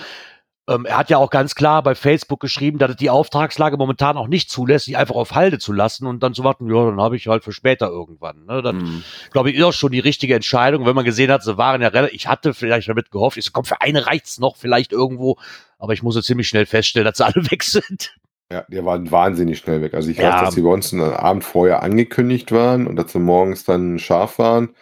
ähm, 0.67 0.85
er 0.85 0.97
hat 0.97 1.11
ja 1.11 1.17
auch 1.19 1.29
ganz 1.29 1.53
klar 1.53 1.83
bei 1.83 1.93
Facebook 1.93 2.39
geschrieben, 2.39 2.79
dass 2.79 2.89
es 2.89 2.95
die 2.95 3.11
Auftragslage 3.11 3.77
momentan 3.77 4.17
auch 4.17 4.27
nicht 4.27 4.49
zulässt, 4.49 4.87
die 4.87 4.97
einfach 4.97 5.13
auf 5.13 5.35
Halde 5.35 5.59
zu 5.59 5.71
lassen 5.73 6.07
und 6.07 6.23
dann 6.23 6.33
zu 6.33 6.43
warten, 6.43 6.67
ja, 6.73 6.85
dann 6.85 6.99
habe 6.99 7.15
ich 7.15 7.27
halt 7.27 7.43
für 7.43 7.51
später 7.51 7.87
irgendwann. 7.87 8.45
Ne? 8.45 8.63
Dann, 8.63 8.77
Mhm. 8.77 9.03
glaube 9.31 9.51
ich, 9.51 9.57
ist 9.57 9.63
auch 9.63 9.73
schon 9.73 9.91
die 9.91 9.99
richtige 9.99 10.33
Entscheidung, 10.33 10.87
wenn 10.87 10.95
man 10.95 11.05
gesehen 11.05 11.31
hat, 11.31 11.43
sie 11.43 11.57
waren 11.59 11.83
ja 11.83 11.89
relativ, 11.89 12.15
ich 12.15 12.27
hatte 12.27 12.55
vielleicht 12.55 12.89
damit 12.89 13.11
gehofft, 13.11 13.37
ich 13.37 13.45
so, 13.45 13.51
komm, 13.53 13.65
für 13.65 13.81
eine 13.81 14.07
reicht's 14.07 14.39
noch, 14.39 14.55
vielleicht 14.55 14.91
irgendwo, 14.91 15.37
aber 15.77 15.93
ich 15.93 16.01
musste 16.01 16.23
ziemlich 16.23 16.47
schnell 16.47 16.65
feststellen, 16.65 17.05
dass 17.05 17.17
sie 17.17 17.25
alle 17.25 17.35
weg 17.51 17.61
sind. 17.61 18.15
Ja, 18.51 18.63
die 18.69 18.83
waren 18.85 19.09
wahnsinnig 19.11 19.57
schnell 19.57 19.81
weg. 19.81 19.95
Also 19.95 20.09
ich 20.09 20.17
Ja. 20.17 20.33
weiß, 20.33 20.41
dass 20.41 20.55
die 20.55 20.61
bei 20.61 20.69
uns 20.69 20.93
einen 20.93 21.01
Abend 21.01 21.43
vorher 21.43 21.81
angekündigt 21.81 22.51
waren 22.51 22.85
und 22.85 22.95
dass 22.95 23.11
sie 23.11 23.19
morgens 23.19 23.63
dann 23.63 23.97
scharf 23.97 24.37
waren. 24.37 24.75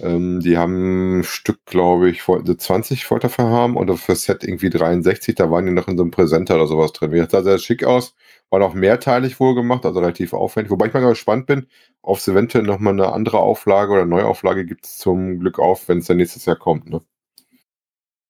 Ähm, 0.00 0.40
die 0.40 0.58
haben 0.58 1.20
ein 1.20 1.24
Stück, 1.24 1.64
glaube 1.66 2.08
ich, 2.10 2.26
wollten 2.26 2.46
sie 2.46 2.56
20 2.56 3.08
wollte 3.10 3.28
dafür 3.28 3.46
haben 3.48 3.76
und 3.76 3.94
für 3.96 4.16
Set 4.16 4.42
irgendwie 4.44 4.70
63, 4.70 5.34
da 5.36 5.50
waren 5.50 5.66
die 5.66 5.72
noch 5.72 5.88
in 5.88 5.96
so 5.96 6.02
einem 6.02 6.10
Präsenter 6.10 6.56
oder 6.56 6.66
sowas 6.66 6.92
drin. 6.92 7.12
Das 7.12 7.30
sah 7.30 7.42
sehr 7.42 7.58
schick 7.58 7.84
aus, 7.84 8.14
war 8.50 8.58
noch 8.58 8.74
mehrteilig 8.74 9.38
wohl 9.40 9.54
gemacht, 9.54 9.84
also 9.86 10.00
relativ 10.00 10.32
aufwendig. 10.32 10.70
Wobei 10.70 10.86
ich 10.86 10.94
mal 10.94 11.00
gespannt 11.00 11.46
bin, 11.46 11.68
ob 12.02 12.18
es 12.18 12.28
eventuell 12.28 12.64
nochmal 12.64 12.92
eine 12.92 13.12
andere 13.12 13.38
Auflage 13.38 13.92
oder 13.92 14.04
Neuauflage 14.04 14.64
gibt 14.66 14.84
es 14.84 14.98
zum 14.98 15.38
Glück 15.40 15.58
auf, 15.58 15.88
wenn 15.88 15.98
es 15.98 16.06
dann 16.06 16.16
nächstes 16.16 16.44
Jahr 16.44 16.56
kommt. 16.56 16.90
Ne? 16.90 17.00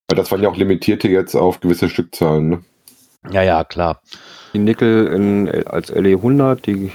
Weil 0.09 0.17
das 0.17 0.31
waren 0.31 0.43
ja 0.43 0.49
auch 0.51 0.57
limitierte 0.57 1.09
jetzt 1.09 1.35
auf 1.35 1.61
gewisse 1.61 1.89
Stückzahlen. 1.89 2.49
Ne? 2.49 2.65
Ja, 3.31 3.43
ja, 3.43 3.65
klar. 3.65 4.01
Die 4.53 4.59
Nickel 4.59 5.07
in, 5.09 5.67
als 5.67 5.93
LE100, 5.93 6.63
die 6.63 6.93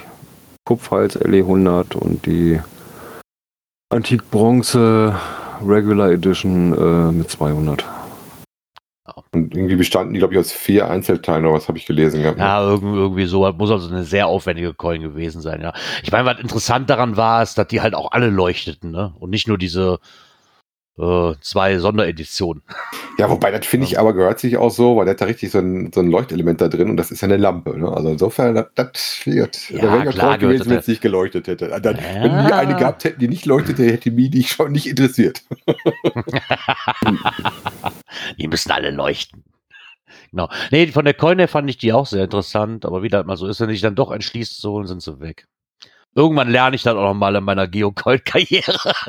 Kupfer 0.65 0.97
als 0.97 1.19
LE100 1.19 1.95
und 1.95 2.25
die 2.25 2.59
Antik-Bronze 3.91 5.15
Regular 5.65 6.11
Edition 6.11 6.73
äh, 6.73 7.11
mit 7.11 7.29
200. 7.29 7.83
Und 9.31 9.53
irgendwie 9.53 9.75
bestanden 9.75 10.13
die, 10.13 10.19
glaube 10.19 10.33
ich, 10.33 10.39
aus 10.39 10.51
vier 10.51 10.89
Einzelteilen 10.89 11.45
oder 11.45 11.55
was 11.55 11.67
habe 11.67 11.77
ich 11.77 11.85
gelesen 11.85 12.21
gehabt. 12.21 12.37
ne? 12.37 12.43
Ja, 12.43 12.61
irgendwie, 12.61 12.97
irgendwie 12.97 13.25
so. 13.25 13.45
Das 13.45 13.55
muss 13.57 13.71
also 13.71 13.89
eine 13.89 14.03
sehr 14.03 14.27
aufwendige 14.27 14.73
Coin 14.73 15.01
gewesen 15.01 15.41
sein, 15.41 15.61
ja. 15.61 15.73
Ich 16.03 16.11
meine, 16.11 16.25
was 16.25 16.39
interessant 16.39 16.89
daran 16.89 17.17
war, 17.17 17.43
ist, 17.43 17.57
dass 17.57 17.67
die 17.67 17.81
halt 17.81 17.95
auch 17.95 18.11
alle 18.11 18.29
leuchteten, 18.29 18.91
ne? 18.91 19.13
Und 19.19 19.29
nicht 19.29 19.47
nur 19.47 19.57
diese 19.57 19.99
äh, 20.99 21.33
zwei 21.41 21.77
Sondereditionen. 21.77 22.63
Ja, 23.17 23.29
wobei, 23.29 23.51
das 23.51 23.65
finde 23.65 23.87
ich 23.87 23.97
aber 23.97 24.13
gehört 24.13 24.39
sich 24.39 24.57
auch 24.57 24.69
so, 24.69 24.97
weil 24.97 25.05
der 25.05 25.13
hat 25.13 25.21
da 25.21 25.25
richtig 25.25 25.51
so 25.51 25.59
ein, 25.59 25.91
so 25.93 26.01
ein 26.01 26.09
Leuchtelement 26.09 26.59
da 26.59 26.67
drin 26.67 26.89
und 26.89 26.97
das 26.97 27.11
ist 27.11 27.21
ja 27.21 27.27
eine 27.27 27.37
Lampe. 27.37 27.77
Ne? 27.77 27.89
Also 27.89 28.09
insofern, 28.09 28.55
das, 28.55 28.67
das 28.75 29.21
wird. 29.25 29.69
Ja, 29.69 29.81
da 29.81 29.93
wäre 29.93 30.09
ich 30.09 30.15
klar 30.15 30.37
gewesen, 30.37 30.69
wenn 30.69 30.79
es 30.79 30.87
nicht 30.87 31.01
geleuchtet 31.01 31.47
hätte. 31.47 31.67
Dann, 31.81 31.95
Ja. 31.95 32.23
Wenn 32.23 32.47
wir 32.47 32.55
eine 32.55 32.75
gehabt 32.75 33.03
hätten, 33.03 33.19
die 33.19 33.27
nicht 33.27 33.45
leuchtete, 33.45 33.85
hätte 33.85 34.11
mich 34.11 34.31
die 34.31 34.43
schon 34.43 34.71
nicht 34.71 34.87
interessiert. 34.87 35.43
die 38.37 38.47
müssen 38.47 38.71
alle 38.71 38.91
leuchten. 38.91 39.43
Genau. 40.31 40.49
Nee, 40.71 40.87
von 40.87 41.05
der 41.05 41.13
Coin 41.13 41.39
her 41.39 41.47
fand 41.47 41.69
ich 41.69 41.77
die 41.77 41.93
auch 41.93 42.05
sehr 42.05 42.25
interessant, 42.25 42.85
aber 42.85 43.03
wie 43.03 43.09
das 43.09 43.25
mal 43.25 43.37
so 43.37 43.47
ist, 43.47 43.59
wenn 43.61 43.69
ich 43.69 43.81
dann 43.81 43.95
doch 43.95 44.11
entschließt 44.11 44.59
zu 44.59 44.71
holen, 44.71 44.87
sind 44.87 45.01
sie 45.01 45.19
weg. 45.19 45.47
Irgendwann 46.15 46.49
lerne 46.49 46.75
ich 46.75 46.83
dann 46.83 46.97
auch 46.97 47.03
noch 47.03 47.13
mal 47.13 47.35
in 47.35 47.43
meiner 47.43 47.67
Geocoin-Karriere. 47.67 48.93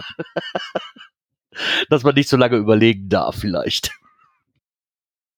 Dass 1.89 2.03
man 2.05 2.15
nicht 2.15 2.29
so 2.29 2.37
lange 2.37 2.57
überlegen 2.57 3.09
darf, 3.09 3.37
vielleicht. 3.37 3.91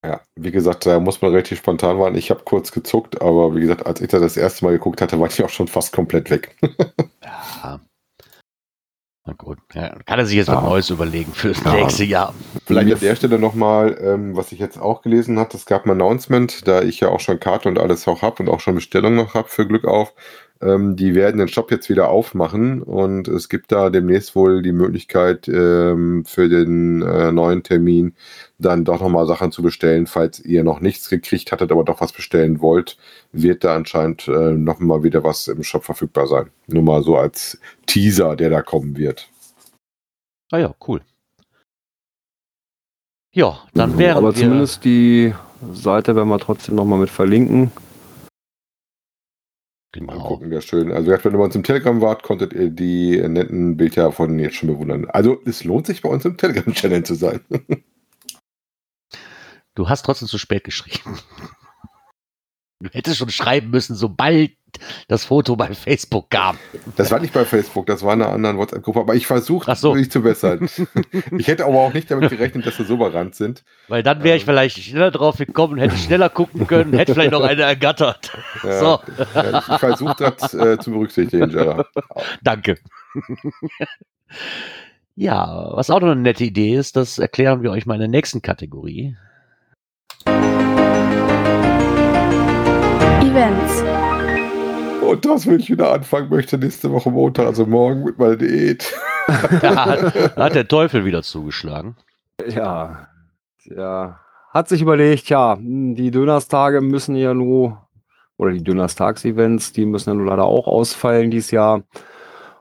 Ja, 0.05 0.21
wie 0.35 0.51
gesagt, 0.51 0.85
da 0.85 0.99
muss 0.99 1.23
man 1.23 1.31
relativ 1.31 1.59
spontan 1.59 1.99
waren. 1.99 2.17
Ich 2.17 2.31
habe 2.31 2.43
kurz 2.45 2.73
gezuckt, 2.73 3.23
aber 3.23 3.55
wie 3.55 3.61
gesagt, 3.61 3.87
als 3.87 4.01
ich 4.01 4.09
da 4.09 4.19
das 4.19 4.37
erste 4.37 4.65
Mal 4.65 4.73
geguckt 4.73 5.01
hatte, 5.01 5.19
war 5.21 5.29
ich 5.29 5.43
auch 5.45 5.49
schon 5.49 5.69
fast 5.69 5.93
komplett 5.93 6.31
weg. 6.31 6.57
Ja. 7.25 7.81
Na 9.25 9.35
gut. 9.35 9.59
Ja, 9.73 9.91
kann 10.05 10.19
er 10.19 10.27
sich 10.27 10.35
jetzt 10.37 10.49
Ja. 10.49 10.57
was 10.57 10.65
Neues 10.65 10.91
überlegen 10.91 11.33
für 11.33 11.51
das 11.51 11.63
Ja. 11.63 11.75
nächste 11.75 12.03
Jahr. 12.03 12.35
Vielleicht 12.67 12.93
an 12.95 12.99
der 13.01 13.15
Stelle 13.15 13.39
nochmal, 13.39 13.97
ähm, 14.01 14.35
was 14.37 14.51
ich 14.51 14.59
jetzt 14.59 14.79
auch 14.81 15.01
gelesen 15.03 15.39
habe, 15.39 15.57
es 15.57 15.65
gab 15.65 15.85
ein 15.85 15.93
Announcement, 15.93 16.67
da 16.67 16.83
ich 16.83 16.99
ja 16.99 17.09
auch 17.09 17.21
schon 17.21 17.39
Karte 17.39 17.69
und 17.69 17.79
alles 17.79 18.09
auch 18.09 18.23
habe 18.23 18.43
und 18.43 18.49
auch 18.49 18.59
schon 18.59 18.75
Bestellungen 18.75 19.17
noch 19.17 19.35
habe 19.35 19.47
für 19.49 19.65
Glück 19.69 19.85
auf. 19.85 20.13
Ähm, 20.63 20.97
die 20.97 21.15
werden 21.15 21.39
den 21.39 21.49
Shop 21.49 21.71
jetzt 21.71 21.89
wieder 21.89 22.09
aufmachen 22.09 22.83
und 22.83 23.27
es 23.27 23.49
gibt 23.49 23.73
da 23.73 23.91
demnächst 23.91 24.37
wohl 24.37 24.63
die 24.63 24.73
Möglichkeit 24.73 25.49
ähm, 25.49 26.25
für 26.25 26.49
den 26.49 27.03
äh, 27.03 27.33
neuen 27.33 27.63
Termin 27.65 28.15
dann 28.59 28.85
doch 28.85 29.01
nochmal 29.01 29.27
Sachen 29.27 29.51
zu 29.51 29.61
bestellen, 29.63 30.07
falls 30.07 30.39
ihr 30.41 30.63
noch 30.63 30.81
nichts 30.81 31.11
gekriegt 31.11 31.51
hattet, 31.51 31.73
aber 31.73 31.85
doch 31.85 32.01
was 32.01 32.13
bestellen 32.13 32.61
wollt, 32.61 32.97
wird 33.33 33.65
da 33.65 33.75
anscheinend 33.75 34.29
äh, 34.29 34.53
nochmal 34.53 35.03
wieder 35.03 35.25
was 35.25 35.49
im 35.49 35.65
Shop 35.65 35.85
verfügbar 35.85 36.29
sein. 36.29 36.51
Nur 36.69 36.83
mal 36.83 37.03
so 37.03 37.17
als 37.17 37.59
Teaser, 37.87 38.37
der 38.37 38.51
da 38.51 38.63
kommen 38.63 38.97
wird. 38.97 39.29
Ah 40.53 40.59
ja, 40.59 40.75
cool. 40.87 41.01
Ja, 43.35 43.59
dann 43.75 43.93
Mhm, 43.93 43.99
wären 43.99 44.17
Aber 44.19 44.37
wir, 44.37 44.43
zumindest 44.43 44.85
die 44.85 45.35
Seite 45.73 46.15
werden 46.15 46.29
wir 46.29 46.39
trotzdem 46.39 46.75
nochmal 46.75 46.99
mit 46.99 47.11
verlinken. 47.11 47.73
Genau. 49.93 50.27
gucken, 50.27 50.51
wäre 50.51 50.63
schön. 50.63 50.91
Also, 50.91 51.11
wenn 51.11 51.33
ihr 51.33 51.39
bei 51.39 51.45
uns 51.45 51.55
im 51.55 51.63
Telegram 51.63 52.01
wart, 52.01 52.23
konntet 52.23 52.55
ihr 52.55 52.71
die 52.71 53.21
netten 53.29 53.77
Bilder 53.77 54.11
von 54.11 54.39
jetzt 54.39 54.57
schon 54.57 54.71
bewundern. 54.71 55.05
Also, 55.11 55.39
es 55.45 55.65
lohnt 55.65 55.87
sich 55.87 56.01
bei 56.01 56.09
uns 56.09 56.25
im 56.25 56.39
Telegram-Channel 56.39 57.05
zu 57.05 57.15
sein. 57.15 57.41
Du 59.75 59.89
hast 59.89 60.05
trotzdem 60.05 60.29
zu 60.29 60.39
spät 60.39 60.65
geschrieben. 60.65 61.19
Du 62.83 62.91
hättest 62.91 63.19
schon 63.19 63.31
schreiben 63.31 63.71
müssen, 63.71 63.95
sobald 63.95 64.51
das 65.07 65.27
Foto 65.27 65.55
bei 65.55 65.75
Facebook 65.75 66.31
kam. 66.31 66.57
Das 66.97 67.11
war 67.11 67.21
nicht 67.21 67.33
bei 67.33 67.45
Facebook, 67.45 67.87
das 67.87 68.03
war 68.03 68.15
in 68.15 68.23
einer 68.23 68.33
anderen 68.33 68.57
WhatsApp-Gruppe, 68.57 69.01
aber 69.01 69.15
ich 69.15 69.27
versuche, 69.27 69.73
so. 69.77 69.95
mich 69.95 70.11
zu 70.11 70.23
bessern. 70.23 70.69
ich 71.39 71.47
hätte 71.47 71.65
aber 71.67 71.79
auch 71.79 71.93
nicht 71.93 72.11
damit 72.11 72.31
gerechnet, 72.31 72.67
dass 72.67 72.79
wir 72.79 72.87
so 72.87 72.95
überrannt 72.95 73.35
sind. 73.35 73.63
Weil 73.89 74.03
dann 74.03 74.25
wäre 74.25 74.37
ich 74.37 74.43
Ähm. 74.43 74.47
vielleicht 74.47 74.79
schneller 74.79 75.11
drauf 75.11 75.37
gekommen, 75.37 75.79
hätte 75.79 75.97
schneller 75.97 76.29
gucken 76.31 76.67
können, 76.67 76.95
hätte 76.95 77.15
vielleicht 77.15 77.33
noch 77.33 77.43
eine 77.43 77.63
ergattert. 77.63 78.33
Ja, 78.65 78.79
So, 78.81 79.01
ja, 79.35 79.59
ich 79.59 79.69
ich 79.69 79.79
versuche 79.79 80.17
das 80.19 80.55
äh, 80.55 80.79
zu 80.79 80.91
berücksichtigen, 80.91 81.51
Gerard. 81.51 81.87
danke. 82.43 82.79
Ja, 85.15 85.69
was 85.75 85.91
auch 85.91 86.01
noch 86.01 86.09
eine 86.11 86.21
nette 86.23 86.45
Idee 86.45 86.75
ist, 86.75 86.97
das 86.97 87.19
erklären 87.19 87.63
wir 87.63 87.71
euch 87.71 87.85
mal 87.85 87.95
in 87.95 88.01
der 88.01 88.09
nächsten 88.09 88.41
Kategorie. 88.41 89.17
Events. 93.35 93.83
montags 95.01 95.47
will 95.47 95.59
ich 95.59 95.71
wieder 95.71 95.91
anfangen 95.91 96.29
möchte, 96.29 96.59
nächste 96.59 96.93
Woche 96.93 97.11
Montag, 97.11 97.47
also 97.47 97.65
morgen 97.65 98.05
mit 98.05 98.19
meiner 98.19 98.37
Diät. 98.37 98.93
Da 99.63 99.87
hat, 99.87 100.37
da 100.37 100.45
hat 100.45 100.55
der 100.55 100.69
Teufel 100.69 101.05
wieder 101.07 101.23
zugeschlagen. 101.23 101.97
Ja, 102.47 103.07
ja. 103.65 104.19
Hat 104.51 104.69
sich 104.69 104.83
überlegt, 104.83 105.31
ja, 105.31 105.57
die 105.59 106.11
Dönerstage 106.11 106.83
müssen 106.83 107.15
ja 107.15 107.33
nur, 107.33 107.87
oder 108.37 108.51
die 108.51 108.65
Dönerstags-Events, 108.65 109.73
die 109.73 109.87
müssen 109.87 110.11
ja 110.11 110.15
nur 110.15 110.27
leider 110.27 110.45
auch 110.45 110.67
ausfallen 110.67 111.31
dieses 111.31 111.53
Jahr. 111.53 111.85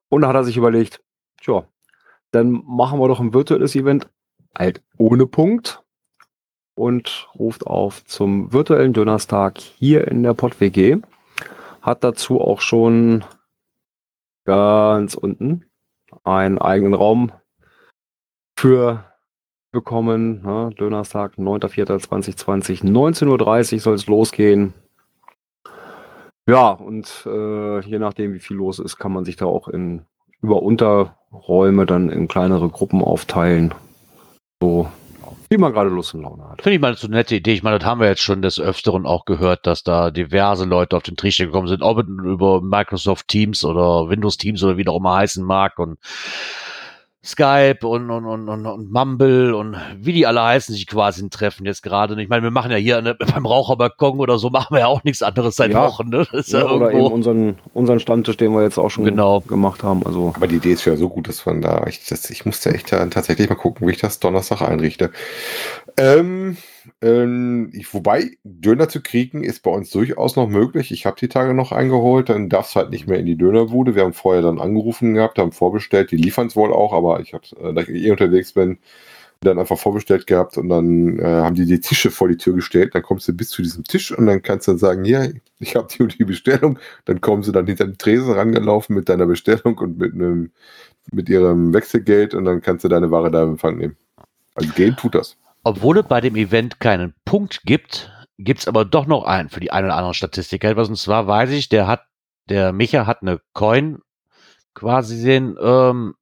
Und 0.07 0.21
da 0.21 0.29
hat 0.29 0.35
er 0.35 0.43
sich 0.43 0.55
überlegt, 0.55 1.01
tja, 1.41 1.65
dann 2.31 2.63
machen 2.65 2.99
wir 2.99 3.07
doch 3.09 3.19
ein 3.19 3.33
virtuelles 3.33 3.75
Event, 3.75 4.07
halt 4.57 4.81
ohne 4.97 5.25
Punkt. 5.25 5.80
Und 6.75 7.29
ruft 7.37 7.67
auf 7.67 8.05
zum 8.05 8.53
virtuellen 8.53 8.93
Dönerstag 8.93 9.59
hier 9.59 10.07
in 10.07 10.23
der 10.23 10.33
Pott-WG. 10.33 10.97
Hat 11.81 12.03
dazu 12.03 12.39
auch 12.39 12.61
schon 12.61 13.23
ganz 14.45 15.15
unten 15.15 15.65
einen 16.23 16.57
eigenen 16.57 16.93
Raum 16.93 17.31
für 18.57 19.03
bekommen. 19.71 20.41
Ne? 20.43 20.71
Dönerstag, 20.79 21.35
9.4.2020, 21.37 22.83
19.30 22.83 23.73
Uhr 23.73 23.79
soll 23.79 23.95
es 23.95 24.07
losgehen. 24.07 24.73
Ja, 26.47 26.71
und 26.71 27.23
äh, 27.25 27.79
je 27.81 27.99
nachdem, 27.99 28.33
wie 28.33 28.39
viel 28.39 28.57
los 28.57 28.79
ist, 28.79 28.97
kann 28.97 29.13
man 29.13 29.25
sich 29.25 29.35
da 29.35 29.45
auch 29.45 29.67
in 29.67 30.05
über 30.41 30.63
Unterräume 30.63 31.85
dann 31.85 32.09
in 32.09 32.27
kleinere 32.27 32.67
Gruppen 32.69 33.03
aufteilen. 33.03 33.73
So, 34.59 34.89
wie 35.51 35.57
man 35.57 35.73
gerade 35.73 35.89
Lust 35.89 36.13
und 36.13 36.21
Laune 36.21 36.47
hat. 36.47 36.61
Finde 36.61 36.75
ich 36.75 36.81
mal 36.81 36.95
so 36.95 37.07
eine 37.07 37.17
nette 37.17 37.35
Idee. 37.35 37.51
Ich 37.51 37.61
meine, 37.61 37.77
das 37.77 37.85
haben 37.85 37.99
wir 37.99 38.07
jetzt 38.07 38.21
schon 38.21 38.41
des 38.41 38.57
Öfteren 38.57 39.05
auch 39.05 39.25
gehört, 39.25 39.67
dass 39.67 39.83
da 39.83 40.09
diverse 40.09 40.63
Leute 40.63 40.95
auf 40.95 41.03
den 41.03 41.17
Trichter 41.17 41.45
gekommen 41.45 41.67
sind, 41.67 41.83
ob 41.83 42.07
über 42.07 42.61
Microsoft 42.61 43.27
Teams 43.27 43.65
oder 43.65 44.09
Windows 44.09 44.37
Teams 44.37 44.63
oder 44.63 44.77
wie 44.77 44.87
auch 44.87 44.95
immer 44.95 45.15
heißen 45.15 45.43
mag 45.43 45.77
und 45.77 45.99
Skype 47.23 47.85
und, 47.85 48.09
und, 48.09 48.25
und, 48.25 48.49
und, 48.49 48.65
und 48.65 48.91
Mumble 48.91 49.53
und 49.53 49.77
wie 49.99 50.11
die 50.11 50.25
alle 50.25 50.41
heißen, 50.41 50.73
sich 50.73 50.87
quasi 50.87 51.29
treffen 51.29 51.67
jetzt 51.67 51.83
gerade. 51.83 52.19
Ich 52.19 52.29
meine, 52.29 52.41
wir 52.41 52.49
machen 52.49 52.71
ja 52.71 52.77
hier 52.77 52.97
eine, 52.97 53.13
beim 53.33 53.45
Raucherbalkon 53.45 54.19
oder 54.19 54.39
so, 54.39 54.49
machen 54.49 54.73
wir 54.75 54.79
ja 54.79 54.87
auch 54.87 55.03
nichts 55.03 55.21
anderes 55.21 55.55
seit 55.55 55.71
Ja. 55.71 55.85
Wochen. 55.85 56.09
Ne? 56.09 56.25
Das 56.31 56.47
ist 56.47 56.53
ja, 56.53 56.61
Ja, 56.61 56.71
oder 56.71 56.91
eben 56.91 57.01
unseren, 57.01 57.59
unseren 57.75 57.99
Stammtisch, 57.99 58.37
den 58.37 58.51
wir 58.53 58.63
jetzt 58.63 58.79
auch 58.79 58.89
schon 58.89 59.05
Genau. 59.05 59.41
gemacht 59.41 59.83
haben. 59.83 60.03
Also 60.05 60.33
Aber 60.35 60.47
die 60.47 60.55
Idee 60.55 60.71
ist 60.73 60.85
ja 60.85 60.95
so 60.95 61.09
gut, 61.09 61.27
dass 61.27 61.45
man 61.45 61.61
da, 61.61 61.85
ich, 61.87 62.07
das, 62.07 62.27
ich 62.31 62.45
musste 62.45 62.73
echt 62.73 62.89
tatsächlich 62.89 63.47
mal 63.47 63.55
gucken, 63.55 63.87
wie 63.87 63.91
ich 63.91 63.99
das 63.99 64.19
Donnerstag 64.19 64.61
einrichte. 64.63 65.11
Ähm, 65.97 66.57
ähm, 67.01 67.69
ich, 67.73 67.93
wobei, 67.93 68.31
Döner 68.43 68.89
zu 68.89 69.01
kriegen 69.01 69.43
ist 69.43 69.63
bei 69.63 69.71
uns 69.71 69.89
durchaus 69.91 70.35
noch 70.35 70.47
möglich. 70.47 70.91
Ich 70.91 71.05
habe 71.05 71.17
die 71.19 71.27
Tage 71.27 71.53
noch 71.53 71.71
eingeholt, 71.71 72.29
dann 72.29 72.49
darfst 72.49 72.75
du 72.75 72.79
halt 72.79 72.91
nicht 72.91 73.07
mehr 73.07 73.19
in 73.19 73.25
die 73.25 73.37
Dönerbude. 73.37 73.95
Wir 73.95 74.03
haben 74.03 74.13
vorher 74.13 74.41
dann 74.41 74.59
angerufen 74.59 75.13
gehabt, 75.13 75.37
haben 75.37 75.51
vorbestellt, 75.51 76.11
die 76.11 76.17
liefern 76.17 76.47
es 76.47 76.55
wohl 76.55 76.73
auch, 76.73 76.93
aber 76.93 77.19
ich 77.19 77.33
hatte, 77.33 77.55
äh, 77.57 77.73
da 77.73 77.81
ich 77.81 77.89
eh 77.89 78.11
unterwegs 78.11 78.53
bin, 78.53 78.79
dann 79.41 79.57
einfach 79.57 79.77
vorbestellt 79.79 80.27
gehabt 80.27 80.57
und 80.57 80.69
dann 80.69 81.17
äh, 81.19 81.23
haben 81.23 81.55
die 81.55 81.65
die 81.65 81.79
Tische 81.79 82.11
vor 82.11 82.27
die 82.27 82.37
Tür 82.37 82.53
gestellt. 82.53 82.93
Dann 82.93 83.01
kommst 83.01 83.27
du 83.27 83.33
bis 83.33 83.49
zu 83.49 83.63
diesem 83.63 83.83
Tisch 83.83 84.15
und 84.15 84.27
dann 84.27 84.43
kannst 84.43 84.67
du 84.67 84.73
dann 84.73 84.77
sagen, 84.77 85.03
hier, 85.03 85.33
ich 85.59 85.75
habe 85.75 85.87
die 85.91 86.03
und 86.03 86.19
die 86.19 86.25
Bestellung. 86.25 86.77
Dann 87.05 87.21
kommen 87.21 87.41
sie 87.41 87.51
dann 87.51 87.65
hinter 87.65 87.85
den 87.85 87.97
Tresen 87.97 88.33
rangelaufen 88.33 88.95
mit 88.95 89.09
deiner 89.09 89.25
Bestellung 89.25 89.77
und 89.79 89.97
mit 89.97 90.13
einem 90.13 90.51
mit 91.11 91.29
ihrem 91.29 91.73
Wechselgeld 91.73 92.35
und 92.35 92.45
dann 92.45 92.61
kannst 92.61 92.83
du 92.85 92.87
deine 92.89 93.09
Ware 93.11 93.31
da 93.31 93.43
in 93.43 93.49
Empfang 93.49 93.77
nehmen. 93.77 93.97
Also 94.55 94.69
Geld 94.73 94.97
tut 94.97 95.15
das. 95.15 95.37
Obwohl 95.63 95.99
es 95.99 96.07
bei 96.07 96.21
dem 96.21 96.35
Event 96.35 96.79
keinen 96.79 97.13
Punkt 97.23 97.61
gibt, 97.63 98.11
gibt 98.37 98.61
es 98.61 98.67
aber 98.67 98.85
doch 98.85 99.05
noch 99.05 99.23
einen 99.23 99.49
für 99.49 99.59
die 99.59 99.71
eine 99.71 99.87
oder 99.87 99.95
andere 99.95 100.13
Statistik. 100.13 100.63
Etwas, 100.63 100.89
und 100.89 100.97
zwar 100.97 101.27
weiß 101.27 101.51
ich, 101.51 101.69
der 101.69 101.87
hat, 101.87 102.03
der 102.49 102.73
Micha 102.73 103.05
hat 103.05 103.21
eine 103.21 103.39
Coin 103.53 103.99
quasi 104.73 105.23
den, 105.23 105.55
ähm, 105.61 106.15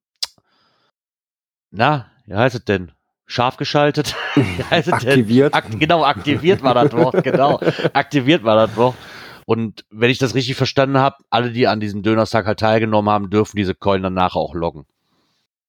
na, 1.70 2.10
wie 2.26 2.34
heißt 2.34 2.56
es 2.56 2.64
denn? 2.64 2.92
Scharf 3.26 3.56
geschaltet? 3.56 4.16
Aktiviert. 4.70 5.54
Akt, 5.54 5.78
genau, 5.78 6.04
aktiviert 6.04 6.62
war 6.62 6.74
das 6.74 6.92
Wort, 6.92 7.22
genau. 7.22 7.60
Aktiviert 7.92 8.42
war 8.42 8.56
das 8.56 8.76
Wort. 8.76 8.96
Und 9.46 9.84
wenn 9.90 10.10
ich 10.10 10.18
das 10.18 10.34
richtig 10.34 10.56
verstanden 10.56 10.98
habe, 10.98 11.16
alle, 11.30 11.52
die 11.52 11.66
an 11.66 11.80
diesem 11.80 12.02
Dönerstag 12.02 12.46
halt 12.46 12.60
teilgenommen 12.60 13.10
haben, 13.10 13.30
dürfen 13.30 13.56
diese 13.56 13.74
Coin 13.74 14.02
danach 14.02 14.34
auch 14.34 14.54
loggen. 14.54 14.84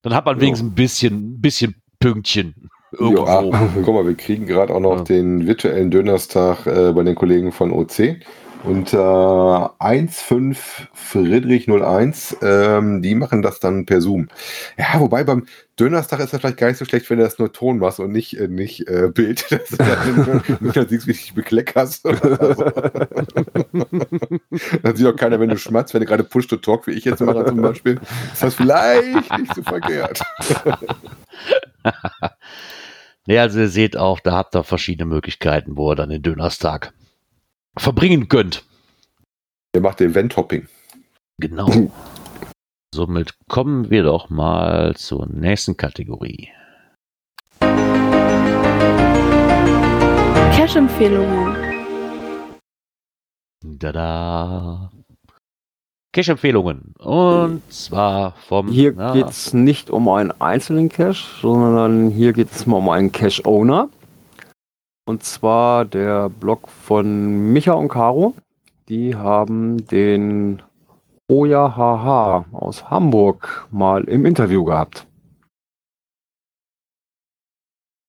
Dann 0.02 0.16
hat 0.16 0.26
man 0.26 0.42
wenigstens 0.42 0.72
ein 0.72 0.76
bisschen, 0.76 1.36
ein 1.36 1.42
bisschen 1.42 1.82
Pünktchen 2.00 2.70
irgendwo. 2.92 3.26
Ja, 3.52 3.70
guck 3.84 3.94
mal, 3.94 4.06
wir 4.06 4.16
kriegen 4.16 4.46
gerade 4.46 4.74
auch 4.74 4.80
noch 4.80 4.98
Ja. 4.98 5.04
den 5.04 5.48
virtuellen 5.48 5.92
Dönerstag 5.92 6.66
äh, 6.68 6.92
bei 6.92 7.04
den 7.04 7.16
Kollegen 7.16 7.52
von 7.52 7.72
OC. 7.72 8.18
Und 8.64 8.94
äh, 8.94 10.08
15 10.08 10.56
Friedrich 10.94 11.68
01, 11.68 12.38
ähm, 12.44 13.02
die 13.02 13.16
machen 13.16 13.42
das 13.42 13.60
dann 13.60 13.88
per 13.88 14.02
Zoom. 14.02 14.28
Ja, 14.78 15.00
wobei 15.00 15.24
beim 15.24 15.48
Dönerstag 15.80 16.20
ist 16.20 16.32
das 16.32 16.42
vielleicht 16.42 16.58
gar 16.58 16.68
nicht 16.68 16.78
so 16.78 16.86
schlecht, 16.86 17.10
wenn 17.10 17.18
du 17.18 17.24
das 17.24 17.40
nur 17.40 17.52
Ton 17.52 17.80
machst 17.80 18.00
und 18.00 18.12
nicht, 18.12 18.38
äh, 18.38 18.48
nicht 18.48 18.88
äh, 18.88 19.10
Bild. 19.12 19.52
Dass 19.52 19.70
du 19.70 19.78
dann 19.78 20.44
nicht 20.60 20.78
dann 20.78 20.88
siehst, 20.88 21.08
wie 21.08 21.14
dich 21.14 21.34
bekleckerst. 21.34 22.06
oder 22.06 22.56
so. 22.56 22.64
dann 24.84 24.96
sieht 24.96 25.08
auch 25.08 25.16
keiner, 25.16 25.40
wenn 25.40 25.50
du 25.50 25.58
schmatzt, 25.58 25.96
wenn 25.96 26.02
du 26.02 26.06
gerade 26.06 26.24
Push-to-Talk, 26.24 26.86
wie 26.86 26.92
ich 26.92 27.06
jetzt 27.06 27.22
mache 27.22 27.44
zum 27.46 27.64
Beispiel. 27.64 28.00
Ist 28.32 28.44
das 28.44 28.54
vielleicht 28.54 29.40
nicht 29.40 29.56
so 29.56 29.64
verkehrt. 29.64 30.22
Ja, 33.28 33.44
also 33.44 33.60
ihr 33.60 33.70
seht 33.70 33.98
auch, 33.98 34.20
da 34.20 34.34
habt 34.34 34.56
ihr 34.56 34.64
verschiedene 34.64 35.06
Möglichkeiten, 35.06 35.78
wo 35.78 35.92
ihr 35.92 35.96
dann 35.96 36.10
den 36.10 36.24
Dönerstag 36.24 36.94
verbringen 37.78 38.28
könnt. 38.28 38.66
Der 39.74 39.82
macht 39.82 40.02
Event-Hopping. 40.02 40.68
Genau. 41.38 41.70
Somit 42.94 43.36
kommen 43.48 43.90
wir 43.90 44.04
doch 44.04 44.30
mal 44.30 44.96
zur 44.96 45.28
nächsten 45.28 45.78
Kategorie. 45.78 46.50
Cash-Empfehlungen. 50.56 51.56
Tada. 53.80 54.92
Cash-Empfehlungen. 56.14 56.94
Und 57.00 57.62
zwar 57.72 58.34
vom. 58.48 58.68
Hier 58.68 58.94
na, 58.96 59.14
geht 59.14 59.30
es 59.30 59.54
nicht 59.54 59.90
um 59.90 60.10
einen 60.10 60.32
einzelnen 60.42 60.90
Cache, 60.90 61.24
sondern 61.42 62.10
hier 62.10 62.34
geht 62.34 62.52
es 62.52 62.66
mal 62.66 62.78
um 62.78 62.90
einen 62.90 63.12
Cache-Owner. 63.12 63.90
Und 65.06 65.24
zwar 65.24 65.86
der 65.86 66.30
Blog 66.30 66.68
von 66.68 67.54
Micha 67.54 67.74
und 67.74 67.90
Caro. 67.90 68.36
Die 68.90 69.16
haben 69.16 69.88
den 69.88 70.62
Oja 71.28 71.76
HH 71.78 72.46
aus 72.52 72.90
Hamburg 72.90 73.68
mal 73.72 74.04
im 74.04 74.26
Interview 74.26 74.66
gehabt. 74.66 75.08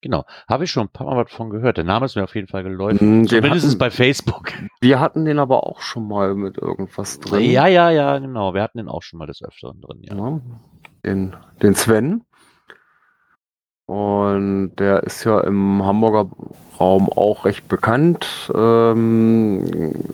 Genau. 0.02 0.24
Habe 0.48 0.64
ich 0.64 0.70
schon 0.70 0.82
ein 0.86 0.88
paar 0.88 1.06
Mal 1.06 1.24
was 1.24 1.32
von 1.32 1.48
gehört. 1.48 1.76
Der 1.78 1.84
Name 1.84 2.06
ist 2.06 2.16
mir 2.16 2.24
auf 2.24 2.34
jeden 2.34 2.48
Fall 2.48 2.62
geläufig. 2.64 3.00
Mm, 3.00 3.22
den 3.22 3.28
Zumindest 3.28 3.66
hatten- 3.68 3.78
bei 3.78 3.90
Facebook. 3.90 4.52
Wir 4.80 5.00
hatten 5.00 5.24
den 5.24 5.38
aber 5.38 5.64
auch 5.66 5.80
schon 5.80 6.06
mal 6.08 6.34
mit 6.34 6.58
irgendwas 6.58 7.20
drin. 7.20 7.48
Ja, 7.50 7.66
ja, 7.68 7.90
ja, 7.90 8.18
genau. 8.18 8.52
Wir 8.52 8.62
hatten 8.62 8.78
den 8.78 8.88
auch 8.88 9.02
schon 9.02 9.18
mal 9.20 9.26
des 9.26 9.42
Öfteren 9.42 9.80
drin. 9.80 9.98
Ja. 10.02 10.14
Ja, 10.16 10.40
den, 11.06 11.34
den 11.62 11.74
Sven. 11.74 12.24
Und 13.86 14.76
der 14.76 15.02
ist 15.04 15.24
ja 15.24 15.40
im 15.40 15.84
Hamburger 15.84 16.28
Raum 16.80 17.08
auch 17.10 17.44
recht 17.44 17.68
bekannt. 17.68 18.50
Ähm, 18.54 19.64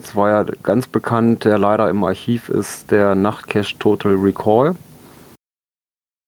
es 0.02 0.14
war 0.16 0.30
ja 0.30 0.44
ganz 0.62 0.86
bekannt, 0.86 1.44
der 1.44 1.58
leider 1.58 1.88
im 1.88 2.02
Archiv 2.04 2.48
ist, 2.48 2.90
der 2.90 3.14
Nachtcache 3.14 3.78
Total 3.78 4.14
Recall. 4.14 4.74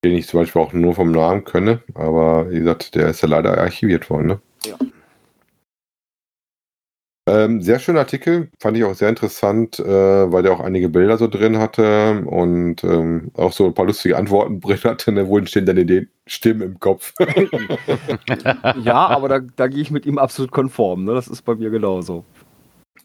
Den 0.05 0.17
ich 0.17 0.27
zum 0.29 0.41
Beispiel 0.41 0.63
auch 0.63 0.73
nur 0.73 0.95
vom 0.95 1.13
Namen 1.13 1.45
kenne, 1.45 1.83
aber 1.95 2.51
wie 2.51 2.59
gesagt, 2.59 2.95
der 2.95 3.09
ist 3.09 3.23
ja 3.23 3.29
leider 3.29 3.59
archiviert 3.59 4.09
worden. 4.11 4.27
Ne? 4.27 4.41
Ja. 4.67 4.77
Ähm, 7.29 7.61
sehr 7.61 7.79
schöner 7.79 8.01
Artikel, 8.01 8.51
fand 8.59 8.77
ich 8.77 8.83
auch 8.83 8.95
sehr 8.95 9.09
interessant, 9.09 9.79
äh, 9.79 9.85
weil 10.33 10.43
der 10.43 10.53
auch 10.53 10.61
einige 10.61 10.89
Bilder 10.89 11.17
so 11.19 11.29
drin 11.29 11.59
hatte 11.59 12.23
und 12.27 12.83
ähm, 12.83 13.31
auch 13.35 13.53
so 13.53 13.67
ein 13.67 13.75
paar 13.75 13.85
lustige 13.87 14.17
Antworten 14.17 14.61
drin 14.61 14.81
hatte. 14.83 15.13
Ne? 15.13 15.29
Wo 15.29 15.39
entstehen 15.39 15.67
denn 15.67 15.87
die 15.87 16.09
Stimmen 16.27 16.63
im 16.63 16.81
Kopf? 16.81 17.13
Ja, 18.83 19.07
aber 19.07 19.29
da, 19.29 19.41
da 19.57 19.69
gehe 19.69 19.83
ich 19.83 19.91
mit 19.91 20.07
ihm 20.07 20.19
absolut 20.19 20.51
konform. 20.51 21.05
Ne? 21.05 21.15
Das 21.15 21.29
ist 21.29 21.43
bei 21.43 21.55
mir 21.55 21.71
genauso. 21.71 22.25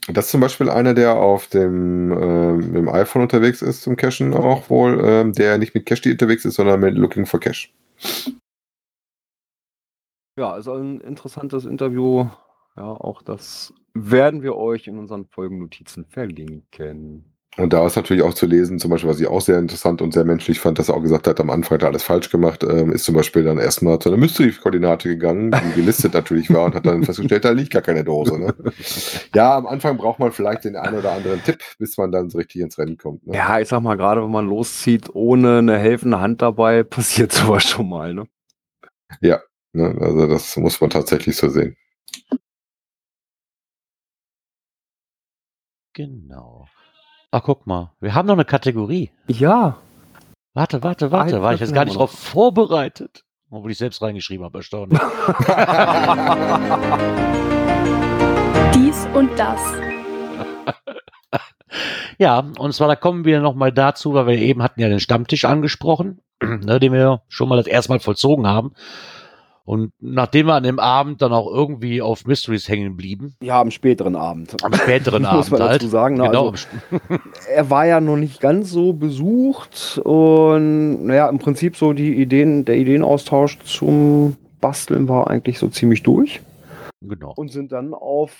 Das 0.07 0.25
ist 0.25 0.31
zum 0.31 0.41
Beispiel 0.41 0.69
einer, 0.69 0.93
der 0.93 1.15
auf 1.15 1.47
dem, 1.47 2.11
ähm, 2.11 2.57
mit 2.57 2.75
dem 2.75 2.89
iPhone 2.89 3.23
unterwegs 3.23 3.61
ist 3.61 3.81
zum 3.81 3.95
Cachen 3.95 4.33
auch 4.33 4.69
wohl, 4.69 5.01
ähm, 5.03 5.33
der 5.33 5.57
nicht 5.57 5.73
mit 5.73 5.85
Cache 5.85 6.11
unterwegs 6.11 6.45
ist, 6.45 6.55
sondern 6.55 6.79
mit 6.79 6.95
Looking 6.95 7.25
for 7.25 7.39
Cache. 7.39 7.69
Ja, 10.37 10.51
also 10.51 10.73
ein 10.73 10.99
interessantes 11.01 11.65
Interview. 11.65 12.27
Ja, 12.75 12.91
auch 12.91 13.21
das 13.21 13.73
werden 13.93 14.43
wir 14.43 14.55
euch 14.55 14.87
in 14.87 14.99
unseren 14.99 15.25
Folgennotizen 15.25 16.05
verlinken. 16.05 17.34
Und 17.57 17.71
da 17.71 17.85
ist 17.85 17.95
natürlich 17.95 18.21
auch 18.21 18.33
zu 18.33 18.45
lesen, 18.45 18.79
zum 18.79 18.91
Beispiel, 18.91 19.09
was 19.09 19.19
ich 19.19 19.27
auch 19.27 19.39
sehr 19.39 19.59
interessant 19.59 20.01
und 20.01 20.13
sehr 20.13 20.25
menschlich 20.25 20.59
fand, 20.59 20.77
dass 20.77 20.89
er 20.89 20.95
auch 20.95 21.01
gesagt 21.01 21.25
hat, 21.27 21.39
am 21.39 21.49
Anfang 21.49 21.75
hat 21.77 21.83
er 21.83 21.89
alles 21.89 22.03
falsch 22.03 22.29
gemacht, 22.29 22.63
ähm, 22.63 22.91
ist 22.91 23.05
zum 23.05 23.15
Beispiel 23.15 23.43
dann 23.43 23.59
erstmal 23.59 23.97
zu 23.99 24.09
einer 24.09 24.17
Mystery-Koordinate 24.17 25.07
gegangen, 25.07 25.51
die 25.51 25.75
gelistet 25.75 26.13
natürlich 26.13 26.53
war 26.53 26.65
und 26.65 26.75
hat 26.75 26.85
dann 26.85 27.03
festgestellt, 27.03 27.45
da 27.45 27.51
liegt 27.51 27.71
gar 27.71 27.81
keine 27.81 28.03
Dose. 28.03 28.37
Ne? 28.37 28.53
Ja, 29.33 29.55
am 29.55 29.67
Anfang 29.67 29.95
braucht 29.95 30.19
man 30.19 30.33
vielleicht 30.33 30.65
den 30.65 30.75
einen 30.75 30.97
oder 30.97 31.13
anderen 31.13 31.41
Tipp, 31.43 31.59
bis 31.79 31.97
man 31.97 32.11
dann 32.11 32.29
so 32.29 32.37
richtig 32.37 32.61
ins 32.61 32.77
Rennen 32.77 32.97
kommt. 32.97 33.25
Ne? 33.25 33.35
Ja, 33.35 33.59
ich 33.59 33.69
sag 33.69 33.81
mal, 33.81 33.95
gerade 33.95 34.21
wenn 34.21 34.31
man 34.31 34.47
loszieht, 34.47 35.13
ohne 35.13 35.59
eine 35.59 35.77
helfende 35.77 36.19
Hand 36.19 36.41
dabei, 36.41 36.83
passiert 36.95 37.31
sowas 37.31 37.63
schon 37.63 37.87
mal, 37.87 38.13
ne? 38.13 38.25
Ja, 39.21 39.39
ne? 39.71 39.95
also 40.01 40.27
das 40.27 40.57
muss 40.57 40.81
man 40.81 40.89
tatsächlich 40.89 41.37
so 41.37 41.47
sehen. 41.47 41.77
Genau. 45.93 46.67
Ach, 47.35 47.43
guck 47.43 47.67
mal. 47.67 47.91
Wir 47.99 48.13
haben 48.13 48.27
noch 48.27 48.35
eine 48.35 48.45
Kategorie. 48.45 49.11
Ja. 49.27 49.75
Warte, 50.53 50.83
warte, 50.83 51.11
warte. 51.11 51.35
Eine 51.35 51.43
War 51.43 51.53
ich 51.53 51.59
jetzt 51.59 51.73
gar 51.73 51.83
nicht 51.83 51.97
drauf 51.97 52.11
vorbereitet. 52.11 53.25
Obwohl 53.49 53.71
ich 53.71 53.77
selbst 53.77 54.01
reingeschrieben 54.01 54.45
habe, 54.45 54.59
erstaunlich. 54.59 54.97
Dies 58.73 59.05
und 59.13 59.37
das. 59.37 59.59
ja, 62.19 62.39
und 62.57 62.73
zwar 62.73 62.87
da 62.87 62.95
kommen 62.95 63.25
wir 63.25 63.41
nochmal 63.41 63.73
dazu, 63.73 64.13
weil 64.13 64.27
wir 64.27 64.37
eben 64.37 64.63
hatten 64.63 64.79
ja 64.79 64.87
den 64.87 65.01
Stammtisch 65.01 65.43
angesprochen, 65.43 66.21
ne, 66.41 66.79
den 66.79 66.93
wir 66.93 67.23
schon 67.27 67.49
mal 67.49 67.57
das 67.57 67.67
erste 67.67 67.91
Mal 67.91 67.99
vollzogen 67.99 68.47
haben. 68.47 68.71
Und 69.65 69.93
nachdem 69.99 70.45
wir 70.45 70.53
an 70.53 70.63
dem 70.63 70.77
Abend 70.77 71.23
dann 71.23 71.33
auch 71.33 71.51
irgendwie 71.51 71.99
auf 71.99 72.25
Mysteries 72.27 72.69
hängen 72.69 72.95
blieben, 72.95 73.33
Ja, 73.41 73.59
am 73.59 73.71
späteren 73.71 74.15
Abend. 74.15 74.63
am 74.63 74.73
späteren 74.73 75.21
Muss 75.23 75.31
Abend 75.31 75.51
man 75.51 75.61
halt, 75.63 75.81
dazu 75.81 75.89
sagen, 75.89 76.17
ne? 76.17 76.25
genau, 76.27 76.51
Also, 76.51 76.67
er 77.51 77.69
war 77.71 77.87
ja 77.87 77.99
noch 77.99 78.15
nicht 78.15 78.39
ganz 78.39 78.69
so 78.69 78.93
besucht 78.93 79.99
und 80.03 81.05
naja, 81.07 81.27
im 81.29 81.39
Prinzip 81.39 81.77
so 81.77 81.93
die 81.93 82.13
Ideen, 82.13 82.63
der 82.65 82.77
Ideenaustausch 82.77 83.57
zum 83.65 84.37
Basteln 84.61 85.09
war 85.09 85.31
eigentlich 85.31 85.57
so 85.57 85.67
ziemlich 85.67 86.03
durch 86.03 86.41
genau. 87.01 87.33
und 87.35 87.51
sind 87.51 87.71
dann 87.71 87.95
auf 87.95 88.31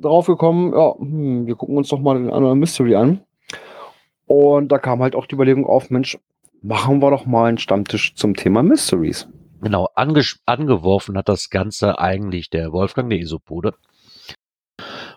drauf 0.00 0.26
gekommen, 0.26 0.72
ja, 0.74 0.94
hm, 0.98 1.46
wir 1.46 1.54
gucken 1.54 1.76
uns 1.76 1.88
doch 1.88 2.00
mal 2.00 2.18
den 2.20 2.32
anderen 2.32 2.58
Mystery 2.58 2.96
an. 2.96 3.20
Und 4.26 4.70
da 4.70 4.78
kam 4.78 5.00
halt 5.00 5.14
auch 5.14 5.26
die 5.26 5.34
Überlegung 5.34 5.66
auf, 5.66 5.90
Mensch, 5.90 6.18
machen 6.62 7.00
wir 7.02 7.10
doch 7.10 7.26
mal 7.26 7.46
einen 7.46 7.58
Stammtisch 7.58 8.14
zum 8.14 8.34
Thema 8.34 8.62
Mysteries. 8.62 9.28
Genau, 9.60 9.90
angeworfen 9.94 11.16
hat 11.18 11.28
das 11.28 11.50
Ganze 11.50 11.98
eigentlich 11.98 12.50
der 12.50 12.72
Wolfgang, 12.72 13.10
der 13.10 13.18
Isopode. 13.18 13.74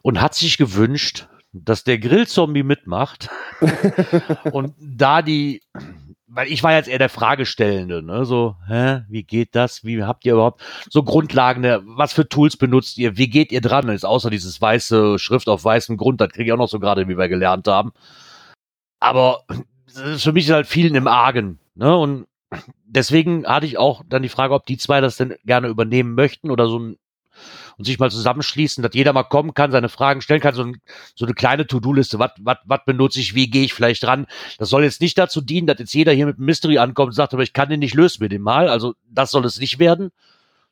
Und 0.01 0.21
hat 0.21 0.35
sich 0.35 0.57
gewünscht, 0.57 1.27
dass 1.53 1.83
der 1.83 1.97
Grillzombie 1.99 2.63
mitmacht. 2.63 3.29
und 4.51 4.73
da 4.79 5.21
die, 5.21 5.61
weil 6.27 6.51
ich 6.51 6.63
war 6.63 6.73
jetzt 6.73 6.89
eher 6.89 6.97
der 6.97 7.09
Fragestellende, 7.09 8.01
ne? 8.01 8.25
So, 8.25 8.55
hä, 8.67 9.01
wie 9.07 9.23
geht 9.23 9.55
das? 9.55 9.85
Wie 9.85 10.03
habt 10.03 10.25
ihr 10.25 10.33
überhaupt 10.33 10.61
so 10.89 11.03
Grundlagen, 11.03 11.63
was 11.85 12.11
für 12.11 12.27
Tools 12.27 12.57
benutzt 12.57 12.97
ihr? 12.97 13.17
Wie 13.17 13.29
geht 13.29 13.51
ihr 13.51 13.61
dran? 13.61 13.87
Ist 13.89 14.05
außer 14.05 14.29
dieses 14.29 14.59
weiße 14.59 15.19
Schrift 15.19 15.47
auf 15.47 15.63
weißem 15.63 15.95
Grund, 15.95 16.19
das 16.19 16.29
kriege 16.29 16.45
ich 16.45 16.51
auch 16.53 16.57
noch 16.57 16.69
so 16.69 16.79
gerade, 16.79 17.07
wie 17.07 17.17
wir 17.17 17.29
gelernt 17.29 17.67
haben. 17.67 17.93
Aber 18.99 19.43
ist 19.87 20.23
für 20.23 20.33
mich 20.33 20.49
halt 20.49 20.67
vielen 20.67 20.95
im 20.95 21.07
Argen, 21.07 21.59
ne? 21.75 21.95
Und 21.95 22.25
deswegen 22.85 23.45
hatte 23.45 23.65
ich 23.65 23.77
auch 23.77 24.03
dann 24.07 24.23
die 24.23 24.29
Frage, 24.29 24.53
ob 24.53 24.65
die 24.65 24.77
zwei 24.77 25.01
das 25.01 25.17
denn 25.17 25.35
gerne 25.45 25.67
übernehmen 25.67 26.15
möchten 26.15 26.51
oder 26.51 26.67
so 26.67 26.79
ein, 26.79 26.97
und 27.77 27.85
sich 27.85 27.99
mal 27.99 28.11
zusammenschließen, 28.11 28.83
dass 28.83 28.93
jeder 28.93 29.13
mal 29.13 29.23
kommen 29.23 29.53
kann, 29.53 29.71
seine 29.71 29.89
Fragen 29.89 30.21
stellen 30.21 30.41
kann, 30.41 30.53
so, 30.53 30.63
ein, 30.63 30.77
so 31.15 31.25
eine 31.25 31.33
kleine 31.33 31.65
To-Do-Liste, 31.65 32.19
was 32.19 32.79
benutze 32.85 33.19
ich, 33.19 33.33
wie 33.33 33.49
gehe 33.49 33.63
ich 33.63 33.73
vielleicht 33.73 34.03
dran. 34.03 34.27
Das 34.59 34.69
soll 34.69 34.83
jetzt 34.83 35.01
nicht 35.01 35.17
dazu 35.17 35.41
dienen, 35.41 35.67
dass 35.67 35.79
jetzt 35.79 35.93
jeder 35.93 36.11
hier 36.11 36.27
mit 36.27 36.37
einem 36.37 36.45
Mystery 36.45 36.77
ankommt 36.77 37.09
und 37.09 37.15
sagt, 37.15 37.33
aber 37.33 37.43
ich 37.43 37.53
kann 37.53 37.69
den 37.69 37.79
nicht 37.79 37.95
lösen 37.95 38.21
mit 38.21 38.31
dem 38.31 38.43
Mal. 38.43 38.69
Also 38.69 38.93
das 39.09 39.31
soll 39.31 39.45
es 39.45 39.59
nicht 39.59 39.79
werden. 39.79 40.11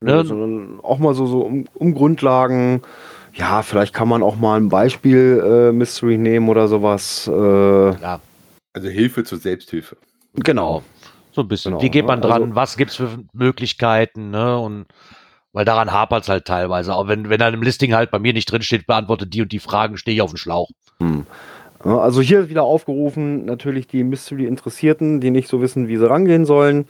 Ne? 0.02 0.26
Sondern 0.26 0.80
auch 0.82 1.00
mal 1.00 1.14
so, 1.14 1.26
so 1.28 1.42
um, 1.42 1.68
um 1.74 1.94
Grundlagen. 1.94 2.82
Ja, 3.34 3.62
vielleicht 3.62 3.94
kann 3.94 4.08
man 4.08 4.24
auch 4.24 4.36
mal 4.36 4.60
ein 4.60 4.70
Beispiel 4.70 5.42
äh, 5.44 5.72
Mystery 5.72 6.18
nehmen 6.18 6.50
oder 6.50 6.68
sowas. 6.68 7.28
Äh, 7.28 8.02
Ja, 8.02 8.20
Also 8.74 8.90
Hilfe 8.90 9.24
zur 9.24 9.38
Selbsthilfe. 9.38 9.98
genau. 10.36 10.84
So 11.32 11.42
ein 11.42 11.48
bisschen. 11.48 11.72
Genau, 11.72 11.82
wie 11.82 11.90
geht 11.90 12.06
man 12.06 12.20
ne? 12.20 12.28
dran? 12.28 12.42
Also- 12.44 12.56
was 12.56 12.78
gibt's 12.78 12.96
für 12.96 13.10
Möglichkeiten? 13.34 14.32
Ne? 14.32 14.58
Und 14.58 14.86
weil 15.54 15.66
daran 15.66 15.92
hapert's 15.92 16.30
halt 16.30 16.46
teilweise. 16.46 16.96
Auch 16.96 17.08
wenn, 17.08 17.30
wenn 17.30 17.40
da 17.40 17.50
im 17.50 17.62
Listing 17.62 17.94
halt 17.94 18.12
bei 18.12 18.20
mir 18.20 18.34
nicht 18.34 18.52
drinsteht, 18.52 18.88
beantwortet 18.88 19.34
die 19.34 19.42
und 19.42 19.52
die 19.52 19.60
Fragen, 19.60 19.98
stehe 19.98 20.16
ich 20.16 20.22
auf 20.22 20.32
dem 20.32 20.38
Schlauch. 20.38 20.70
Ja, 21.84 21.98
Also 22.00 22.22
hier 22.22 22.50
wieder 22.50 22.64
aufgerufen, 22.64 23.46
natürlich 23.46 23.88
die 23.88 24.04
Mystery-Interessierten, 24.04 25.20
die 25.20 25.32
nicht 25.32 25.50
so 25.50 25.62
wissen, 25.62 25.88
wie 25.88 25.98
sie 25.98 26.10
rangehen 26.10 26.46
sollen. 26.46 26.86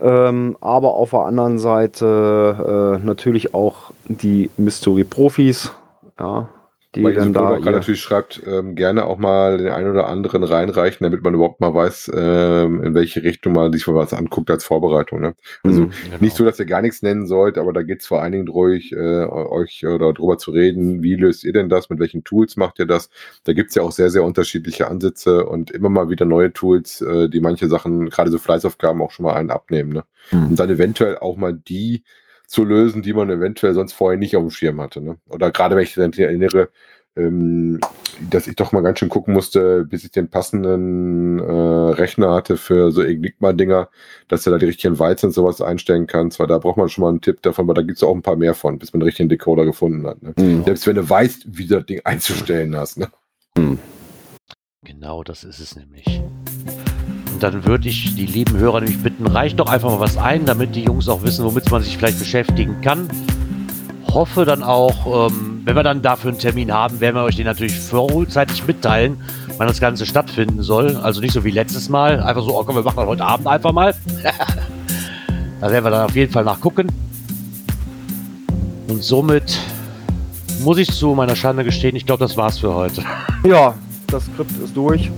Ähm, 0.00 0.56
aber 0.60 0.94
auf 0.94 1.10
der 1.10 1.20
anderen 1.20 1.58
Seite 1.58 2.98
äh, 3.00 3.06
natürlich 3.06 3.54
auch 3.54 3.92
die 4.06 4.50
Mystery-Profis, 4.56 5.72
ja, 6.18 6.48
die 6.94 7.02
Weil 7.02 7.14
dann 7.14 7.32
da 7.32 7.48
auch 7.48 7.64
natürlich 7.64 8.00
schreibt, 8.02 8.42
ähm, 8.46 8.74
gerne 8.74 9.06
auch 9.06 9.16
mal 9.16 9.56
den 9.58 9.68
einen 9.68 9.90
oder 9.90 10.08
anderen 10.08 10.44
reinreichen, 10.44 11.02
damit 11.04 11.22
man 11.22 11.32
überhaupt 11.34 11.60
mal 11.60 11.72
weiß, 11.74 12.10
ähm, 12.14 12.82
in 12.82 12.94
welche 12.94 13.22
Richtung 13.22 13.54
man 13.54 13.72
sich 13.72 13.88
was 13.88 14.12
anguckt 14.12 14.50
als 14.50 14.64
Vorbereitung. 14.64 15.20
Ne? 15.20 15.34
Also 15.64 15.82
Mhm, 15.82 15.92
Genau. 16.04 16.16
nicht 16.20 16.36
so, 16.36 16.44
dass 16.44 16.58
ihr 16.58 16.66
gar 16.66 16.82
nichts 16.82 17.02
nennen 17.02 17.26
sollt, 17.26 17.56
aber 17.56 17.72
da 17.72 17.82
geht 17.82 18.00
es 18.00 18.06
vor 18.06 18.22
allen 18.22 18.32
Dingen 18.32 18.48
ruhig, 18.48 18.92
äh, 18.92 19.24
euch 19.24 19.86
oder 19.86 20.12
drüber 20.12 20.36
zu 20.36 20.50
reden, 20.50 21.02
wie 21.02 21.16
löst 21.16 21.44
ihr 21.44 21.52
denn 21.54 21.68
das, 21.70 21.88
mit 21.88 21.98
welchen 21.98 22.24
Tools 22.24 22.56
macht 22.56 22.78
ihr 22.78 22.86
das? 22.86 23.08
Da 23.44 23.54
gibt 23.54 23.70
es 23.70 23.74
ja 23.76 23.82
auch 23.82 23.92
sehr, 23.92 24.10
sehr 24.10 24.22
unterschiedliche 24.24 24.88
Ansätze 24.88 25.46
und 25.46 25.70
immer 25.70 25.88
mal 25.88 26.10
wieder 26.10 26.26
neue 26.26 26.52
Tools, 26.52 27.00
äh, 27.00 27.28
die 27.30 27.40
manche 27.40 27.68
Sachen, 27.68 28.10
gerade 28.10 28.30
so 28.30 28.38
Fleißaufgaben, 28.38 29.00
auch 29.00 29.10
schon 29.12 29.24
mal 29.24 29.34
einen 29.34 29.50
abnehmen. 29.50 29.92
Ne? 29.92 30.04
Mhm. 30.30 30.46
Und 30.50 30.58
dann 30.60 30.68
eventuell 30.70 31.16
auch 31.18 31.36
mal 31.36 31.54
die 31.54 32.02
zu 32.52 32.64
lösen, 32.64 33.00
die 33.00 33.14
man 33.14 33.30
eventuell 33.30 33.72
sonst 33.72 33.94
vorher 33.94 34.18
nicht 34.18 34.36
auf 34.36 34.42
dem 34.42 34.50
Schirm 34.50 34.80
hatte. 34.80 35.00
Ne? 35.00 35.16
Oder 35.30 35.50
gerade 35.50 35.74
wenn 35.74 35.84
ich 35.84 35.94
dann 35.94 36.12
erinnere, 36.12 36.68
ähm, 37.16 37.80
dass 38.30 38.46
ich 38.46 38.56
doch 38.56 38.72
mal 38.72 38.82
ganz 38.82 38.98
schön 38.98 39.08
gucken 39.08 39.32
musste, 39.32 39.86
bis 39.86 40.04
ich 40.04 40.10
den 40.10 40.28
passenden 40.28 41.38
äh, 41.38 41.42
Rechner 41.94 42.34
hatte 42.34 42.58
für 42.58 42.92
so 42.92 43.02
Enigma-Dinger, 43.02 43.88
dass 44.28 44.42
du 44.42 44.50
da 44.50 44.58
die 44.58 44.66
richtigen 44.66 44.98
Weizen 44.98 45.26
und 45.26 45.32
sowas 45.32 45.62
einstellen 45.62 46.06
kannst, 46.06 46.38
weil 46.40 46.46
da 46.46 46.58
braucht 46.58 46.76
man 46.76 46.90
schon 46.90 47.02
mal 47.02 47.08
einen 47.08 47.22
Tipp 47.22 47.40
davon, 47.40 47.66
weil 47.68 47.74
da 47.74 47.82
gibt 47.82 47.96
es 47.96 48.02
auch 48.02 48.14
ein 48.14 48.22
paar 48.22 48.36
mehr 48.36 48.54
von, 48.54 48.78
bis 48.78 48.92
man 48.92 49.00
den 49.00 49.06
richtigen 49.06 49.30
Decoder 49.30 49.64
gefunden 49.64 50.06
hat. 50.06 50.22
Ne? 50.22 50.34
Mhm. 50.38 50.64
Selbst 50.64 50.86
wenn 50.86 50.96
du 50.96 51.08
weißt, 51.08 51.46
wie 51.46 51.66
du 51.66 51.76
das 51.76 51.86
Ding 51.86 52.02
einzustellen 52.04 52.76
hast. 52.76 52.98
Ne? 52.98 53.10
Genau, 54.84 55.22
das 55.22 55.42
ist 55.42 55.58
es 55.58 55.74
nämlich. 55.74 56.22
Dann 57.42 57.64
würde 57.64 57.88
ich 57.88 58.14
die 58.14 58.26
lieben 58.26 58.56
Hörer 58.56 58.80
nämlich 58.80 59.02
bitten, 59.02 59.26
reicht 59.26 59.58
doch 59.58 59.66
einfach 59.68 59.90
mal 59.90 59.98
was 59.98 60.16
ein, 60.16 60.44
damit 60.46 60.76
die 60.76 60.84
Jungs 60.84 61.08
auch 61.08 61.22
wissen, 61.22 61.44
womit 61.44 61.68
man 61.72 61.82
sich 61.82 61.98
vielleicht 61.98 62.20
beschäftigen 62.20 62.80
kann. 62.82 63.08
Hoffe 64.12 64.44
dann 64.44 64.62
auch, 64.62 65.28
ähm, 65.28 65.62
wenn 65.64 65.74
wir 65.74 65.82
dann 65.82 66.02
dafür 66.02 66.30
einen 66.30 66.38
Termin 66.38 66.72
haben, 66.72 67.00
werden 67.00 67.16
wir 67.16 67.24
euch 67.24 67.34
den 67.34 67.46
natürlich 67.46 67.76
vorzeitig 67.76 68.64
mitteilen, 68.64 69.20
wann 69.58 69.66
das 69.66 69.80
Ganze 69.80 70.06
stattfinden 70.06 70.62
soll. 70.62 70.96
Also 70.96 71.20
nicht 71.20 71.32
so 71.32 71.42
wie 71.42 71.50
letztes 71.50 71.88
Mal, 71.88 72.22
einfach 72.22 72.44
so, 72.44 72.56
oh 72.56 72.62
komm, 72.62 72.76
wir 72.76 72.84
machen 72.84 72.98
das 72.98 73.06
heute 73.06 73.24
Abend 73.24 73.48
einfach 73.48 73.72
mal. 73.72 73.92
da 75.60 75.68
werden 75.68 75.84
wir 75.84 75.90
dann 75.90 76.04
auf 76.04 76.14
jeden 76.14 76.32
Fall 76.32 76.44
nachgucken. 76.44 76.86
Und 78.86 79.02
somit 79.02 79.58
muss 80.60 80.78
ich 80.78 80.92
zu 80.92 81.08
meiner 81.16 81.34
Schande 81.34 81.64
gestehen, 81.64 81.96
ich 81.96 82.06
glaube, 82.06 82.20
das 82.20 82.36
war's 82.36 82.58
für 82.58 82.72
heute. 82.72 83.02
Ja, 83.44 83.74
das 84.06 84.26
Skript 84.26 84.52
ist 84.62 84.76
durch. 84.76 85.10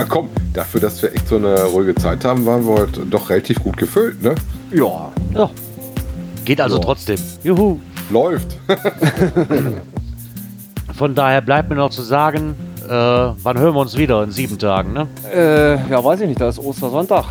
Ah 0.00 0.04
komm, 0.08 0.28
dafür, 0.54 0.80
dass 0.80 1.02
wir 1.02 1.12
echt 1.12 1.28
so 1.28 1.36
eine 1.36 1.62
ruhige 1.64 1.94
Zeit 1.94 2.24
haben, 2.24 2.46
waren 2.46 2.66
wir 2.66 2.74
heute 2.74 3.00
doch 3.06 3.28
relativ 3.30 3.62
gut 3.62 3.76
gefüllt. 3.76 4.22
Ne? 4.22 4.34
Ja, 4.72 5.10
Ja. 5.34 5.50
Geht 6.44 6.60
also 6.60 6.76
Ja. 6.76 6.82
trotzdem. 6.82 7.18
Juhu. 7.44 7.78
Läuft. 8.10 8.56
Von 10.94 11.14
daher 11.14 11.40
bleibt 11.40 11.68
mir 11.70 11.76
noch 11.76 11.90
zu 11.90 12.02
sagen, 12.02 12.54
äh, 12.86 12.90
wann 12.90 13.58
hören 13.58 13.74
wir 13.74 13.80
uns 13.80 13.96
wieder? 13.96 14.22
In 14.24 14.30
sieben 14.30 14.58
Tagen, 14.58 14.92
ne? 14.92 15.06
äh, 15.32 15.74
ja, 15.90 16.02
weiß 16.04 16.20
ich 16.22 16.28
nicht, 16.28 16.40
da 16.40 16.48
ist 16.48 16.58
Ostersonntag. 16.58 17.24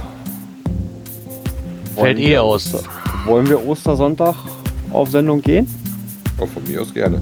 Fällt 1.95 2.17
Wollen 2.17 2.17
eh 2.17 2.38
aus. 2.38 2.74
Oster- 2.74 2.88
Wollen 3.26 3.49
wir 3.49 3.67
Ostersonntag 3.67 4.36
auf 4.91 5.09
Sendung 5.09 5.41
gehen? 5.41 5.67
Auch 6.39 6.47
von 6.47 6.63
mir 6.67 6.82
aus 6.82 6.93
gerne. 6.93 7.20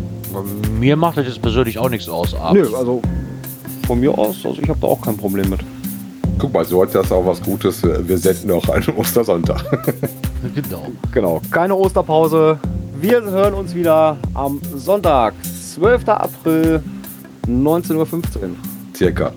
Mir 0.79 0.95
macht 0.95 1.17
das 1.17 1.25
jetzt 1.25 1.41
persönlich 1.41 1.79
auch 1.79 1.89
nichts 1.89 2.07
aus. 2.07 2.33
Nö, 2.33 2.39
abends. 2.39 2.73
also 2.75 3.01
von 3.87 3.99
mir 3.99 4.15
aus, 4.15 4.45
also 4.45 4.61
ich 4.61 4.69
habe 4.69 4.79
da 4.79 4.87
auch 4.87 5.01
kein 5.01 5.17
Problem 5.17 5.49
mit. 5.49 5.61
Guck 6.37 6.53
mal, 6.53 6.63
so 6.65 6.83
hat 6.83 6.93
das 6.93 7.11
auch 7.11 7.25
was 7.25 7.41
Gutes. 7.41 7.81
Wir 7.81 8.17
senden 8.17 8.51
auch 8.51 8.67
einen 8.69 8.89
Ostersonntag. 8.97 9.63
Genau. 10.53 10.91
Genau, 11.11 11.41
keine 11.49 11.75
Osterpause. 11.75 12.59
Wir 13.01 13.23
hören 13.23 13.55
uns 13.55 13.73
wieder 13.73 14.17
am 14.35 14.61
Sonntag, 14.75 15.33
12. 15.73 16.07
April, 16.07 16.83
19.15 17.47 17.95
Uhr. 17.95 18.05
Circa. 18.95 19.33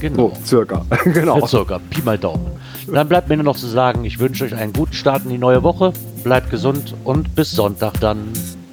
Genau. 0.00 0.32
So, 0.42 0.44
circa. 0.44 0.86
genau. 1.04 1.46
Circa, 1.46 1.78
Pi 1.90 2.00
mal 2.02 2.16
Daumen. 2.16 2.46
Dann 2.90 3.08
bleibt 3.08 3.28
mir 3.28 3.36
nur 3.36 3.44
noch 3.44 3.56
zu 3.56 3.66
sagen, 3.66 4.04
ich 4.04 4.18
wünsche 4.18 4.46
euch 4.46 4.54
einen 4.54 4.72
guten 4.72 4.94
Start 4.94 5.24
in 5.24 5.30
die 5.30 5.38
neue 5.38 5.62
Woche. 5.62 5.92
Bleibt 6.24 6.50
gesund 6.50 6.94
und 7.04 7.34
bis 7.34 7.52
Sonntag 7.52 8.00
dann. 8.00 8.32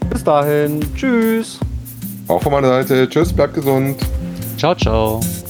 Bis 0.09 0.23
dahin. 0.23 0.79
Tschüss. 0.95 1.59
Auch 2.29 2.41
von 2.41 2.53
meiner 2.53 2.69
Seite. 2.69 3.07
Tschüss, 3.09 3.33
bleibt 3.33 3.53
gesund. 3.53 3.97
Ciao, 4.65 4.73
ciao. 4.73 5.44